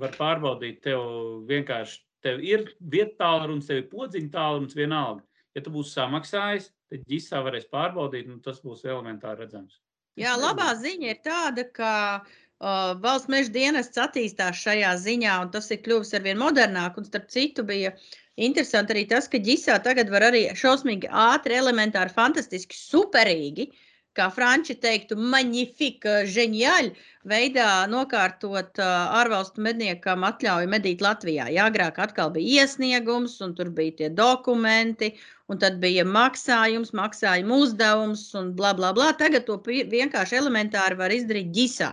var 0.00 0.16
pārbaudīt, 0.18 0.82
tev 0.84 1.06
vienkārši 1.48 2.02
tev 2.24 2.42
ir 2.44 2.68
vieta 2.80 3.14
tālrunis, 3.24 3.68
tev 3.68 3.82
ir 3.82 3.90
podziņa 3.90 4.32
tālrunis 4.32 4.76
vienalga. 4.78 5.24
Ja 5.56 5.62
tu 5.64 5.72
būsi 5.72 5.96
samaksājis, 5.96 6.70
tad 6.92 7.04
ģisā 7.08 7.40
varēs 7.44 7.68
pārbaudīt, 7.72 8.28
un 8.28 8.42
tas 8.44 8.60
būs 8.64 8.84
elementāri 8.84 9.44
redzams. 9.44 9.80
Jā, 10.20 10.34
labā 10.40 10.70
ziņa 10.80 11.08
ir 11.12 11.18
tāda, 11.24 11.64
ka 11.76 11.92
uh, 12.20 12.92
valsts 13.02 13.30
meža 13.32 13.52
dienests 13.52 14.00
attīstās 14.00 14.60
šajā 14.62 14.92
ziņā, 15.00 15.34
un 15.44 15.50
tas 15.52 15.68
ir 15.72 15.82
kļuvis 15.84 16.14
ar 16.16 16.24
vien 16.24 16.40
modernāk. 16.40 16.96
Un 17.00 17.08
starp 17.08 17.28
citu, 17.32 17.64
bija 17.68 17.92
interesanti 18.36 18.96
arī 18.96 19.04
tas, 19.10 19.28
ka 19.32 19.40
ģisā 19.40 19.76
tagad 19.84 20.12
var 20.12 20.28
arī 20.30 20.46
šausmīgi 20.56 21.08
ātri, 21.08 21.56
elementāri, 21.60 22.12
fantastiski, 22.16 22.76
superīgi, 22.80 23.70
kā 24.16 24.26
franči 24.32 24.74
teiktu, 24.80 25.16
magnifique, 25.34 26.22
ženjāļi 26.32 26.92
veidā 27.28 27.68
nokārtot 27.92 28.80
ārvalstu 28.82 29.62
medniekam 29.66 30.24
atļauju 30.28 30.70
medīt 30.72 31.04
Latvijā. 31.04 31.48
Jā, 31.52 31.68
agrāk 31.70 32.00
atkal 32.02 32.32
bija 32.34 32.64
iesniegums, 32.64 33.36
un 33.44 33.54
tur 33.58 33.70
bija 33.76 33.96
tie 34.00 34.10
dokumenti, 34.22 35.12
un 35.52 35.60
tad 35.62 35.78
bija 35.82 36.06
maksājums, 36.08 36.94
maksājuma 36.96 37.60
uzdevums, 37.66 38.26
un 38.38 38.54
bla, 38.58 38.72
bla, 38.78 38.94
bla. 38.96 39.12
Tagad 39.20 39.46
to 39.50 39.60
vienkārši 39.66 40.40
elementāri 40.40 40.98
var 40.98 41.14
izdarīt 41.14 41.52
ģisā. 41.56 41.92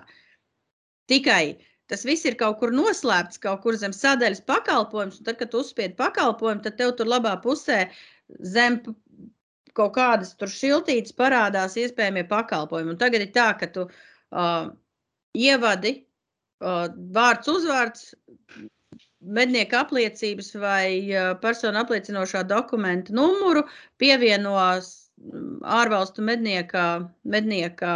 Tikai 1.11 1.57
tas 1.91 2.05
viss 2.07 2.25
ir 2.25 2.37
kaut 2.39 2.57
kur 2.61 2.71
noslēpts, 2.73 3.41
kaut 3.43 3.61
kur 3.65 3.77
zem 3.77 3.93
sadaļas 3.93 4.41
pakalpojums. 4.49 5.19
Tad, 5.27 5.37
kad 5.41 5.53
uzspied 5.59 5.97
pakalpojumu, 5.99 6.63
tad 6.65 6.79
tev 6.79 6.95
tur 6.97 7.11
labā 7.11 7.35
pusē 7.43 7.83
zem 8.55 8.79
kaut 9.77 9.95
kādas 9.97 10.33
tur 10.39 10.51
šiltītes 10.51 11.15
parādās 11.17 11.77
iespējamie 11.81 12.25
pakalpojumi. 12.29 12.93
Un 12.93 13.01
tagad 13.01 13.25
ir 13.25 13.31
tā, 13.35 13.51
ka 13.59 13.69
tu 13.73 13.85
uh, 13.89 14.65
ievadi 15.37 15.95
uh, 16.63 16.89
vārds, 17.15 17.49
uzvārds, 17.51 18.11
mednieka 19.23 19.83
apliecības 19.85 20.51
vai 20.59 20.87
uh, 21.13 21.31
personu 21.41 21.81
apliecinošā 21.81 22.43
dokumenta 22.49 23.15
numuru, 23.15 23.63
pievienos 24.01 24.93
ārvalstu 25.63 26.23
mednieka, 26.25 26.85
mednieka 27.23 27.91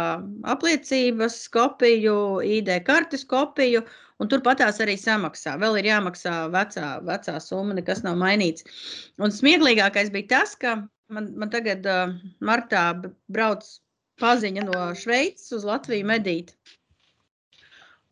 apliecības 0.48 1.40
kopiju, 1.52 2.18
ID 2.56 2.70
kartes 2.86 3.24
kopiju, 3.28 3.82
un 4.18 4.30
turpatās 4.32 4.80
arī 4.84 4.96
samaksā. 5.00 5.56
Vēl 5.60 5.80
ir 5.80 5.90
jāmaksā 5.90 6.36
vecā, 6.54 6.86
vecā 7.06 7.34
summa, 7.42 7.76
nekas 7.78 8.04
nav 8.06 8.16
mainīts. 8.22 8.64
Un 9.20 9.34
smieklīgākais 9.34 10.12
bija 10.14 10.30
tas, 10.38 10.54
ka 10.56 10.78
man, 11.12 11.30
man 11.40 11.52
tagad 11.52 11.86
uh, 11.88 12.16
martā 12.44 12.84
brauc 13.32 13.66
paziņa 14.20 14.66
no 14.68 14.88
Šveices 14.98 15.52
uz 15.56 15.64
Latviju 15.68 16.06
medīt. 16.08 16.52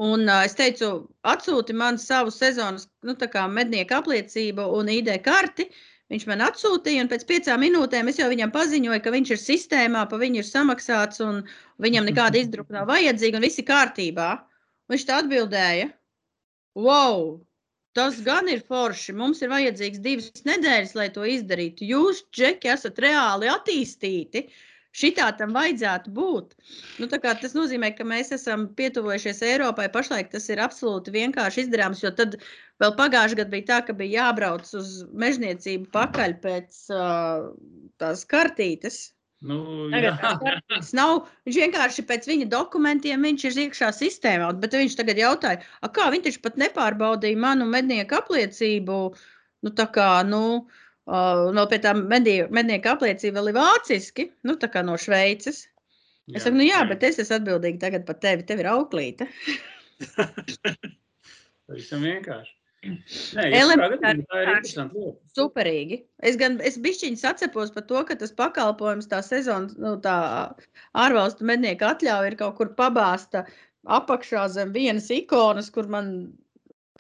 Un 0.03 0.27
uh, 0.29 0.45
es 0.45 0.57
teicu, 0.57 1.09
atsūti 1.25 1.77
man 1.77 1.99
savu 2.01 2.33
sezonas 2.35 2.89
nu, 3.07 3.17
mednieku 3.49 3.97
apliecību 3.97 4.67
un 4.79 4.91
ID 4.93 5.15
karti. 5.25 5.71
Viņš 6.13 6.27
man 6.31 6.45
atsūtīja, 6.45 7.03
un 7.03 7.09
pēc 7.11 7.25
piecām 7.27 7.65
minūtēm 7.65 8.09
es 8.13 8.21
jau 8.21 8.29
viņam 8.31 8.53
paziņoju, 8.55 9.01
ka 9.03 9.11
viņš 9.11 9.31
ir 9.35 9.41
sistēmā, 9.43 10.05
pa 10.07 10.21
viņu 10.21 10.39
ir 10.39 10.47
samaksāts, 10.47 11.19
un 11.25 11.41
viņam 11.83 12.07
nekāda 12.07 12.39
izdruka 12.39 12.77
nav 12.77 12.87
vajadzīga, 12.93 13.41
un 13.41 13.47
viss 13.49 13.59
ir 13.59 13.67
kārtībā. 13.67 14.29
Viņš 14.93 15.07
tā 15.09 15.17
atbildēja: 15.25 15.89
Wow, 16.79 17.41
Tas 17.97 18.21
gan 18.25 18.49
ir 18.53 18.63
forši. 18.69 19.15
Mums 19.17 19.41
ir 19.41 19.53
vajadzīgs 19.53 20.01
divas 20.05 20.45
nedēļas, 20.45 20.95
lai 20.99 21.09
to 21.15 21.25
izdarītu. 21.33 21.87
Jūs, 21.89 22.27
Džeki, 22.35 22.69
esat 22.75 23.01
reāli 23.01 23.49
attīstīti. 23.49 24.47
Šitā 24.97 25.27
tam 25.37 25.53
vajadzētu 25.53 26.13
būt. 26.17 26.55
Nu, 27.01 27.09
tas 27.13 27.53
nozīmē, 27.57 27.91
ka 27.97 28.05
mēs 28.09 28.33
esam 28.33 28.65
pietuvojušies 28.79 29.43
Eiropai. 29.45 29.91
Pašlaik 29.93 30.31
tas 30.33 30.49
ir 30.53 30.63
absolūti 30.65 31.13
vienkārši 31.13 31.67
izdarāms, 31.67 32.01
jo 32.05 32.13
tad 32.17 32.39
vēl 32.81 32.95
pagājušajā 33.01 33.41
gadā 33.43 33.53
bija 33.53 33.69
tā, 33.73 33.81
ka 33.89 33.97
bija 33.97 34.23
jābrauc 34.23 34.73
uz 34.81 34.95
mežniecību 35.25 35.91
pakaļ 35.93 36.39
pēc 36.45 36.81
uh, 36.97 37.51
tās 38.01 38.25
kartītes, 38.29 39.03
Nu, 39.45 39.91
tas 40.73 40.95
nav. 40.97 41.27
Viņš 41.45 41.59
vienkārši 41.61 42.05
pēc 42.09 42.27
viņa 42.31 42.49
dokumentiem 42.53 43.27
viņš 43.29 43.45
ir 43.51 43.59
iekšā 43.67 43.91
sistēmā. 43.93 44.49
Bet 44.63 44.75
viņš 44.79 44.97
tagad 44.97 45.21
jautāja, 45.21 45.61
kā 45.93 46.09
viņš 46.15 46.41
pat 46.45 46.57
nepārbaudīja 46.61 47.41
manu 47.45 47.69
mednieku 47.69 48.17
apliecību. 48.17 48.99
Nu, 49.67 49.73
tā 49.77 49.87
kā, 49.93 50.11
nu, 50.25 50.43
uh, 50.65 51.47
no 51.53 51.67
pie 51.69 51.81
tā 51.85 51.93
mednieku 51.97 52.93
apliecība 52.93 53.41
vēl 53.41 53.53
ir 53.53 53.59
vāciski, 53.59 54.29
nu, 54.47 54.57
tā 54.61 54.71
kā 54.73 54.85
no 54.87 54.97
Šveices. 55.01 55.67
Es 56.27 56.41
jā, 56.41 56.47
saku, 56.49 56.59
nu 56.59 56.67
jā, 56.67 56.81
bet 56.89 57.05
es 57.07 57.21
esmu 57.23 57.39
atbildīga 57.39 57.85
tagad 57.87 58.07
par 58.09 58.19
tevi. 58.23 58.47
Tev 58.47 58.63
ir 58.63 58.71
auklīte. 58.73 59.29
Pavisam 61.67 62.03
vienkārši. 62.03 62.57
Elementāri. 63.43 64.25
Superīgi. 65.37 66.01
Es 66.31 66.39
gan 66.41 66.59
es 66.65 66.79
bišķiņi 66.83 67.21
sacepos 67.21 67.73
par 67.75 67.87
to, 67.91 68.03
ka 68.09 68.17
tas 68.21 68.35
pakalpojums, 68.37 69.09
tā 69.11 69.23
sezonas, 69.25 69.77
nu, 69.81 69.97
tā 70.05 70.17
ārvalstu 70.97 71.47
mednieka 71.49 71.93
atļauja 71.95 72.33
ir 72.33 72.39
kaut 72.41 72.57
kur 72.61 72.73
pabāsta 72.79 73.47
apakšā 73.87 74.49
zem 74.55 74.75
vienas 74.75 75.09
ikonas, 75.15 75.71
kur 75.71 75.89
man 75.93 76.11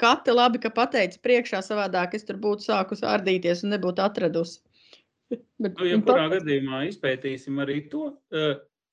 kati 0.00 0.34
labi, 0.34 0.60
ka 0.62 0.70
pateica 0.74 1.20
priekšā 1.24 1.62
savādāk, 1.64 2.14
es 2.16 2.26
tur 2.28 2.38
būtu 2.40 2.68
sākus 2.68 3.04
ārdīties 3.06 3.64
un 3.64 3.74
nebūtu 3.76 4.04
atradusi. 4.04 4.60
Bet, 5.62 5.74
nu, 5.74 5.88
ja 5.88 6.00
kurā 6.00 6.28
pat... 6.28 6.38
gadījumā 6.38 6.84
izpētīsim 6.90 7.62
arī 7.64 7.80
to, 7.92 8.10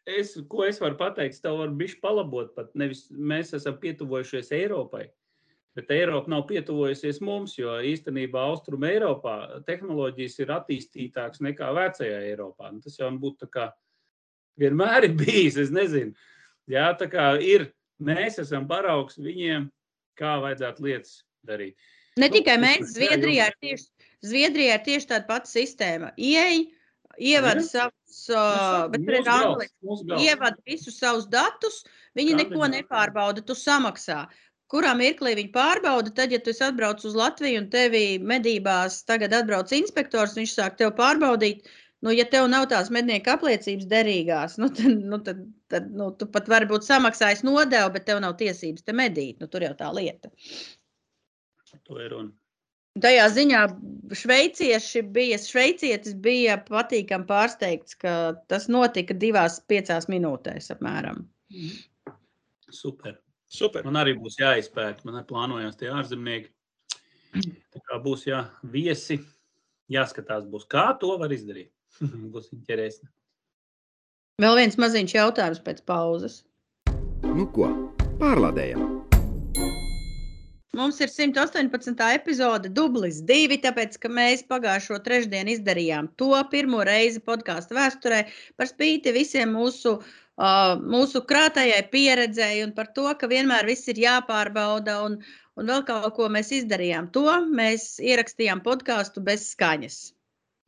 es, 0.10 0.34
ko 0.50 0.64
es 0.68 0.80
varu 0.82 0.98
pateikt, 1.00 1.42
tev 1.44 1.60
var 1.60 1.74
bišķi 1.80 2.02
palabot, 2.04 2.54
pat 2.56 2.72
nevis 2.80 3.06
mēs 3.12 3.54
esam 3.58 3.78
pietuvojušies 3.84 4.52
Eiropai. 4.58 5.08
Bet 5.74 5.90
Eiropa 5.90 6.30
nav 6.30 6.44
pietuvojusies 6.50 7.18
mums, 7.26 7.56
jo 7.58 7.72
īstenībā 7.82 8.44
Austrum 8.52 8.84
Eiropā 8.86 9.64
tehnoloģijas 9.66 10.36
ir 10.44 10.52
attīstītākas 10.54 11.42
nekā 11.42 11.72
vecajā 11.74 12.20
Eiropā. 12.28 12.70
Un 12.70 12.84
tas 12.84 13.00
jau 13.00 13.10
būtu 13.18 13.48
tā 13.48 13.50
kā 13.56 13.66
vienmēr 14.62 15.04
ir 15.10 15.18
bijis, 15.18 15.58
es 15.66 15.74
nezinu. 15.74 16.14
Jā, 16.70 16.92
tā 17.00 17.10
kā 17.12 17.34
ir, 17.42 17.72
mēs 17.98 18.38
esam 18.44 18.68
paraugs 18.70 19.18
viņiem, 19.18 19.66
kā 20.20 20.38
vajadzētu 20.44 20.86
lietas 20.86 21.18
darīt. 21.48 21.76
Ne 22.22 22.30
nu, 22.30 22.38
tikai 22.38 22.60
mēs, 22.62 22.94
Zviedrijā 22.94 23.50
ir 23.50 23.60
tieši, 23.66 24.08
Zviedrijā 24.24 24.78
ir 24.78 24.86
tieši 24.86 25.10
tāda 25.10 25.26
pati 25.28 25.50
sistēma. 25.50 26.14
Ieej, 26.22 26.68
ievada 27.18 27.66
savus, 27.66 28.22
uh, 28.30 28.86
bet 28.94 29.06
pret 29.10 29.28
Angliju 29.30 30.22
ievada 30.22 30.58
visus 30.70 31.02
savus 31.02 31.26
datus, 31.30 31.82
viņi 32.18 32.38
neko 32.44 32.70
nepārbauda, 32.78 33.42
tu 33.42 33.58
samaksā 33.58 34.24
kurā 34.72 34.94
mirklī 34.98 35.36
viņi 35.40 35.54
pārbauda. 35.54 36.14
Tad, 36.18 36.34
ja 36.34 36.42
tu 36.44 36.54
atbrauc 36.54 37.04
uz 37.06 37.16
Latviju 37.18 37.64
un 37.64 37.70
tevi 37.74 38.04
medībās 38.20 39.02
tagad 39.10 39.36
atbrauc 39.38 39.72
inspektors, 39.76 40.38
viņš 40.40 40.54
sāk 40.58 40.78
tev 40.82 40.94
pārbaudīt. 41.00 41.68
Nu, 42.04 42.12
ja 42.12 42.26
tev 42.28 42.50
nav 42.52 42.66
tās 42.72 42.90
mednieka 42.92 43.38
apliecības 43.38 43.88
derīgās, 43.88 44.58
nu, 44.60 44.68
tad, 44.76 45.04
nu, 45.08 45.22
tad, 45.24 45.44
tad 45.72 45.86
nu, 45.96 46.10
tu 46.20 46.28
pat 46.28 46.50
vari 46.52 46.68
būt 46.68 46.84
samaksājis 46.84 47.46
nodevu, 47.48 47.94
bet 47.96 48.10
tev 48.10 48.20
nav 48.24 48.36
tiesības 48.42 48.84
te 48.84 48.96
medīt. 48.96 49.40
Nu, 49.40 49.48
tur 49.48 49.64
jau 49.64 49.72
tā 49.80 49.92
lieta. 49.96 50.32
To 51.88 52.00
ir 52.04 52.12
runa. 52.12 52.34
Tajā 53.02 53.24
ziņā 53.34 53.62
šveicieši 54.20 55.02
bija, 55.16 55.40
šveicietis 55.42 56.14
bija 56.22 56.60
patīkami 56.68 57.26
pārsteigts, 57.26 57.96
ka 57.98 58.36
tas 58.52 58.68
notika 58.70 59.16
divās, 59.18 59.58
piecās 59.72 60.06
minūtēs 60.12 60.70
apmēram. 60.76 61.24
Super. 62.70 63.18
Super. 63.54 63.86
Man 63.86 64.00
arī 64.02 64.16
būs 64.18 64.40
jāizpēta, 64.40 65.06
man 65.06 65.20
arī 65.20 65.28
plānojās 65.30 65.78
tie 65.78 65.92
ārzemnieki. 65.94 66.50
Tā 67.74 67.82
kā 67.86 68.00
būs 68.02 68.26
jā, 68.26 68.40
viesi, 68.74 69.20
jāskatās, 69.94 70.48
būs, 70.50 70.66
kā 70.70 70.88
to 71.02 71.14
var 71.22 71.34
izdarīt. 71.34 71.70
būs 72.34 72.50
interesanti. 72.56 73.14
Vēl 74.42 74.58
viens 74.58 74.80
maziņš 74.82 75.14
jautājums 75.14 75.62
pēc 75.62 75.84
pauzes. 75.86 76.42
Nu 77.30 77.46
ko, 77.54 77.70
pārlādējam! 78.22 78.90
Mums 80.74 80.98
ir 81.06 81.12
118. 81.14 82.00
epizode, 82.18 82.72
dublis 82.74 83.20
divi, 83.22 83.60
tāpēc, 83.62 84.00
ka 84.02 84.10
mēs 84.10 84.42
pagājušo 84.50 84.98
trešdienu 85.06 85.54
izdarījām 85.54 86.10
to 86.18 86.32
pirmo 86.50 86.82
reizi 86.90 87.22
podkāstu 87.22 87.78
vēsturē 87.78 88.24
par 88.58 88.72
spīti 88.72 89.14
visiem 89.14 89.54
mūsu 89.54 90.00
uh, 90.00 90.08
mūsu 90.42 91.22
krātajai 91.30 91.84
pieredzēji 91.92 92.64
un 92.66 92.74
par 92.74 92.88
to, 92.96 93.06
ka 93.20 93.28
vienmēr 93.28 93.66
viss 93.66 93.88
ir 93.88 93.96
jāpārbauda 93.98 95.04
un, 95.06 95.24
un 95.56 95.66
vēl 95.66 95.84
kaut 95.86 96.14
ko 96.16 96.30
mēs 96.30 96.52
izdarījām. 96.52 97.12
To 97.12 97.26
mēs 97.54 98.00
ierakstījām 98.00 98.62
podkāstu 98.62 99.22
bez 99.22 99.52
skaņas. 99.52 100.13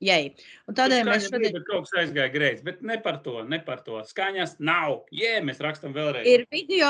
Jei. 0.03 0.33
Un 0.67 0.75
tādēļ 0.75 1.05
mēs 1.07 1.29
šodien. 1.29 1.53
Bija, 1.55 1.61
kaut 1.69 1.85
kas 1.85 2.01
aizgāja 2.01 2.31
greizi, 2.33 2.65
bet 2.67 2.81
ne 2.83 2.97
par 2.99 3.21
to, 3.23 3.37
ne 3.47 3.61
par 3.63 3.79
to. 3.85 4.01
Skaņas 4.03 4.57
nav. 4.59 5.05
Jē, 5.15 5.37
mēs 5.47 5.61
rakstam 5.63 5.93
vēlreiz. 5.95 6.27
Ir 6.27 6.43
video, 6.51 6.89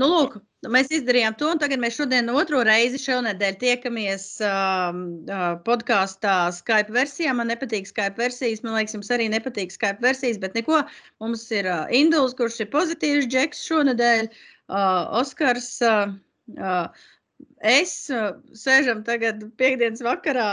nu 0.00 0.08
lūk, 0.10 0.34
mēs 0.66 0.90
izdarījām 0.98 1.36
to, 1.38 1.52
un 1.54 1.60
tagad 1.62 1.78
mēs 1.82 2.00
šodien 2.00 2.32
otro 2.34 2.64
reizi 2.66 2.98
šonedēļ 3.04 3.60
tiekamies 3.62 4.26
um, 4.42 5.04
uh, 5.30 5.46
podkāstā 5.68 6.34
Skype 6.58 6.90
versijā. 6.98 7.36
Man 7.38 7.52
nepatīk 7.54 7.86
Skype 7.86 8.18
versijas, 8.18 8.64
man 8.66 8.74
liekas, 8.80 8.98
jums 8.98 9.14
arī 9.14 9.30
nepatīk 9.30 9.70
Skype 9.76 10.02
versijas, 10.02 10.42
bet 10.42 10.58
neko. 10.58 10.82
Mums 11.22 11.46
ir 11.54 11.70
uh, 11.70 11.86
Induls, 11.94 12.34
kurš 12.34 12.64
ir 12.66 12.72
pozitīvs 12.74 13.30
džeks 13.30 13.62
šonedēļ, 13.70 14.26
uh, 14.26 15.22
Oskars. 15.22 15.76
Uh, 15.86 16.18
uh, 16.58 17.08
es 17.62 17.94
uh, 18.10 18.32
sēžam 18.58 19.06
tagad 19.06 19.46
piekdienas 19.54 20.02
vakarā 20.02 20.50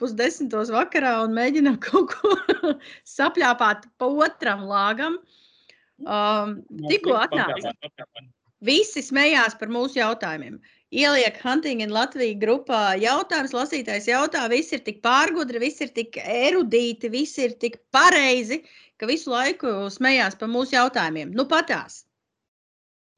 pusdesmitos 0.00 0.72
vakarā 0.74 1.16
un 1.24 1.34
mēģinām 1.36 1.80
kaut 1.86 2.14
ko 2.14 2.74
sapļāpāt 3.08 3.88
pa 3.98 4.10
otram 4.26 4.64
lāgam. 4.70 5.18
Um, 6.04 6.58
tikko 6.88 7.14
atnāca. 7.22 7.74
Visi 8.64 9.02
smējās 9.04 9.58
par 9.60 9.70
mūsu 9.70 10.00
jautājumiem. 10.00 10.56
Ieliek 10.94 11.36
Hunting 11.42 11.82
in 11.82 11.92
Latviju 11.92 12.38
grupā 12.38 12.94
jautājums, 13.02 13.52
lasītājs 13.54 14.06
jautā, 14.08 14.44
visi 14.50 14.76
ir 14.76 14.82
tik 14.86 15.00
pārgudri, 15.04 15.60
visi 15.62 15.84
ir 15.86 15.92
tik 15.96 16.18
erudīti, 16.22 17.10
visi 17.10 17.48
ir 17.48 17.56
tik 17.60 17.80
pareizi, 17.94 18.60
ka 18.96 19.08
visu 19.10 19.32
laiku 19.32 19.72
smējās 19.90 20.38
par 20.40 20.52
mūsu 20.52 20.76
jautājumiem. 20.76 21.34
Nu 21.34 21.48
patās. 21.50 22.04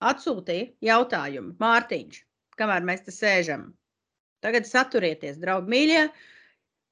Atsūtīja 0.05 0.72
jautājumu 0.85 1.55
Mārtiņš, 1.61 2.22
kamēr 2.61 2.89
mēs 2.89 3.05
te 3.07 3.14
sēžam. 3.14 3.68
Tagad 4.45 4.68
saturieties, 4.68 5.39
draugi 5.41 5.72
mīļie! 5.72 6.03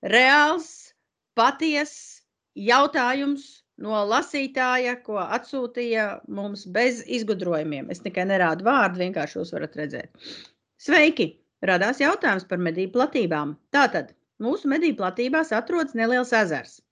Reāls, 0.05 0.95
patiess 1.39 2.23
jautājums 2.55 3.65
no 3.81 3.97
lasītāja, 4.07 4.99
ko 5.07 5.19
atsūtīja 5.23 6.21
mums 6.29 6.67
bez 6.71 7.03
izgudrojumiem. 7.07 7.89
Es 7.91 8.03
tikai 8.05 8.27
nerādu 8.31 8.67
vārdu, 8.69 9.01
vienkārši 9.03 9.41
jūs 9.41 9.55
varat 9.57 9.81
redzēt. 9.81 10.29
Sveiki! 10.79 11.33
Radās 11.65 11.97
jautājums 12.03 12.45
par 12.45 12.61
medību 12.61 12.93
platībām. 12.99 13.55
Tātad 13.73 14.11
mūsu 14.45 14.69
medību 14.69 14.99
platībās 15.01 15.53
atrodas 15.57 15.97
neliels 15.97 16.33
ezers. 16.37 16.83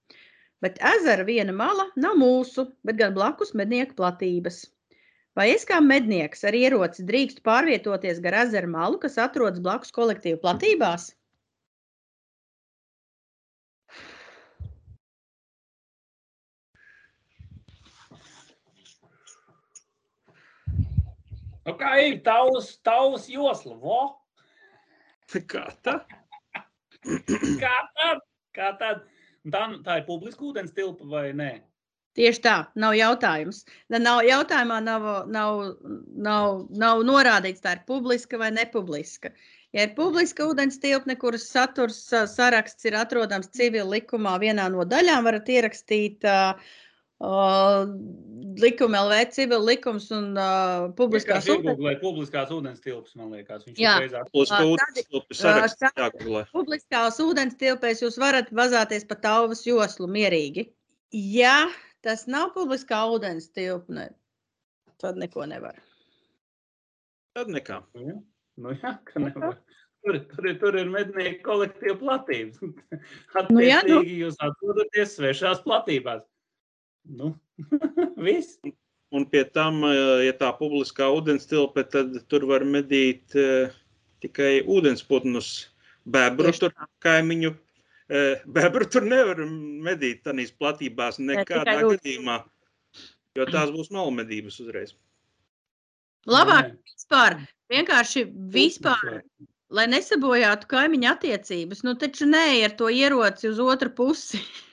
Bet 0.65 0.79
ezera 0.95 1.27
viena 1.29 1.53
mala 1.53 1.91
nav 2.01 2.17
mūsu, 2.17 2.65
bet 2.87 2.97
gan 2.97 3.13
blakus 3.13 3.53
mednieku 3.59 3.99
platības. 3.99 4.63
Vai 5.37 5.51
es 5.53 5.67
kā 5.69 5.81
mednieks 5.85 6.45
ar 6.49 6.57
ieroci 6.57 7.05
drīkstu 7.09 7.45
pārvietoties 7.45 8.21
gar 8.25 8.39
ezeru 8.47 8.71
malu, 8.73 9.01
kas 9.03 9.19
atrodas 9.21 9.61
blakus 9.65 9.93
kolektīvu 9.93 10.41
platībās? 10.41 11.11
Nu, 21.67 21.77
kā 21.79 21.95
ir 22.03 22.21
tavs, 22.27 22.75
tavs 22.83 23.29
josla? 23.31 23.77
Vo? 23.79 24.01
Kā 25.49 25.69
tā? 25.85 26.01
Kā 27.63 27.77
tad? 27.97 28.23
Kā 28.53 28.73
tad? 28.81 29.05
Un 29.43 29.55
Tā, 29.55 29.63
tā 29.83 29.99
ir 29.99 30.05
publiska 30.07 30.45
ūdens 30.47 30.75
tilpa 30.75 31.07
vai 31.11 31.31
nē? 31.35 31.53
Tieši 32.19 32.43
tā, 32.45 32.57
nav 32.79 32.93
jautājums. 32.95 33.63
Nav 33.91 34.21
jautājumā, 34.27 34.79
nav, 34.85 35.07
nav, 35.33 35.63
nav, 36.27 36.61
nav 36.83 37.03
norādīts, 37.09 37.63
tā 37.65 37.79
ir 37.79 37.83
publiska 37.89 38.39
vai 38.39 38.53
nepubliska. 38.55 39.33
Ja 39.73 39.87
ir 39.87 39.95
publiska 39.97 40.45
ūdens 40.47 40.77
tilpne, 40.79 41.17
kuras 41.19 41.49
saturs 41.49 42.05
saraksts 42.35 42.85
ir 42.87 42.99
atrodams 43.01 43.49
civil 43.57 43.89
likumā, 43.91 44.37
vienā 44.43 44.69
no 44.71 44.85
daļām 44.85 45.25
varat 45.25 45.49
ierakstīt 45.49 46.29
uh, 46.29 46.53
uh, 47.23 47.87
likuma 48.61 49.01
LV 49.07 49.31
civil 49.33 49.63
likums 49.65 50.11
un 50.13 50.33
uh, 50.37 50.91
publiskās 50.99 51.47
ūdens. 51.49 51.79
publiskās 52.03 52.51
ūdens 52.53 52.83
tilpas, 52.85 53.15
man 53.17 53.31
liekas. 53.33 53.65
Viņš 53.69 53.79
Jā. 53.81 53.95
ir 54.05 54.11
tā- 54.13 55.93
jāgooglē. 55.97 56.45
Publiskās 56.53 57.21
ūdens 57.23 57.57
tilpēs 57.61 58.03
jūs 58.05 58.19
varat 58.21 58.51
bazēties 58.53 59.07
pa 59.09 59.15
tauvas 59.23 59.65
joslu 59.67 60.09
mierīgi. 60.11 60.67
Ja 61.13 61.69
tas 62.03 62.27
nav 62.27 62.51
publiskā 62.57 63.01
ūdens 63.15 63.49
tilpne, 63.55 64.11
tad 65.01 65.17
neko 65.21 65.47
nevar. 65.47 65.79
Tad 67.37 67.49
nekā. 67.49 67.83
Nu, 67.95 68.09
jā. 68.11 68.19
Nu, 68.61 68.75
jā, 68.77 68.99
ka 69.09 69.21
nevar. 69.23 69.55
Tur, 70.05 70.19
tur, 70.33 70.47
ir- 70.51 70.59
tur 70.61 70.77
ir 70.77 70.89
mednieku 70.93 71.41
kolektīva 71.47 71.95
platības. 72.03 72.59
Nu, 73.53 73.63
jā, 73.65 73.79
nu. 73.87 74.01
Attiecīgi 74.03 74.19
jūs 74.27 74.37
atrodaties 74.45 75.15
svešās 75.17 75.63
platībās. 75.65 76.27
Nu, 77.05 77.35
viss. 78.27 78.59
Un 79.13 79.27
pie 79.29 79.45
tam, 79.45 79.83
eh, 79.85 80.25
ja 80.27 80.33
tā 80.37 80.49
publiskā 80.57 81.11
ūdens 81.13 81.45
tilpe, 81.51 81.85
tad 81.85 82.15
tur 82.33 82.47
var 82.49 82.65
medīt 82.65 83.35
eh, 83.37 83.75
tikai 84.25 84.63
ūdensputnus. 84.65 85.51
Bebru 86.09 86.49
Tieši 86.49 86.65
tur 86.65 86.73
kaimiņu. 87.05 87.53
eh, 88.09 88.41
Bebru 88.57 88.89
tur 88.89 89.05
nevar 89.05 89.43
medīt 89.45 90.25
tādās 90.25 90.55
platībās 90.57 91.21
nekādā 91.21 91.77
ūdens. 91.83 92.01
gadījumā, 92.01 92.41
jo 93.37 93.49
tās 93.53 93.75
būs 93.75 93.93
malmedības 93.93 94.61
uzreiz. 94.65 94.97
Labāk 96.31 96.73
vispār, 96.87 97.41
vienkārši 97.73 98.29
vispār, 98.55 99.23
lai 99.75 99.89
nesabojātu 99.91 100.69
kaimiņu 100.71 101.09
attiecības. 101.11 101.83
Nu, 101.83 101.97
taču 101.99 102.31
nē, 102.31 102.63
ar 102.65 102.77
to 102.79 102.89
ieroci 102.89 103.51
uz 103.51 103.61
otru 103.61 103.91
pusi. 103.91 104.41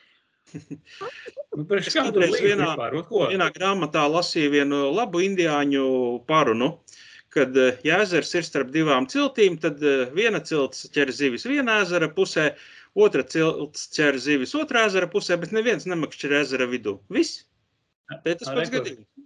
Nu, 1.57 1.65
Es 1.77 1.89
kādreiz 1.93 2.37
vienā- 2.41 2.71
vispār? 2.75 2.97
Vienā 3.33 3.47
grāmatā 3.55 4.03
lasīju 4.13 4.51
vienu 4.53 4.81
labu 4.95 5.21
indiāņu 5.25 5.83
parunu, 6.29 6.69
kad 7.33 7.55
eh, 7.57 7.77
ja 7.85 7.99
ezers 8.05 8.33
ir 8.37 8.45
starp 8.47 8.69
divām 8.73 9.07
ciltīm, 9.09 9.57
tad 9.61 9.81
eh, 9.83 10.05
viena 10.15 10.39
cilts 10.45 10.87
ķer 10.93 11.11
zivis 11.13 11.45
vienā 11.49 11.81
ezera 11.85 12.09
pusē, 12.13 12.51
otra 12.95 13.23
cilts 13.23 13.89
ķer 13.97 14.17
zivis 14.21 14.55
otrā 14.57 14.85
ezera 14.89 15.09
pusē, 15.11 15.37
bet 15.41 15.51
neviens 15.55 15.85
nemakšķir 15.89 16.37
ezera 16.41 16.69
vidū. 16.69 16.99
Viss. 17.09 17.43
Tā 18.09 18.21
ir 18.25 18.39
tas 18.41 18.49
pats 18.49 18.69
rekur. 18.69 18.79
gadījums. 18.79 19.25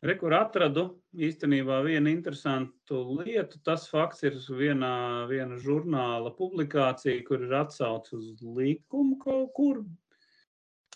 Re, 0.00 0.14
kur 0.16 0.32
atradu 0.32 0.82
īstenībā 1.12 1.82
vienu 1.84 2.08
interesantu 2.08 3.02
lietu. 3.18 3.58
Tas 3.68 3.82
fakts 3.90 4.22
ir 4.24 4.38
vienā, 4.56 5.26
viena 5.28 5.58
žurnāla 5.60 6.32
publikācija, 6.38 7.18
kur 7.26 7.42
ir 7.44 7.52
atsauce 7.58 8.14
uz 8.16 8.38
likumu 8.40 9.18
kaut 9.20 9.50
kur, 9.58 9.82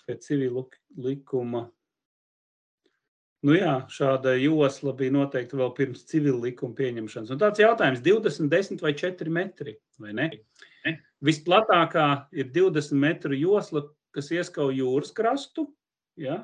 pēc 0.08 0.28
civilu 0.28 0.66
likuma. 0.96 1.66
Nu 3.44 3.52
jā, 3.52 3.74
šāda 3.92 4.38
josla 4.40 4.94
bija 4.96 5.12
noteikti 5.12 5.58
vēl 5.60 5.74
pirms 5.76 6.06
civila 6.08 6.46
likuma 6.46 6.76
pieņemšanas. 6.78 7.34
Un 7.34 7.42
tāds 7.42 7.60
jautājums- 7.60 8.00
20, 8.06 8.48
10 8.48 8.80
vai 8.80 8.94
4 8.96 9.28
metri, 9.28 9.76
vai 10.00 10.14
ne? 10.16 10.30
ne? 10.86 10.94
Visplatākā 11.20 12.08
ir 12.32 12.48
20 12.54 12.96
metru 12.96 13.36
josla, 13.36 13.84
kas 14.16 14.32
ieskauj 14.32 14.80
jūras 14.80 15.12
krastu. 15.12 15.66
Ja? 16.16 16.40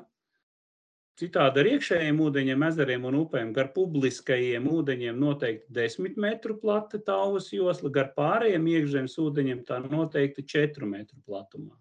Citādi 1.17 1.61
ar 1.63 1.67
iekšējiem 1.73 2.21
ūdeņiem, 2.21 2.67
ezeriem 2.69 3.03
un 3.09 3.17
upēm, 3.25 3.49
gar 3.53 3.73
publiskajiem 3.73 4.69
ūdeņiem 4.69 5.17
noteikti 5.25 5.73
10 5.73 6.21
metru 6.21 6.59
plata 6.61 7.01
tauvas 7.01 7.49
josla, 7.53 7.89
gar 7.89 8.13
pārējiem 8.13 8.69
iekšzemes 8.77 9.17
ūdeņiem 9.25 9.65
tā 9.65 9.81
noteikti 9.89 10.45
4 10.53 10.85
metru 10.85 11.17
platumā. 11.25 11.80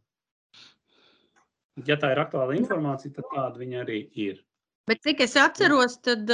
Ja 1.86 1.96
tā 2.00 2.12
ir 2.14 2.20
aktuāla 2.22 2.56
informācija, 2.58 3.14
tad 3.16 3.28
tāda 3.34 3.60
viņa 3.60 3.84
arī 3.84 4.00
ir. 4.18 4.40
Bet 4.90 5.04
cik 5.06 5.20
es 5.22 5.36
atceros, 5.38 5.98
tad, 6.02 6.30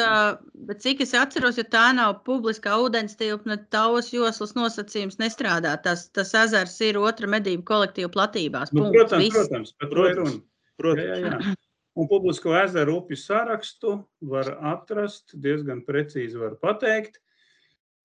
bet 0.69 0.81
cik 0.81 1.03
es 1.05 1.13
atceros, 1.19 1.59
ja 1.61 1.65
tā 1.69 1.91
nav 1.93 2.23
publiskā 2.25 2.79
ūdens 2.81 3.19
tilpne, 3.21 3.59
tauvas 3.75 4.09
joslas 4.15 4.55
nosacījums 4.57 5.19
nestrādā. 5.21 5.75
Tas, 5.85 6.07
tas 6.17 6.33
ezers 6.41 6.79
ir 6.87 6.97
otra 6.97 7.29
medību 7.29 7.67
kolektīva 7.69 8.09
platībās. 8.15 8.73
Nu, 8.73 8.87
Punkts. 8.87 8.97
protams, 8.97 9.25
Viss. 9.25 9.37
protams, 9.37 9.75
Protams. 9.83 10.17
runa. 10.17 10.33
Jā, 10.39 10.81
Protams, 10.81 11.11
jā, 11.11 11.19
jā. 11.27 11.57
Un 11.97 12.09
publisko 12.09 12.53
ezeru 12.57 12.99
upju 13.01 13.17
sarakstu 13.17 13.93
var 14.33 14.51
atrast, 14.73 15.37
diezgan 15.41 15.85
precīzi 15.85 16.41
var 16.41 16.57
pateikt. 16.61 17.21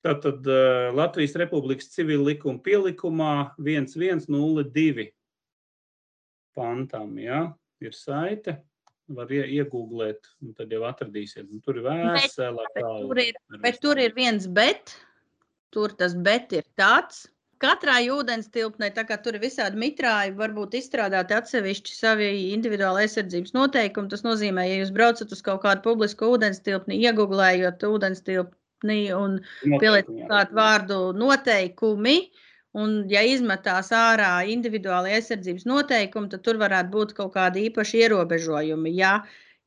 Tātad 0.04 0.48
uh, 0.50 0.90
Latvijas 0.98 1.36
Republikas 1.38 1.92
civil 1.94 2.24
likuma 2.26 2.60
pielikumā 2.66 3.34
1102 3.62 5.12
pantam, 6.58 7.16
ja, 7.22 7.46
ir 7.84 7.96
saite, 7.98 8.58
var 9.16 9.32
ie, 9.34 9.44
iegūglēt, 9.60 10.30
un 10.46 10.56
tad 10.58 10.72
jau 10.72 10.84
atradīsiet. 10.88 11.50
Un 11.50 11.62
tur 11.66 11.80
ir 11.80 11.88
vēsela 11.88 12.66
Bet 12.76 12.84
tālu. 12.84 13.10
tur 13.10 13.22
ir, 13.24 13.40
bet 13.64 13.80
tur 13.84 14.02
ir 14.02 14.16
viens 14.18 14.48
bet. 14.48 14.96
Tur 15.72 15.94
tas 15.96 16.16
bet 16.16 16.52
ir 16.56 16.66
tāds. 16.80 17.26
Katrai 17.62 18.08
ūdens 18.10 18.50
tilpnei, 18.50 18.90
tā 18.90 19.04
kā 19.06 19.20
tur 19.22 19.36
ir 19.38 19.44
visādi 19.44 19.78
mitrāji, 19.78 20.34
varbūt 20.40 20.74
izstrādāti 20.80 21.36
atsevišķi 21.38 21.94
savi 21.94 22.30
individuāli 22.56 23.04
aizsardzības 23.06 23.54
noteikumi. 23.54 24.10
Tas 24.10 24.26
nozīmē, 24.26 24.66
ja 24.66 24.80
jūs 24.80 24.94
braucat 24.96 25.32
uz 25.36 25.44
kaut 25.46 25.62
kādu 25.68 25.86
publisku 25.86 26.32
ūdens 26.34 26.64
tilpni, 26.66 26.98
iegūlējot 27.06 27.86
ūdens 27.86 28.26
tilpni 28.26 29.04
un 29.14 29.38
pielietot 29.62 30.26
klāt 30.26 30.56
vārdu 30.58 31.00
noteikumi. 31.14 32.18
Un, 32.78 32.92
ja 33.12 33.22
izmetās 33.28 33.90
ārā 33.92 34.32
individuāli 34.48 35.12
aizsardzības 35.18 35.66
noteikumi, 35.68 36.30
tad 36.32 36.44
tur 36.46 36.60
varētu 36.62 36.92
būt 36.94 37.10
kaut 37.18 37.34
kādi 37.34 37.66
īpaši 37.68 38.06
ierobežojumi. 38.06 38.94
Ja, 38.96 39.18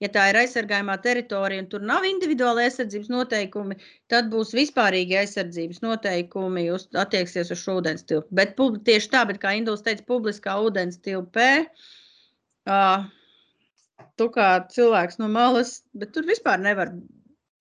ja 0.01 0.09
tā 0.15 0.31
ir 0.31 0.39
aizsargājumā 0.41 0.97
teritorija 1.05 1.65
un 1.65 1.69
tur 1.75 1.85
nav 1.85 2.07
individuāli 2.09 2.65
aizsardzības 2.65 3.11
noteikumi, 3.13 3.77
tad 4.13 4.31
būs 4.33 4.55
vispārīgi 4.57 5.19
aizsardzības 5.21 5.83
noteikumi, 5.85 6.65
uz, 6.73 6.89
attieksies 7.05 7.53
uz 7.53 7.61
šo 7.61 7.77
ūdens 7.83 8.09
tilpu. 8.09 8.33
Bet 8.41 8.57
pub- 8.57 8.81
tieši 8.89 9.13
tā, 9.13 9.27
bet 9.29 9.43
kā 9.43 9.53
Induls 9.59 9.85
teica, 9.85 10.07
publiskā 10.09 10.57
ūdens 10.65 10.97
tilpē. 11.05 11.51
Uh, 12.65 13.05
tu 14.17 14.31
kā 14.33 14.49
cilvēks 14.73 15.21
no 15.21 15.29
malas, 15.29 15.83
bet 15.93 16.17
tur 16.17 16.25
vispār 16.29 16.63
nevar. 16.65 16.97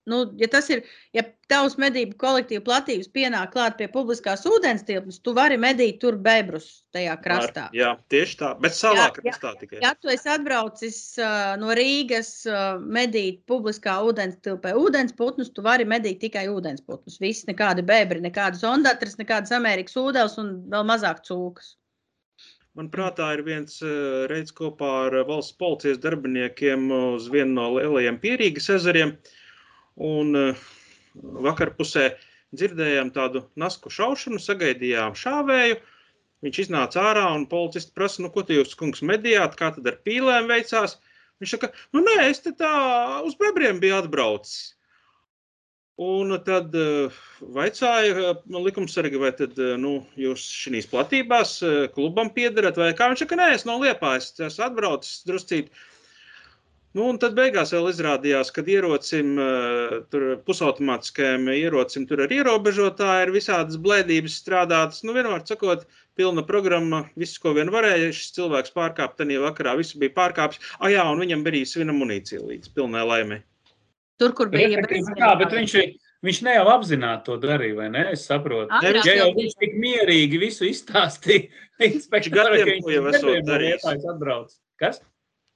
Nu, 0.06 0.34
ja 0.36 0.46
tas 0.52 0.66
ir, 0.68 0.82
ja 1.16 1.22
tavs 1.48 1.78
medību 1.80 2.18
kolektīva 2.20 2.60
platības 2.66 3.06
pienāk 3.14 3.54
klāt 3.54 3.78
pie 3.78 3.86
publiskās 3.88 4.42
ūdens 4.48 4.82
tilpnes, 4.84 5.16
tu 5.24 5.32
vari 5.36 5.56
medīt 5.60 5.96
tur 6.02 6.18
bebrus 6.20 6.66
tajā 6.92 7.14
krastā. 7.24 7.62
Var, 7.70 7.78
jā, 7.78 7.92
tieši 8.12 8.34
tā. 8.42 8.50
Bet 8.60 8.76
salā 8.76 8.98
Jā, 8.98 9.06
jā. 9.06 9.14
krastā 9.16 9.52
tikai. 9.62 9.78
Ja 9.80 9.92
tu 9.96 10.10
esi 10.12 10.28
atbraucis 10.28 10.98
uh, 11.22 11.54
no 11.60 11.72
Rīgas 11.78 12.32
uh, 12.50 12.82
medīt 12.84 13.38
publiskā 13.48 13.94
ūdens 14.04 14.36
tilpē 14.44 14.74
ūdensputnus, 14.76 15.54
tu 15.56 15.64
vari 15.64 15.86
medīt 15.88 16.20
tikai 16.26 16.42
ūdensputnus. 16.52 17.16
Viss, 17.22 17.46
nekādi 17.48 17.84
bebri, 17.88 18.20
nekādas 18.24 18.64
ondatras, 18.68 19.16
nekādas 19.20 19.54
Amerikas 19.56 19.96
ūdens 20.00 20.36
un 20.42 20.52
vēl 20.74 20.84
mazāk 20.90 21.22
cūkas. 21.24 21.78
Man 22.76 22.90
prātā 22.92 23.30
ir 23.38 23.44
viens 23.46 23.78
reids 24.28 24.52
kopā 24.52 24.90
ar 25.06 25.16
valsts 25.30 25.56
policijas 25.56 26.02
darbiniekiem 26.02 26.90
uz 26.92 27.30
vienu 27.32 27.54
no 27.56 27.70
lielajiem 27.78 28.18
pierīgas 28.20 28.68
ezeriem. 28.74 29.14
Uh, 29.14 29.40
vakar 31.14 31.74
pusē 31.78 32.12
dzirdējām 32.54 33.10
tādu 33.14 33.44
nasku 33.60 33.90
šaušanu, 33.92 34.40
sagaidījām 34.42 35.16
šāvēju. 35.18 35.80
Viņš 36.44 36.60
iznāca 36.66 37.00
ārā 37.08 37.24
un 37.32 37.46
policists 37.48 37.94
prasa, 37.94 38.20
nu, 38.22 38.28
ko 38.32 38.44
tu 38.44 38.58
jūs, 38.58 38.74
kungs, 38.76 39.00
medījāt, 39.06 39.56
kā 39.56 39.70
tad 39.74 39.86
ar 39.88 39.96
pīlēm 40.04 40.50
veicās. 40.50 40.98
Viņš 41.40 41.54
saka, 41.56 41.70
nu, 41.96 42.02
nē, 42.04 42.28
es 42.28 42.42
te 42.44 42.52
tā 42.58 42.72
uz 43.24 43.36
bebriem 43.40 43.80
biju 43.82 43.96
atbraucis. 44.02 44.74
Un 46.04 46.34
tad 46.42 46.74
uh, 46.74 47.16
vaicāja 47.54 48.32
uh, 48.34 48.38
likumsargi, 48.50 49.18
vai 49.22 49.30
tad, 49.38 49.54
uh, 49.62 49.76
nu, 49.78 50.00
jūs 50.18 50.42
šīs 50.64 50.88
platībās 50.90 51.56
uh, 51.62 51.84
klubam 51.94 52.32
piedarat, 52.34 52.80
vai 52.80 52.90
kā 52.98 53.08
viņš 53.12 53.22
saka, 53.22 53.38
nē, 53.38 53.52
es 53.54 53.64
no 53.68 53.78
Liepājas, 53.78 54.32
es 54.42 54.58
atbraucis 54.62 55.22
druscīt. 55.28 55.70
Nu, 56.94 57.08
un 57.10 57.16
tad 57.18 57.32
beigās 57.34 57.72
vēl 57.74 57.88
izrādījās, 57.90 58.52
ka 58.54 58.62
ierocim, 58.70 59.32
uh, 59.42 59.94
tur 60.12 60.26
pusautomātiskajam 60.46 61.48
ierocim, 61.50 62.04
tur 62.06 62.22
ar 62.22 62.34
ierobežotāju 62.36 63.24
ir 63.24 63.32
visādas 63.34 63.80
blēdības 63.82 64.36
strādātas. 64.38 65.00
Nu, 65.02 65.10
vienmēr 65.16 65.42
sakot, 65.48 65.82
pilna 66.14 66.44
programma, 66.46 67.02
viss, 67.18 67.40
ko 67.42 67.50
vien 67.56 67.72
varēja, 67.74 68.12
šis 68.14 68.36
cilvēks 68.36 68.76
pārkāpt, 68.76 69.16
tad 69.18 69.32
vakarā 69.42 69.74
visu 69.80 69.98
bija 69.98 70.14
pārkāpis. 70.14 70.62
Ah, 70.78 70.86
jā, 70.92 71.02
un 71.10 71.18
viņam 71.24 71.42
bija 71.46 71.66
svina 71.66 71.96
munīcija 71.96 72.44
līdz 72.44 72.70
pilnai 72.76 73.02
laimei. 73.08 73.40
Tur, 74.22 74.30
kur 74.38 74.52
bija 74.52 74.84
Bet, 74.84 74.94
kā, 75.18 75.32
bet 75.40 75.50
viņš, 75.50 75.74
viņš 76.22 76.40
ne 76.46 76.54
jau 76.54 76.68
apzināti 76.76 77.26
to 77.26 77.40
darīja, 77.42 77.78
vai 77.80 77.88
ne? 77.90 78.04
Es 78.14 78.28
saprotu. 78.28 78.70
Agrāk 78.70 79.10
Ja 79.10 79.16
jau 79.24 79.32
viņš 79.34 79.56
tik 79.64 79.74
mierīgi 79.82 80.38
visu 80.44 80.70
izstāstīja, 80.70 81.50
inspektori, 81.90 82.62
gadiem 82.62 82.86
to 82.86 82.94
jau 82.94 83.02
esot 83.10 83.50
darījis. 83.50 83.90
Atbrauc. 83.98 84.54
Kas? 84.78 85.02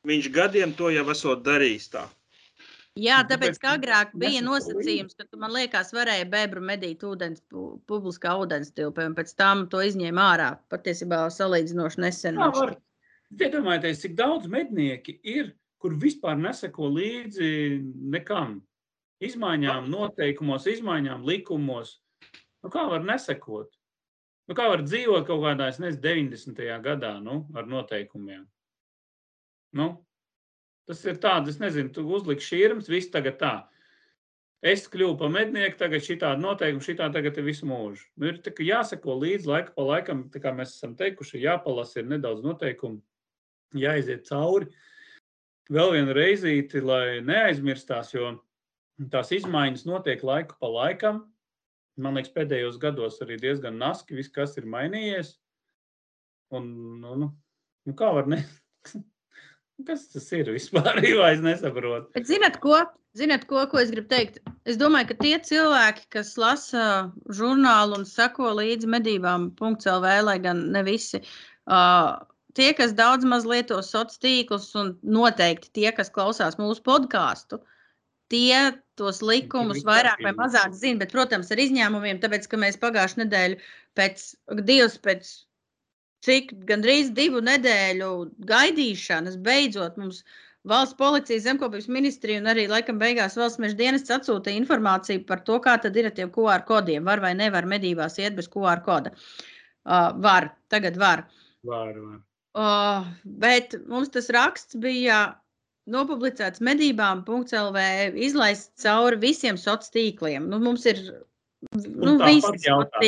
Viņš 0.07 0.31
gadiem 0.31 0.73
to 0.79 0.93
jau 0.95 1.05
esot 1.11 1.43
darījis 1.47 1.91
tā. 1.91 2.07
Jā, 2.99 3.21
tāpēc, 3.31 3.61
ka 3.63 3.77
agrāk 3.77 4.15
bija 4.19 4.41
nosacījums, 4.43 5.15
ka, 5.15 5.27
tu, 5.29 5.39
man 5.39 5.53
liekas, 5.55 5.93
varēja 5.95 6.27
bebru 6.31 6.63
medīt 6.65 7.05
ūdens, 7.07 7.43
pu- 7.51 7.79
publiskā 7.87 8.33
ūdens 8.41 8.73
tilpē, 8.75 9.07
un 9.07 9.15
pēc 9.15 9.35
tam 9.39 9.67
to 9.71 9.83
izņēma 9.87 10.25
ārā. 10.33 10.49
Patiesībā 10.73 11.21
salīdzinoši 11.31 12.03
nesen. 12.03 12.41
Kā 12.41 12.49
viņš 12.51 12.59
var? 12.65 12.75
Iedomājieties, 13.39 14.03
cik 14.03 14.17
daudz 14.19 14.51
mednieki 14.51 15.15
ir, 15.23 15.53
kur 15.79 15.95
vispār 15.95 16.39
neseko 16.41 16.91
līdzi 16.97 17.53
nekam. 18.15 18.59
Izmaiņām, 19.23 19.87
noteikumos, 19.93 20.67
izmaiņām, 20.71 21.23
likumos. 21.27 21.99
Nu, 22.65 22.71
kā 22.75 22.87
var 22.91 23.07
nesekot? 23.07 23.71
Nu, 24.49 24.57
kā 24.59 24.67
var 24.73 24.83
dzīvot 24.83 25.27
kaut 25.29 25.45
kādā, 25.45 25.71
es 25.71 25.79
nezinu, 25.83 26.03
90. 26.03 26.67
gadā 26.83 27.19
nu, 27.23 27.45
ar 27.55 27.67
noteikumiem? 27.71 28.47
Nu, 29.77 29.89
tas 30.89 31.03
ir 31.05 31.19
tāds, 31.21 31.51
es 31.53 31.59
nezinu, 31.61 31.93
tu 31.93 32.07
uzliksi 32.09 32.47
šķirnes, 32.49 32.89
viss 32.89 33.13
tagad 33.13 33.37
tā. 33.41 33.55
Es 34.65 34.89
kļuvu 34.91 35.15
par 35.21 35.31
mednieku, 35.31 35.77
tagad 35.79 36.03
šī 36.03 36.17
tāda 36.19 36.41
noteikuma, 36.43 36.83
šī 36.83 36.97
tāda 36.99 37.21
tagad 37.21 37.37
ir 37.39 37.47
visu 37.47 37.67
mūžu. 37.69 38.09
Nu, 38.19 38.33
ir 38.33 38.65
jāsako 38.67 39.15
līdzi 39.21 39.47
laika 39.47 39.75
pa 39.77 39.85
laikam, 39.87 40.25
tā 40.35 40.43
kā 40.43 40.51
mēs 40.57 40.73
esam 40.75 40.97
teikuši, 40.99 41.45
jāpalasa 41.45 42.01
ir 42.01 42.09
nedaudz 42.11 42.43
noteikumu, 42.43 42.99
jāiziet 43.79 44.27
cauri. 44.27 44.73
Vēl 45.71 45.93
vienu 45.95 46.17
reizīti, 46.17 46.81
lai 46.83 47.21
neaizmirstās, 47.23 48.15
jo 48.17 48.33
tās 49.13 49.31
izmaiņas 49.37 49.85
notiek 49.87 50.25
laiku 50.27 50.57
pa 50.59 50.73
laikam. 50.73 51.21
Man 51.99 52.19
liekas, 52.19 52.33
pēdējos 52.35 52.81
gados 52.83 53.21
arī 53.23 53.37
diezgan 53.39 53.79
naski 53.79 54.17
viss, 54.19 54.33
kas 54.35 54.57
ir 54.59 54.67
mainījies. 54.71 55.37
Un, 56.55 56.67
nu, 57.03 57.15
nu, 57.21 57.31
nu 57.87 57.95
kā 57.99 58.11
var 58.17 58.31
ne? 58.31 58.41
Kas 59.87 60.09
tas 60.13 60.27
ir 60.35 60.51
vispār? 60.57 61.03
Es 61.05 61.43
nesaprotu. 61.45 62.09
Bet 62.17 62.27
zinat, 62.31 62.59
ko? 62.63 62.81
Zinat, 63.19 63.47
ko, 63.51 63.63
ko 63.71 63.81
es 63.81 63.91
gribu 63.91 64.11
teikt? 64.11 64.39
Es 64.69 64.77
domāju, 64.79 65.11
ka 65.11 65.19
tie 65.23 65.37
cilvēki, 65.43 66.07
kas 66.15 66.35
lasa 66.39 66.83
žurnālu 67.35 68.01
un 68.01 68.05
sako 68.07 68.53
līdzi 68.59 68.91
medībām, 68.91 69.49
.lv, 69.59 70.11
lai 70.27 70.37
gan 70.45 70.67
ne 70.75 70.83
visi, 70.87 71.23
uh, 71.71 72.19
tie, 72.59 72.69
kas 72.79 72.95
daudz 72.99 73.27
maz 73.29 73.47
lieto 73.49 73.81
sociālos 73.81 74.21
tīklus 74.23 74.69
un 74.79 74.93
noteikti 75.03 75.73
tie, 75.81 75.89
kas 75.97 76.13
klausās 76.15 76.59
mūsu 76.61 76.85
podkāstu, 76.87 77.63
tie 78.33 78.71
tos 79.01 79.23
likumus 79.25 79.85
vairāk 79.89 80.23
vai 80.27 80.35
mazāk 80.37 80.75
zina. 80.77 81.01
Bet, 81.03 81.15
protams, 81.15 81.51
ar 81.55 81.63
izņēmumiem, 81.65 82.21
tāpēc, 82.23 82.47
ka 82.51 82.61
mēs 82.61 82.79
pagājušajā 82.83 83.25
nedēļā 83.25 83.61
pēc 83.99 84.27
divas 84.69 84.99
pēc 85.03 85.31
cik 86.27 86.53
gandrīz 86.69 87.13
divu 87.15 87.43
nedēļu 87.45 88.11
gaidīšanas 88.49 89.39
beidzot 89.45 89.99
mums 90.01 90.23
valsts 90.69 90.97
policija, 90.99 91.41
zemkopības 91.45 91.89
ministrija 91.93 92.43
un 92.43 92.51
arī 92.51 92.67
laikam 92.71 92.99
beigās 93.01 93.39
valsts 93.39 93.61
meža 93.63 93.79
dienests 93.79 94.13
atsūtīja 94.15 94.59
informāciju 94.61 95.25
par 95.29 95.45
to, 95.47 95.59
kā 95.65 95.79
tad 95.83 95.97
ir 95.97 96.11
ar 96.11 96.17
tiem 96.17 96.33
QR 96.35 96.65
kodiem. 96.69 97.07
Var 97.09 97.23
vai 97.25 97.35
nevar 97.39 97.69
medībās 97.71 98.19
iet 98.21 98.37
bez 98.37 98.51
QR 98.53 98.83
koda. 98.85 99.15
Uh, 99.89 100.11
var, 100.21 100.51
tagad 100.69 100.99
var. 101.01 101.25
Var, 101.65 101.95
var. 101.95 102.19
Uh, 102.59 103.07
bet 103.25 103.77
mums 103.87 104.11
tas 104.13 104.29
raksts 104.35 104.77
bija 104.83 105.39
nopublicēts 105.89 106.61
medībām.lv, 106.65 107.85
izlaists 108.29 108.85
cauri 108.85 109.21
visiem 109.23 109.57
sociāliem 109.57 109.95
tīkliem. 109.95 110.49
Nu, 110.51 110.59
mums 110.61 110.85
ir 110.91 111.01
nu, 111.73 112.19
visi 112.21 112.53
jautā. 112.67 113.01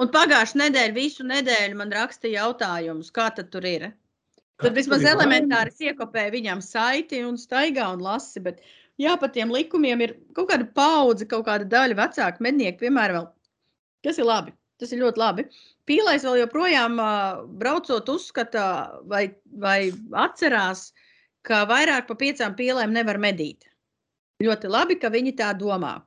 Un 0.00 0.08
pagājušā 0.12 0.58
nedēļa, 0.62 0.94
visu 0.96 1.26
nedēļu 1.28 1.76
man 1.78 1.92
rakstīja 1.92 2.46
jautājumus, 2.46 3.10
kā 3.14 3.28
tad 3.36 3.50
tur 3.52 3.66
ir. 3.68 3.90
Tad 4.62 4.76
vismaz 4.78 5.04
elementāri 5.08 5.72
es 5.72 5.82
iekopēju 5.82 6.32
viņam 6.36 6.62
saiti 6.64 7.20
un 7.26 7.36
staigā 7.40 7.88
un 7.92 8.02
lasi. 8.04 8.40
Bet 8.42 8.62
jā, 9.00 9.16
par 9.20 9.32
tiem 9.34 9.52
likumiem 9.52 10.04
ir 10.06 10.16
kaut 10.36 10.50
kāda 10.52 10.68
paudze, 10.76 11.26
kaut 11.28 11.46
kāda 11.48 11.68
daļa 11.68 11.98
vecāku 11.98 12.46
mednieku, 12.46 12.84
piemēram, 12.84 13.18
vēl, 13.18 13.28
kas 14.06 14.20
ir 14.22 14.28
labi. 14.28 14.54
Tas 14.80 14.90
ir 14.94 15.02
ļoti 15.02 15.20
labi. 15.20 15.44
Pīlais 15.86 16.24
vēl 16.26 16.40
joprojām 16.40 16.96
braucot, 17.60 18.08
uzskata 18.10 18.64
vai, 19.06 19.28
vai 19.62 19.92
atcerās, 20.24 20.88
ka 21.46 21.62
vairāk 21.70 22.08
par 22.08 22.18
piecām 22.18 22.56
pīlēm 22.58 22.94
nevar 22.94 23.20
medīt. 23.22 23.68
Ļoti 24.42 24.70
labi, 24.70 24.96
ka 24.98 25.10
viņi 25.14 25.36
tā 25.38 25.52
domā. 25.58 26.00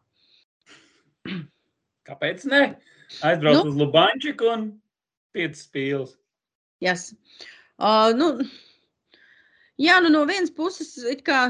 Kāpēc 2.08 2.44
ne? 2.52 2.62
Aizbraukt 3.22 3.64
Nu. 3.64 3.72
uz 3.72 3.80
Lubančiku 3.80 4.52
un 4.54 4.66
piecas 5.36 5.68
pīles. 5.72 6.16
Yes. 6.84 7.14
Uh, 7.80 8.12
nu, 8.16 8.28
jā, 9.82 10.02
nu 10.04 10.12
no 10.12 10.26
vienas 10.28 10.52
puses, 10.52 10.98
it 11.12 11.24
kā 11.28 11.50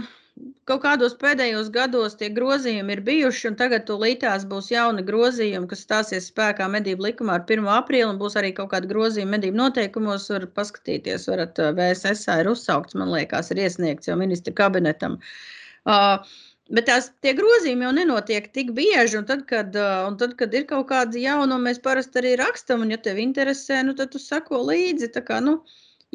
kaut 0.67 0.81
kādos 0.83 1.13
pēdējos 1.19 1.69
gados 1.73 2.17
tie 2.19 2.27
grozījumi 2.37 2.97
ir 2.97 3.01
bijuši, 3.07 3.47
un 3.51 3.57
tagad 3.59 3.85
tūlītās 3.87 4.43
būs 4.49 4.67
jauni 4.73 5.05
grozījumi, 5.07 5.69
kas 5.71 5.85
stāsies 5.85 6.27
spēkā 6.31 6.67
medību 6.71 7.07
likumā 7.07 7.37
ar 7.39 7.45
1. 7.45 7.69
aprīli, 7.77 8.09
un 8.09 8.19
būs 8.19 8.35
arī 8.41 8.51
kaut 8.57 8.73
kādi 8.73 8.89
grozījumi 8.91 9.37
medību 9.37 9.61
noteikumos. 9.61 10.27
Var 10.33 10.49
paskatīties, 10.57 11.29
varat 11.31 11.61
uh, 11.63 11.71
VSSā 11.77 12.41
ir 12.41 12.51
uzsaukts, 12.51 12.97
man 12.99 13.13
liekas, 13.13 13.53
ir 13.53 13.63
iesniegts 13.63 14.11
jau 14.11 14.17
ministra 14.19 14.53
kabinetam. 14.57 15.19
Uh, 15.85 16.19
Bet 16.73 16.87
tās 16.89 17.11
tie 17.21 17.35
grozījumi 17.37 17.85
jau 17.85 17.91
nenotiek 17.93 18.47
tik 18.55 18.71
bieži, 18.73 19.19
un 19.19 19.27
tad, 19.29 19.43
kad, 19.49 19.75
un 19.77 20.15
tad, 20.17 20.33
kad 20.39 20.53
ir 20.57 20.65
kaut 20.65 20.87
kāda 20.89 21.19
jauna, 21.21 21.59
mēs 21.61 21.77
parasti 21.83 22.17
arī 22.23 22.31
rakstam, 22.41 22.81
un, 22.81 22.93
ja 22.95 22.97
tev 22.97 23.21
interesē, 23.21 23.83
nu, 23.85 23.93
tad 23.97 24.09
tu 24.15 24.21
sako 24.21 24.63
līdzi. 24.71 25.11
Kā, 25.27 25.37
nu, 25.45 25.59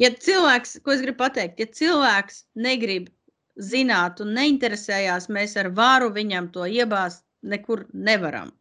ja 0.01 0.11
cilvēks, 0.11 0.81
ko 0.83 0.91
es 0.91 1.03
gribu 1.05 1.21
pateikt, 1.23 1.63
ja 1.63 1.69
cilvēks 1.79 2.43
negrib 2.67 3.07
zināt 3.55 4.19
un 4.23 4.33
neinteresējās, 4.35 5.29
mēs 5.31 5.55
ar 5.61 5.71
varu 5.77 6.11
viņam 6.11 6.51
to 6.51 6.67
iebāzt 6.67 7.23
nekur 7.47 7.85
nevaram. 7.93 8.51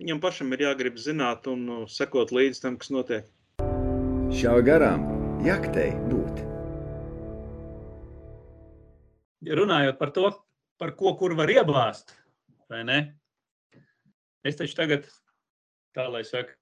Viņam 0.00 0.20
pašam 0.20 0.52
ir 0.56 0.66
jāgrib 0.68 1.00
zināt 1.00 1.48
un 1.48 1.64
uh, 1.68 1.80
sekot 1.88 2.32
līdz 2.32 2.60
tam, 2.60 2.76
kas 2.80 2.92
notiek. 2.92 3.26
Šā 4.36 4.60
garām 4.64 5.08
jaktei 5.44 5.90
būt. 6.12 6.44
Runājot 9.56 9.96
par 10.00 10.12
to, 10.12 10.30
par 10.80 10.94
ko 10.96 11.12
kur 11.20 11.34
var 11.38 11.50
ne? 12.88 12.98
Es 14.46 14.56
taču 14.56 14.74
tagad, 14.78 15.04
tā 15.96 16.06
lai 16.08 16.22
saka, 16.24 16.56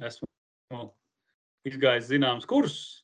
esmu 0.00 0.26
izgājis 1.68 2.08
zināms 2.08 2.48
kursus. 2.48 3.02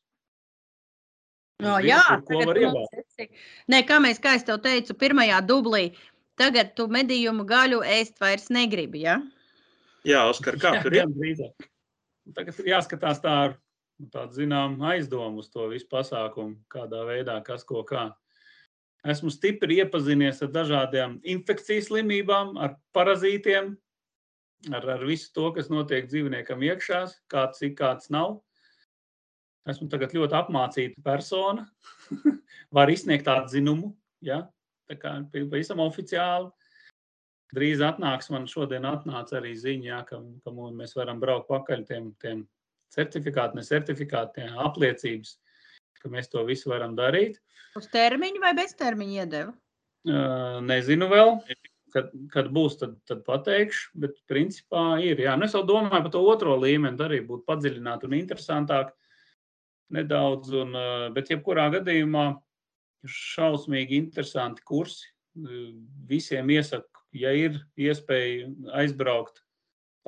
No, 1.60 1.74
zinu, 1.82 1.90
jā, 1.90 2.02
tagad 2.24 2.46
var 2.48 2.60
esi- 3.02 3.28
Nē, 3.68 3.82
kā 3.86 3.98
mēs, 4.00 4.20
kā 4.22 4.36
es 4.38 4.46
tev 4.46 4.60
teicu, 4.64 4.94
pirmajā 4.94 5.40
dublī, 5.46 5.90
tagad 6.38 6.74
tu 6.78 6.86
medījumu 6.86 7.44
gaļu 7.44 7.82
ēst 7.82 8.20
vairs 8.22 8.46
negribi, 8.54 9.02
ja? 9.04 9.18
Jā, 10.06 10.22
Oskar, 10.30 10.54
kā 10.62 10.76
tur 10.82 10.94
ir? 10.94 11.10
Tagad 12.36 12.60
ir 12.62 12.70
jāskatās 12.72 13.20
tā 13.24 13.34
ar 13.48 13.56
nu, 13.98 14.06
tādu 14.14 14.38
zinām 14.38 14.78
aizdomu 14.86 15.42
uz 15.42 15.50
to 15.50 15.66
visu 15.72 15.88
pasākumu, 15.90 16.56
kādā 16.70 17.02
veidā, 17.08 17.36
kas 17.44 17.64
ko 17.66 17.82
kā. 17.84 18.12
Esmu 19.06 19.30
stipri 19.30 19.78
iepazinies 19.78 20.42
ar 20.42 20.50
dažādām 20.50 21.18
infekcijas 21.22 21.86
slimībām, 21.86 22.56
ar 22.58 22.74
parazītiem, 22.96 23.70
ar, 24.72 24.88
ar 24.96 25.04
visu 25.06 25.30
to, 25.36 25.52
kas 25.54 25.70
notiek 25.70 26.08
dzīvniekam 26.10 26.64
iekšā, 26.66 27.04
kāds 27.30 27.62
ir, 27.62 27.76
kāds 27.78 28.10
nav. 28.10 28.40
Esmu 29.68 29.86
tagad 29.92 30.16
ļoti 30.16 30.34
apmācīta 30.34 31.04
persona, 31.04 31.68
var 32.76 32.90
izsniegt 32.90 33.28
atzinumu, 33.30 33.92
ja? 34.24 34.46
tā 34.88 34.96
kā 34.98 35.14
pavisam 35.32 35.82
oficiāli. 35.84 36.48
Drīz 37.54 37.80
atnāks, 37.84 38.28
man 38.32 38.48
šodien 38.48 38.84
atnāca 38.88 39.38
arī 39.38 39.54
ziņa, 39.56 39.88
ja, 39.88 39.98
ka, 40.08 40.18
ka 40.44 40.52
mēs 40.52 40.96
varam 40.96 41.20
braukt 41.20 41.48
pakaļ 41.48 41.84
tiem, 41.88 42.10
tiem 42.20 42.42
certifikāti, 42.92 43.56
nesertifikāti, 43.60 44.48
apliecības, 44.64 45.36
ka 46.02 46.10
mēs 46.12 46.30
to 46.32 46.44
visu 46.48 46.72
varam 46.72 46.96
darīt. 46.98 47.40
Uz 47.78 47.88
termiņu 47.92 48.42
vai 48.42 48.54
bez 48.58 48.74
termiņa 48.78 49.18
iedeva? 49.22 49.52
Uh, 50.08 50.58
nezinu 50.64 51.08
vēl, 51.10 51.34
kad, 51.94 52.10
kad 52.32 52.48
būs, 52.54 52.78
tad, 52.80 52.96
tad 53.08 53.24
pateikšu, 53.26 53.92
bet 54.02 54.16
principā 54.30 54.98
ir. 55.04 55.20
Jā. 55.24 55.36
Nu, 55.38 55.48
es 55.48 55.56
vēl 55.56 55.66
domāju 55.68 56.06
par 56.06 56.12
to 56.14 56.22
otro 56.32 56.56
līmeni, 56.60 56.98
arī 57.04 57.20
būtu 57.26 57.46
padziļināt 57.48 58.06
un 58.08 58.16
interesantāk 58.18 58.94
nedaudz, 59.94 60.52
un, 60.52 60.76
bet 61.14 61.30
jebkurā 61.32 61.68
gadījumā 61.78 62.30
šausmīgi 63.08 63.98
interesanti 63.98 64.64
kursi. 64.66 65.08
Visiem 66.08 66.50
iesaku, 66.50 67.04
ja 67.16 67.30
ir 67.36 67.60
iespēja 67.78 68.48
aizbraukt, 68.80 69.42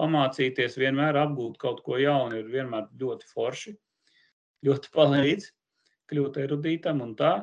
pamācīties, 0.00 0.78
vienmēr 0.80 1.18
apgūt 1.20 1.58
kaut 1.60 1.84
ko 1.86 2.00
jaunu, 2.00 2.40
ir 2.40 2.50
vienmēr 2.50 2.88
ļoti 3.00 3.28
forši, 3.30 3.74
ļoti 4.66 4.92
palīdz 4.96 5.50
kļūt 6.10 6.40
erudītam 6.44 7.02
un 7.04 7.14
tā. 7.18 7.34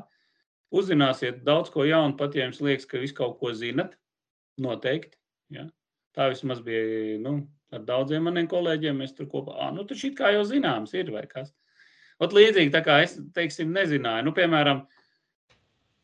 Uzzināsiet 0.76 1.44
daudz 1.48 1.72
ko 1.72 1.86
jaunu, 1.88 2.18
pat 2.20 2.36
ja 2.36 2.46
jums 2.46 2.60
liekas, 2.64 2.88
ka 2.90 3.00
visu 3.00 3.16
kaut 3.18 3.38
ko 3.40 3.54
zinat, 3.56 3.96
noteikti. 4.62 5.16
Ja? 5.56 5.68
Tā 6.18 6.28
vismaz 6.34 6.60
bija 6.66 7.16
nu, 7.24 7.38
ar 7.72 7.86
daudziem 7.88 8.28
maniem 8.28 8.50
kolēģiem. 8.52 9.00
Mēs 9.00 9.16
tur 9.16 9.30
kopā, 9.32 9.56
ah, 9.64 9.72
nu, 9.76 9.86
tas 9.88 10.04
it 10.04 10.18
kā 10.20 10.34
jau 10.36 10.44
zināms 10.48 10.96
ir 10.98 11.14
vai 11.14 11.24
kas. 11.30 11.54
Ot 12.24 12.34
līdzīgi 12.34 12.74
tā 12.74 12.82
kā 12.84 13.00
es, 13.06 13.16
teiksim, 13.36 13.72
nezināju, 13.76 14.26
nu, 14.26 14.34
piemēram, 14.36 14.82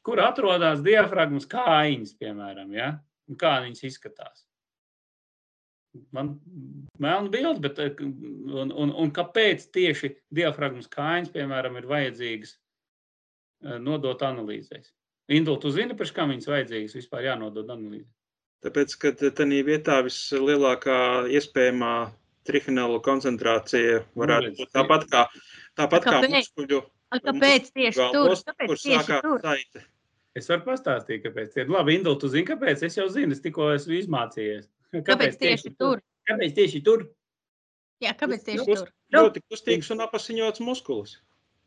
kur 0.05 0.21
atrodas 0.21 0.83
diafragmas 0.85 1.49
kājiņas, 1.49 2.15
piemēram, 2.21 2.73
ja? 2.77 2.93
un 3.29 3.39
kā 3.39 3.57
viņas 3.63 3.87
izskatās. 3.89 4.43
Man 6.13 6.33
melna 6.97 7.29
bilde, 7.29 7.61
bet 7.61 7.79
eh, 7.79 7.93
un, 8.01 8.71
un, 8.71 8.93
un 9.03 9.11
kāpēc 9.13 9.67
tieši 9.75 10.09
diafragmas 10.33 10.89
kājiņas, 10.93 11.29
piemēram, 11.35 11.77
ir 11.77 11.89
vajadzīgas 11.89 12.55
eh, 12.55 13.77
nodot 13.81 14.25
analīzēs? 14.25 14.89
Indul, 15.33 15.59
tu 15.61 15.69
zini, 15.71 15.95
pēc 15.97 16.11
kam 16.15 16.33
viņas 16.33 16.49
vajadzīgas 16.49 16.97
vispār 16.97 17.29
jānodod 17.29 17.69
analīzē? 17.69 18.09
Tāpēc, 18.63 18.97
ka 18.99 19.13
tādā 19.19 19.61
vietā 19.67 19.99
vislielākā 20.05 20.97
iespējamā 21.35 21.93
trihinēlu 22.47 22.99
koncentrācija 23.03 24.03
varētu 24.19 24.49
redz, 24.49 24.59
būt 24.61 24.75
tāpat 24.75 25.07
kā, 25.11 25.23
tāpat 25.79 26.05
kā 26.07 26.17
Kāpēc? 26.17 26.35
muskuļu. 26.37 26.83
A, 27.13 27.19
Kāpēc 27.21 27.69
tieši 27.75 28.07
tur? 28.15 28.31
Kāpēc 28.47 28.71
kur 28.71 28.79
tieši 28.81 29.19
tur? 29.23 29.41
saite. 29.43 29.83
Es 30.33 30.49
varu 30.49 30.65
pastāstīt, 30.65 31.21
kāpēc. 31.27 31.59
Labi, 31.69 31.99
Indul, 31.99 32.17
tu 32.17 32.29
zini, 32.31 32.47
kāpēc? 32.47 32.81
Es 32.87 32.97
jau 32.97 33.05
zinu, 33.13 33.35
es 33.35 33.43
tikko 33.43 33.69
esmu 33.75 33.99
izmācījies. 33.99 34.65
Kāpēc 34.93 35.37
tieši 35.41 35.73
tur? 35.79 36.01
Kāpēc 36.29 36.55
tieši 36.57 36.81
tur? 36.85 37.07
Jā, 38.03 38.13
kāpēc 38.17 38.43
tieši 38.45 38.65
Kus- 38.67 38.83
tur? 38.83 38.91
Ļoti 39.13 39.41
kustīgs 39.49 39.89
un 39.93 40.03
apasiņots 40.05 40.61
muskulis. 40.65 41.17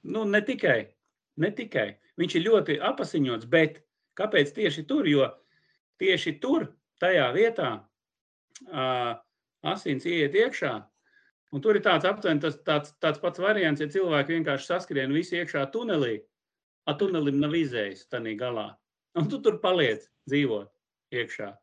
Nu, 0.07 0.25
ne 0.25 0.41
tikai, 0.43 0.93
ne 1.37 1.51
tikai. 1.51 1.97
Viņš 2.19 2.37
ir 2.39 2.47
ļoti 2.47 2.79
apziņots, 2.81 3.49
bet 3.51 3.83
kāpēc 4.19 4.53
tieši 4.55 4.87
tur? 4.87 5.09
Jo 5.11 5.31
tieši 6.01 6.37
tur, 6.41 6.69
tajā 7.01 7.27
vietā, 7.35 7.71
uh, 8.69 9.17
asins 9.67 10.07
iet 10.09 10.37
iekšā. 10.37 10.75
Un 11.55 11.63
tur 11.63 11.79
ir 11.79 11.85
tāds 11.85 12.07
aptuveni 12.09 12.43
tas, 12.43 12.59
tāds, 12.67 12.93
tāds 13.01 13.21
pats 13.23 13.41
variants, 13.41 13.81
ja 13.81 13.89
cilvēki 13.89 14.37
vienkārši 14.37 14.69
saskrien 14.69 15.15
visi 15.15 15.39
iekšā 15.41 15.65
tunelī, 15.73 16.19
a 16.87 16.95
tunelim 16.95 17.39
nav 17.41 17.55
izējis 17.57 18.07
tādā 18.13 18.35
galā. 18.39 18.67
Un 19.17 19.31
tu 19.31 19.41
tur 19.43 19.61
paliec 19.63 20.05
dzīvot 20.29 20.69
iekšā. 21.17 21.55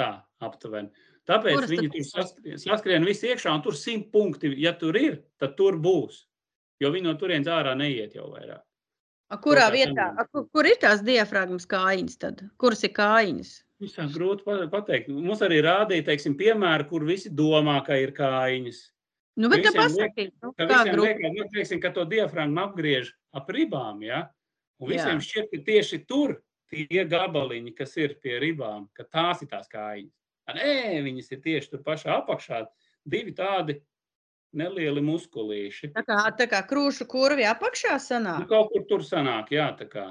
Tā 0.00 0.08
aptuveni. 0.46 0.88
Tāpēc 1.28 1.54
Kuras 1.58 1.70
viņi 1.74 1.90
tur 1.92 2.06
saskrien, 2.08 2.58
saskrien 2.62 3.04
visi 3.06 3.28
iekšā, 3.30 3.52
un 3.54 3.62
tur 3.64 3.76
simt 3.76 4.08
punkti, 4.14 4.50
ja 4.62 4.72
tur 4.80 4.96
ir, 4.98 5.20
tad 5.38 5.52
tur 5.58 5.76
būs. 5.78 6.24
Jo 6.80 6.88
viņi 6.94 7.10
no 7.10 7.14
turienes 7.20 7.50
ārā 7.52 7.74
neiet 7.76 8.14
jau 8.16 8.30
vairāk. 8.32 8.62
A, 9.30 9.36
kurā 9.38 9.68
kā 9.68 9.74
vietā? 9.76 10.06
A, 10.18 10.24
kur, 10.26 10.46
kur 10.50 10.66
ir 10.66 10.78
tās 10.82 11.04
diafragmas 11.06 11.68
kājiņas 11.70 12.16
tad? 12.18 12.40
Kuras 12.58 12.80
ir 12.88 12.94
kājiņas? 12.96 13.50
Visā 13.80 14.06
grūti 14.12 14.44
pa- 14.44 14.66
pateikt. 14.72 15.08
Mums 15.12 15.44
arī 15.46 15.60
rādīja, 15.64 16.06
teiksim, 16.08 16.34
piemēru, 16.40 16.88
kur 16.88 17.04
visi 17.06 17.30
domā, 17.30 17.76
ka 17.86 17.94
ir 18.00 18.10
kājiņas. 18.16 18.80
Nu, 19.40 19.48
bet 19.52 19.62
liek- 19.64 19.76
pasakīt, 19.76 20.32
nu, 20.42 20.52
Ka 20.58 20.66
kā 20.66 20.80
grūti. 20.88 21.30
nu, 21.36 21.44
teiksim, 21.54 21.80
ka 21.80 21.92
to 21.94 22.04
diafragmu 22.04 22.58
apgriež 22.64 23.12
ap 23.32 23.48
ribām, 23.48 24.02
ja? 24.02 24.24
Un 24.80 24.88
visiem 24.88 25.20
Jā. 25.20 25.24
šķiet, 25.28 25.50
ka 25.52 25.58
tieši 25.68 26.06
tur 26.08 26.40
tie 26.70 27.04
gabaliņi, 27.10 27.74
kas 27.76 27.96
ir 28.00 28.16
pie 28.22 28.38
ribām, 28.42 28.88
ka 28.96 29.04
tās 29.04 29.42
ir 29.44 29.50
tās 29.50 29.68
kājiņas. 29.72 30.14
Nē, 30.50 31.02
viņas 31.06 31.30
ir 31.34 31.40
tieši 31.44 31.70
tur 31.74 31.82
pašā 31.86 32.16
apakšā. 32.22 32.64
Divi 33.06 33.34
tādi 33.36 33.76
nelieli 34.56 35.02
muskulīši. 35.04 35.92
Tā 35.94 36.02
kā, 36.06 36.18
tā 36.34 36.46
kā 36.50 36.62
krūšu 36.66 37.06
kurvi 37.10 37.46
apakšā 37.46 37.94
Nu, 37.94 38.02
sanāk. 38.02 38.48
kaut 38.50 38.72
kur 38.72 38.86
tur 38.88 39.04
sanāk, 39.06 39.52
jā, 39.54 39.68
tā 39.78 39.86
kā 39.90 40.06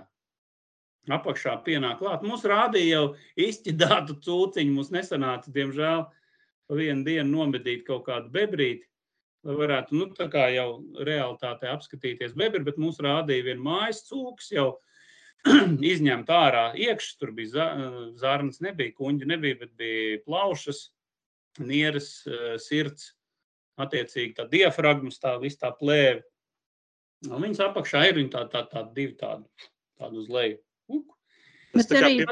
apakšā 1.10 1.58
pienāk 1.66 2.00
klāt. 2.00 2.24
Mums 2.24 2.46
rādīja 2.48 3.00
jau 3.02 3.06
izķidātu 3.36 4.20
cūciņu, 4.24 4.76
mums 4.76 4.94
nesanāca, 4.96 5.52
diemžēl, 5.52 6.06
vienu 6.76 7.04
dienu 7.04 7.30
nomedīt 7.34 7.86
kaut 7.88 8.06
kādu 8.08 8.32
bebrīti, 8.32 8.86
lai 9.48 9.56
varētu, 9.56 9.96
nu, 9.96 10.10
tā 10.16 10.28
kā 10.32 10.50
jau 10.54 10.84
realitātē 11.08 11.72
apskatīties 11.74 12.36
bebri, 12.38 12.64
bet 12.64 12.78
mums 12.78 13.00
rādīja 13.04 13.50
vienu 13.50 13.66
mājas 13.66 14.04
cūks 14.08 14.52
jau 14.54 14.70
izņemt 15.94 16.28
ārā 16.34 16.66
iekšā. 16.76 17.18
Tur 17.20 17.32
bija 17.36 17.54
za- 17.54 18.14
zarnas, 18.20 18.60
nebija 18.62 18.96
kuņģi, 18.98 19.28
nebija, 19.30 19.60
bet 19.62 19.76
bija 19.80 20.20
plaušas, 20.26 20.90
nieres, 21.60 22.10
eh, 22.28 22.58
sirds, 22.62 23.14
attiecīgi 23.80 24.36
tā 24.36 24.48
diafragmas, 24.52 25.20
tā 25.20 25.38
viss 25.42 25.58
tā 25.62 25.72
plēve. 25.80 26.22
Un 27.30 27.42
viņas 27.44 27.62
apakšā 27.70 28.06
ir 28.10 28.20
viņa 28.20 28.32
tā, 28.36 28.44
tā, 28.52 28.64
tā 28.72 28.84
divi 28.96 29.16
tādi, 29.20 29.48
tādi 30.00 30.18
uz 30.22 30.28
leju. 30.32 30.60
Uk. 30.90 31.16
Bet 31.74 31.90
arī- 32.00 32.26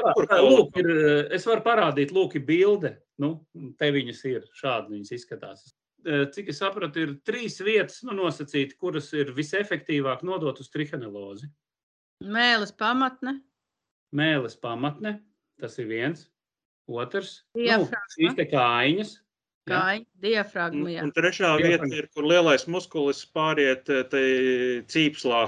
lūk, 0.44 0.76
ir, 0.80 0.88
eh, 0.90 1.34
es 1.36 1.44
varu 1.46 1.62
parādīt, 1.62 2.10
lūk, 2.12 2.34
ir 2.36 2.44
bilde. 2.48 2.96
Nu, 3.18 3.46
te 3.78 3.90
viņas 3.92 4.24
ir, 4.30 4.44
šādi 4.62 4.94
viņas 4.94 5.12
izskatās. 5.16 5.72
Eh, 6.06 6.26
Cik 6.30 6.48
es 6.48 6.60
sapratu, 6.60 6.96
ir 6.96 7.14
trīs 7.26 7.58
vietas 7.60 8.02
nu, 8.04 8.12
nosacīti, 8.12 8.76
kuras 8.78 9.12
ir 9.12 9.32
visefektīvāk 9.34 10.22
nodot 10.22 10.58
uz 10.60 10.68
trihenelozi. 10.70 11.48
Mēlis 12.24 12.72
pamatne. 12.74 13.36
Mēlis 14.16 14.56
pamatne, 14.58 15.18
tas 15.60 15.76
ir 15.78 15.86
viens. 15.90 16.24
Otrs, 16.88 17.42
nu, 17.54 17.62
Diafragma. 17.66 18.12
šīs 18.16 18.36
te 18.38 18.46
kājiņas. 18.48 19.10
Kājiņa, 19.68 20.06
diafragma, 20.24 20.80
Un, 20.80 20.88
jā. 20.94 21.02
un 21.04 21.10
trešā 21.12 21.48
Jā, 21.60 21.66
vieta 21.66 21.88
ir, 21.92 22.06
kur 22.16 22.24
lielais 22.24 22.64
muskulis 22.72 23.20
pāriet 23.36 23.90
eh, 23.92 24.02
tai 24.08 24.22
cīpslā. 24.88 25.42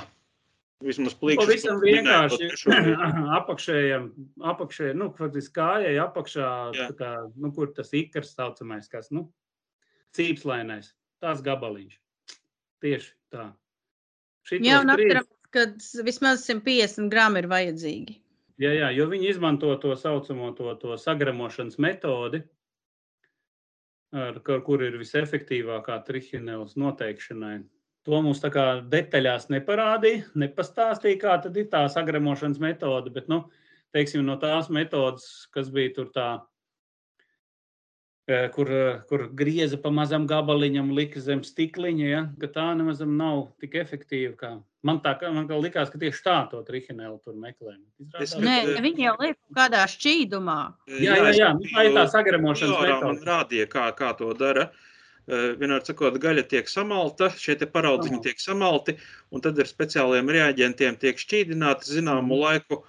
Vismaz 0.85 1.15
plīkšķis. 1.21 1.49
Pavisam 1.49 1.81
vienkārši 1.81 2.51
apakšējam, 3.41 4.07
apakšējam, 4.53 5.01
nu, 5.01 5.09
faktiski 5.17 5.55
kājai 5.57 5.97
apakšā, 6.05 6.51
Jā. 6.77 6.87
tā 6.93 6.97
kā, 7.01 7.11
nu, 7.41 7.51
kur 7.57 7.73
tas 7.77 7.91
ikars 7.97 8.35
saucamais, 8.37 8.89
kas, 8.93 9.09
nu, 9.13 9.27
cīpslainais, 10.17 10.93
tās 11.25 11.41
gabaliņš. 11.45 11.97
Tieši 12.85 13.11
tā. 13.33 13.51
Šitos 14.49 14.69
Jā, 14.69 14.79
un 14.85 14.93
trīs- 14.97 15.17
aptram, 15.17 15.29
kad 15.55 15.77
vismaz 16.07 16.45
150 16.47 17.11
gramu 17.13 17.41
ir 17.43 17.49
vajadzīgi. 17.51 18.17
Jā, 18.61 18.73
jā, 18.77 18.89
jo 18.93 19.07
viņi 19.09 19.31
izmanto 19.33 19.73
to 19.81 19.95
saucamo 19.97 20.51
to, 20.57 20.73
to 20.83 20.97
sagramošanas 21.01 21.79
metodi, 21.81 22.43
ar, 24.13 24.41
kur, 24.45 24.85
ir 24.85 24.99
visefektīvākā 25.01 25.97
trihinēlas 26.05 26.77
noteikšanai. 26.81 27.61
To 28.09 28.21
mums 28.25 28.41
tā 28.43 28.51
kā 28.53 28.67
detaļās 28.93 29.49
neparādīja, 29.53 30.27
nepastāstīja, 30.41 31.21
kā 31.21 31.39
tad 31.45 31.57
ir 31.61 31.69
tā 31.73 31.87
sagramošanas 31.93 32.61
metode, 32.61 33.13
bet, 33.15 33.29
nu, 33.33 33.43
teiksim, 33.97 34.25
no 34.27 34.37
tās 34.41 34.71
metodas, 34.73 35.27
kas 35.55 35.69
bija 35.73 35.95
tur 35.97 36.13
tā, 36.15 36.29
kur, 38.29 38.71
eh, 38.73 39.01
kur 39.09 39.29
grieza 39.35 39.77
pa 39.83 39.91
mazam 39.91 40.27
gabaliņam, 40.29 40.93
lika 40.95 41.21
zem 41.21 41.41
stikliņa, 41.43 42.09
ja, 42.09 42.21
ka 42.41 42.47
tā 42.47 42.67
nemaz 42.77 43.01
nav 43.01 43.49
tik 43.61 43.73
efektīva. 43.81 44.37
Kā. 44.37 44.63
Man 44.83 45.01
tā 45.01 45.19
kā 45.21 45.33
man 45.35 45.49
kā 45.49 45.59
likās, 45.61 45.91
ka 45.91 45.99
tieši 45.99 46.23
tā 46.25 46.51
to 46.51 46.63
trihinēlu 46.63 47.19
tur 47.25 47.35
meklē. 47.35 47.75
Es- 48.21 48.35
Nē, 48.37 48.67
Bet, 48.67 48.83
viņi 48.85 48.99
jau 49.09 49.17
liek 49.21 49.37
kaut 49.37 49.57
kādā 49.59 49.83
šķīdumā. 49.89 50.73
Jā, 50.89 51.17
jā, 51.17 51.33
jā, 51.37 51.53
nu, 51.55 51.61
tā 51.75 51.87
ir 51.87 51.93
tā 51.97 52.07
sagramošanas 52.09 52.77
Jārā 52.79 53.01
man 53.03 53.17
metode. 53.17 53.27
rādīja, 53.27 53.67
kā, 53.69 53.93
kā 53.97 54.17
to 54.17 54.33
dara. 54.35 54.71
Vienmēr 55.29 55.85
sakot, 55.85 56.15
gaļa 56.19 56.43
tiek 56.49 56.67
samalta, 56.67 57.29
šie 57.31 57.55
te 57.59 57.67
paraudziņi 57.67 58.23
tiek 58.23 58.39
samalti, 58.41 58.97
un 59.31 59.41
tad 59.41 59.59
ar 59.59 59.65
speciāliem 59.65 60.27
reaģentiem 60.27 60.99
tiek 60.99 61.15
šķīdināti 61.17 61.87
zināmu 61.87 62.35
Mhm. 62.35 62.41
laiku, 62.41 62.83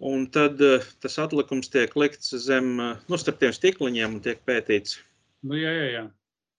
un 0.00 0.26
tad 0.32 0.60
uh, 0.60 0.84
tas 1.00 1.16
atlikums 1.22 1.70
tiek 1.72 1.94
likts 1.96 2.34
zem, 2.44 2.74
uh, 2.82 2.94
nu, 3.08 3.16
starp 3.20 3.38
tiem 3.40 3.54
stikliņiem 3.56 4.18
un 4.18 4.22
tiek 4.24 4.42
pētīts. 4.48 4.98
Nu, 5.46 5.56
jā, 5.58 5.72
jā, 5.72 5.86
jā. 5.94 6.04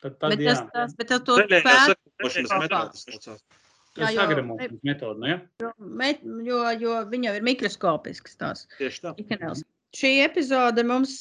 Tad, 0.01 0.17
tad 0.21 0.33
Bet 0.35 0.43
jā, 0.45 0.53
tas, 0.53 0.65
tas, 0.73 0.95
bet 0.97 1.09
tas 1.11 1.23
to 1.25 1.37
Daļējā 1.41 1.63
pēt, 1.65 1.79
sakārtošanas 1.91 2.51
Daļējā 2.51 2.63
metodas 2.63 3.05
saucās. 3.07 3.41
tas 3.97 4.11
jā, 4.13 4.25
ir 4.29 4.41
jo- 4.43 4.57
metode. 4.85 5.19
Nu, 5.23 5.27
ja? 5.31 5.71
met, 5.79 6.21
jo, 6.45 6.59
jo 6.81 6.97
viņi 7.09 7.29
jau 7.31 7.33
ir 7.39 7.47
mikroskopisks 7.47 8.37
tās 8.37 8.67
Tieši 8.77 9.01
tā. 9.07 9.13
ikanēls. 9.23 9.63
Šī 9.97 10.11
epizode 10.25 10.83
mums 10.85 11.15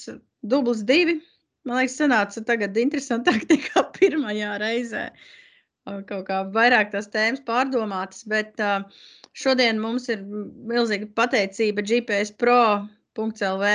dubls 0.45 0.83
divi. 0.85 1.19
Man 1.67 1.81
liekas, 1.81 1.97
sanāca 1.99 2.43
tagad 2.47 2.77
interesantāk 2.79 3.47
nekā 3.53 3.83
pirmajā 3.97 4.53
reizē. 4.63 5.07
Kaut 5.87 6.27
kā 6.29 6.41
vairāk 6.55 6.91
tās 6.95 7.11
tēmas 7.13 7.43
pārdomātas, 7.47 8.25
bet 8.29 8.59
uh, 8.63 8.83
šodien 9.37 9.79
mums 9.83 10.09
ir 10.13 10.25
milzīga 10.27 11.09
pateicība 11.19 11.85
GPS 11.87 12.35
Pro.CLV 12.41 13.71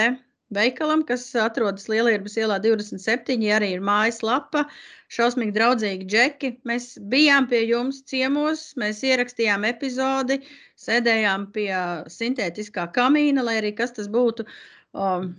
veikalam, 0.51 1.03
kas 1.07 1.23
atrodas 1.39 1.87
Lielierbas 1.91 2.35
ielā 2.39 2.57
27, 2.63 3.37
arī 3.55 3.71
ir 3.77 3.85
mājaslapa, 3.87 4.65
šausmīgi 5.11 5.55
draudzīgi 5.55 6.07
džeki. 6.11 6.51
Mēs 6.67 6.89
bijām 7.13 7.47
pie 7.51 7.63
jums 7.69 8.01
ciemos, 8.11 8.65
mēs 8.81 8.99
ierakstījām 9.07 9.65
epizodi, 9.69 10.41
sēdējām 10.81 11.47
pie 11.55 11.71
sintētiskā 12.11 12.89
kamīna, 12.95 13.45
lai 13.47 13.61
arī 13.61 13.71
kas 13.77 13.95
tas 13.95 14.11
būtu. 14.11 14.47
Um, 14.91 15.31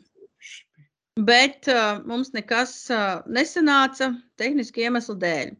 bet 1.28 1.68
uh, 1.68 2.00
mums 2.08 2.32
nekas 2.32 2.74
uh, 2.94 3.20
nesanāca 3.28 4.14
tehniski 4.40 4.88
iemeslu 4.88 5.18
dēļ. 5.20 5.54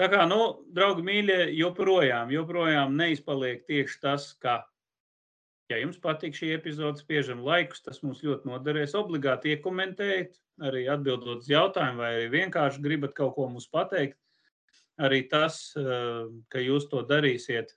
Tā 0.00 0.06
kā, 0.08 0.22
nu, 0.24 0.64
draugi 0.72 1.02
mīļie, 1.04 1.50
joprojām, 1.58 2.30
joprojām 2.32 2.94
neizpaliek 2.96 3.66
tieši 3.68 3.98
tas, 4.00 4.30
ka, 4.40 4.62
ja 5.68 5.76
jums 5.82 5.98
patīk 6.00 6.38
šī 6.38 6.54
epizode, 6.54 7.02
spiežam 7.02 7.42
laikus, 7.44 7.82
tas 7.84 8.00
mums 8.00 8.22
ļoti 8.24 8.48
noderēs. 8.48 8.96
Obligāti 8.96 9.52
iekomentējiet, 9.52 10.40
arī 10.64 10.86
atbildot 10.88 11.42
uz 11.42 11.52
jautājumu, 11.52 12.00
vai 12.00 12.14
arī 12.14 12.32
vienkārši 12.32 12.80
gribat 12.86 13.12
kaut 13.18 13.34
ko 13.36 13.50
mums 13.52 13.68
pateikt. 13.68 14.16
Arī 15.04 15.20
tas, 15.28 15.60
ka 15.76 16.64
jūs 16.64 16.88
to 16.88 17.04
darīsiet, 17.04 17.76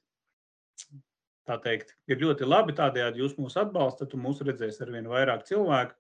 tā 1.44 1.60
teikt, 1.68 1.92
ir 2.08 2.24
ļoti 2.24 2.48
labi. 2.48 2.80
Tādējādi 2.80 3.20
jūs 3.20 3.36
mūs 3.36 3.60
atbalstat 3.60 4.16
un 4.16 4.24
mūs 4.30 4.40
redzēs 4.48 4.80
ar 4.80 4.96
vien 4.96 5.12
vairāk 5.12 5.44
cilvēku. 5.52 6.00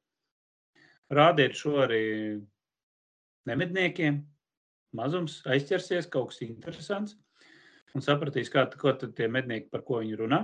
Rādiet 1.11 1.59
šo 1.59 1.81
arī 1.83 2.05
nemedniekiem, 3.47 4.23
mazums 4.97 5.41
aizķersies, 5.49 6.09
kaut 6.13 6.31
kas 6.31 6.43
interesants, 6.45 7.17
un 7.93 8.05
sapratīs, 8.05 8.51
kā, 8.53 8.65
ko 8.79 8.93
tad 8.97 9.15
tie 9.17 9.29
mednieki, 9.31 9.71
par 9.73 9.85
ko 9.87 10.01
viņi 10.01 10.19
runā. 10.19 10.43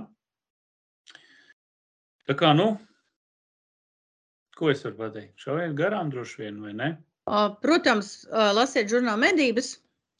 Tā 2.28 2.36
kā, 2.38 2.52
nu, 2.54 2.72
ko 4.58 4.70
es 4.70 4.82
varu 4.86 4.98
pateikt? 5.00 5.38
Šaujiet 5.40 5.76
garām 5.78 6.12
droši 6.12 6.44
vien, 6.44 6.60
vai 6.62 6.74
ne? 6.76 6.90
Protams, 7.62 8.12
lasiet 8.56 8.90
žurnālu 8.90 9.22
medības, 9.22 9.74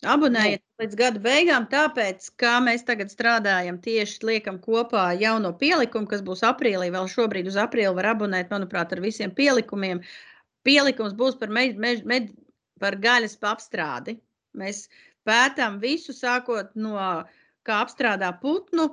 abonējiet 0.07 0.63
līdz 0.81 0.97
gada 0.97 1.21
beigām, 1.23 1.67
tāpēc, 1.71 2.31
kā 2.41 2.57
mēs 2.65 2.85
tagad 2.89 3.13
strādājam, 3.13 3.81
tieši 3.85 4.25
liekam 4.27 4.61
kopā 4.63 5.11
jauno 5.21 5.53
pielikumu, 5.61 6.09
kas 6.09 6.23
būs 6.25 6.45
aprīlī. 6.47 6.89
Vēl 6.95 7.09
šobrīd 7.11 7.51
uz 7.51 7.59
aprīli 7.61 7.93
var 7.99 8.13
abonēt, 8.15 8.53
manuprāt, 8.53 8.95
ar 8.95 9.03
visiem 9.05 9.35
pielikumiem. 9.37 10.01
Pielikums 10.65 11.17
būs 11.17 11.37
par 11.41 11.53
med, 11.53 11.77
med, 11.81 12.07
med, 12.09 12.31
par 12.83 12.97
gaļas 13.01 13.37
apstrādi. 13.53 14.17
Mēs 14.57 14.87
pētām 15.29 15.79
visu, 15.83 16.15
sākot 16.17 16.73
no 16.75 16.97
kā 17.67 17.83
apstrādā 17.85 18.33
putnu, 18.43 18.91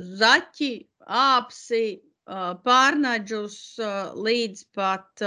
zaķi, 0.00 0.72
āpsi, 1.06 1.84
pārnaģus 2.66 3.60
līdz 4.26 4.64
pat 4.74 5.22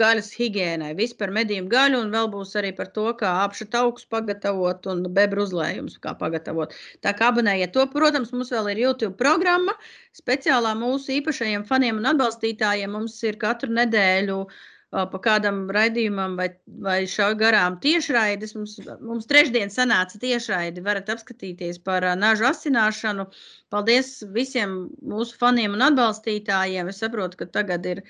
gaļas 0.00 0.30
higiēnai, 0.32 0.94
vispār 0.96 1.28
medījumu 1.36 1.68
gaļu, 1.68 1.98
un 2.00 2.14
vēl 2.14 2.30
būs 2.32 2.54
arī 2.56 2.70
par 2.78 2.88
to, 2.94 3.04
kā 3.20 3.34
apšu 3.42 3.66
taukus 3.74 4.06
pagatavot 4.08 4.88
un 4.88 5.02
bebru 5.12 5.44
uzlējumus 5.44 5.98
kā 6.00 6.14
pagatavot. 6.16 6.72
Tā 7.04 7.12
kā 7.18 7.28
abonējiet 7.28 7.74
to, 7.76 7.84
protams, 7.92 8.32
mums 8.32 8.54
vēl 8.54 8.72
ir 8.72 8.80
YouTube 8.86 9.18
programma, 9.20 9.76
speciālā 10.16 10.72
mūsu 10.80 11.18
īpašajiem 11.18 11.68
faniem 11.68 12.00
un 12.00 12.08
atbalstītājiem 12.14 12.96
mums 12.96 13.20
ir 13.28 13.36
katru 13.44 13.76
nedēļu 13.76 14.40
uh, 14.46 14.64
pa 14.90 15.18
kādam 15.24 15.66
raidījumam 15.74 16.36
vai, 16.38 16.48
vai 16.84 16.98
šā 17.10 17.32
garām 17.40 17.76
tiešraides. 17.82 18.54
Mums, 18.56 18.78
mums 19.04 19.28
trešdien 19.28 19.72
sanāca 19.72 20.20
tiešraidi, 20.22 20.84
varat 20.84 21.10
apskatīties 21.12 21.80
par 21.84 22.06
nažu 22.16 22.48
asināšanu. 22.48 23.28
Paldies 23.74 24.22
visiem 24.32 24.78
mūsu 25.04 25.36
faniem 25.40 25.76
un 25.76 25.84
atbalstītājiem. 25.90 26.88
Es 26.88 27.02
saprotu, 27.04 27.42
ka 27.42 27.50
tagad 27.58 27.86
ir 27.88 28.02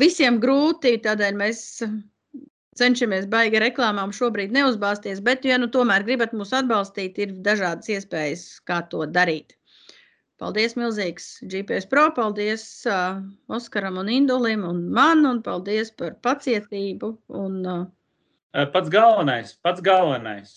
visiem 0.00 0.40
grūti, 0.40 0.96
tādēļ 1.04 1.36
mēs 1.40 1.62
cenšamies 2.80 3.26
baigi 3.32 3.60
reklāmām 3.60 4.12
šobrīd 4.16 4.52
neuzbāzties, 4.56 5.20
bet, 5.24 5.44
ja 5.44 5.58
nu 5.60 5.68
tomēr 5.72 6.04
gribat 6.06 6.32
mūs 6.36 6.54
atbalstīt, 6.56 7.18
ir 7.20 7.34
dažādas 7.44 7.92
iespējas, 7.92 8.46
kā 8.68 8.80
to 8.92 9.04
darīt. 9.04 9.56
Paldies 10.42 10.72
milzīgs 10.74 11.26
GPS 11.46 11.86
Pro, 11.86 12.08
paldies 12.16 12.64
uh, 12.90 13.20
Oskaram 13.46 14.00
un 14.00 14.08
Indulim 14.10 14.64
un 14.66 14.80
man, 14.90 15.22
un 15.28 15.38
paldies 15.46 15.92
par 15.94 16.16
pacietību. 16.26 17.12
Un, 17.38 17.60
uh, 17.62 18.64
pats 18.74 18.90
galvenais, 18.90 19.52
pats 19.62 19.84
galvenais, 19.86 20.56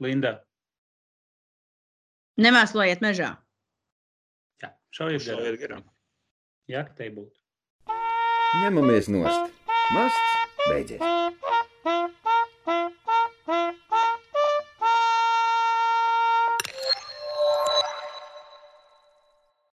Linda. 0.00 0.38
Nemēslojiet 2.40 3.04
mežā. 3.04 3.34
Jā, 4.64 4.72
šaujiet 4.96 5.28
garām. 5.28 5.60
garām. 5.60 5.86
Jā, 6.72 6.86
ka 6.88 6.96
te 6.96 7.12
būtu. 7.12 7.36
Ņemamies 8.64 9.12
nost. 9.12 9.52
Masts 9.92 10.40
beidzies. 10.70 11.04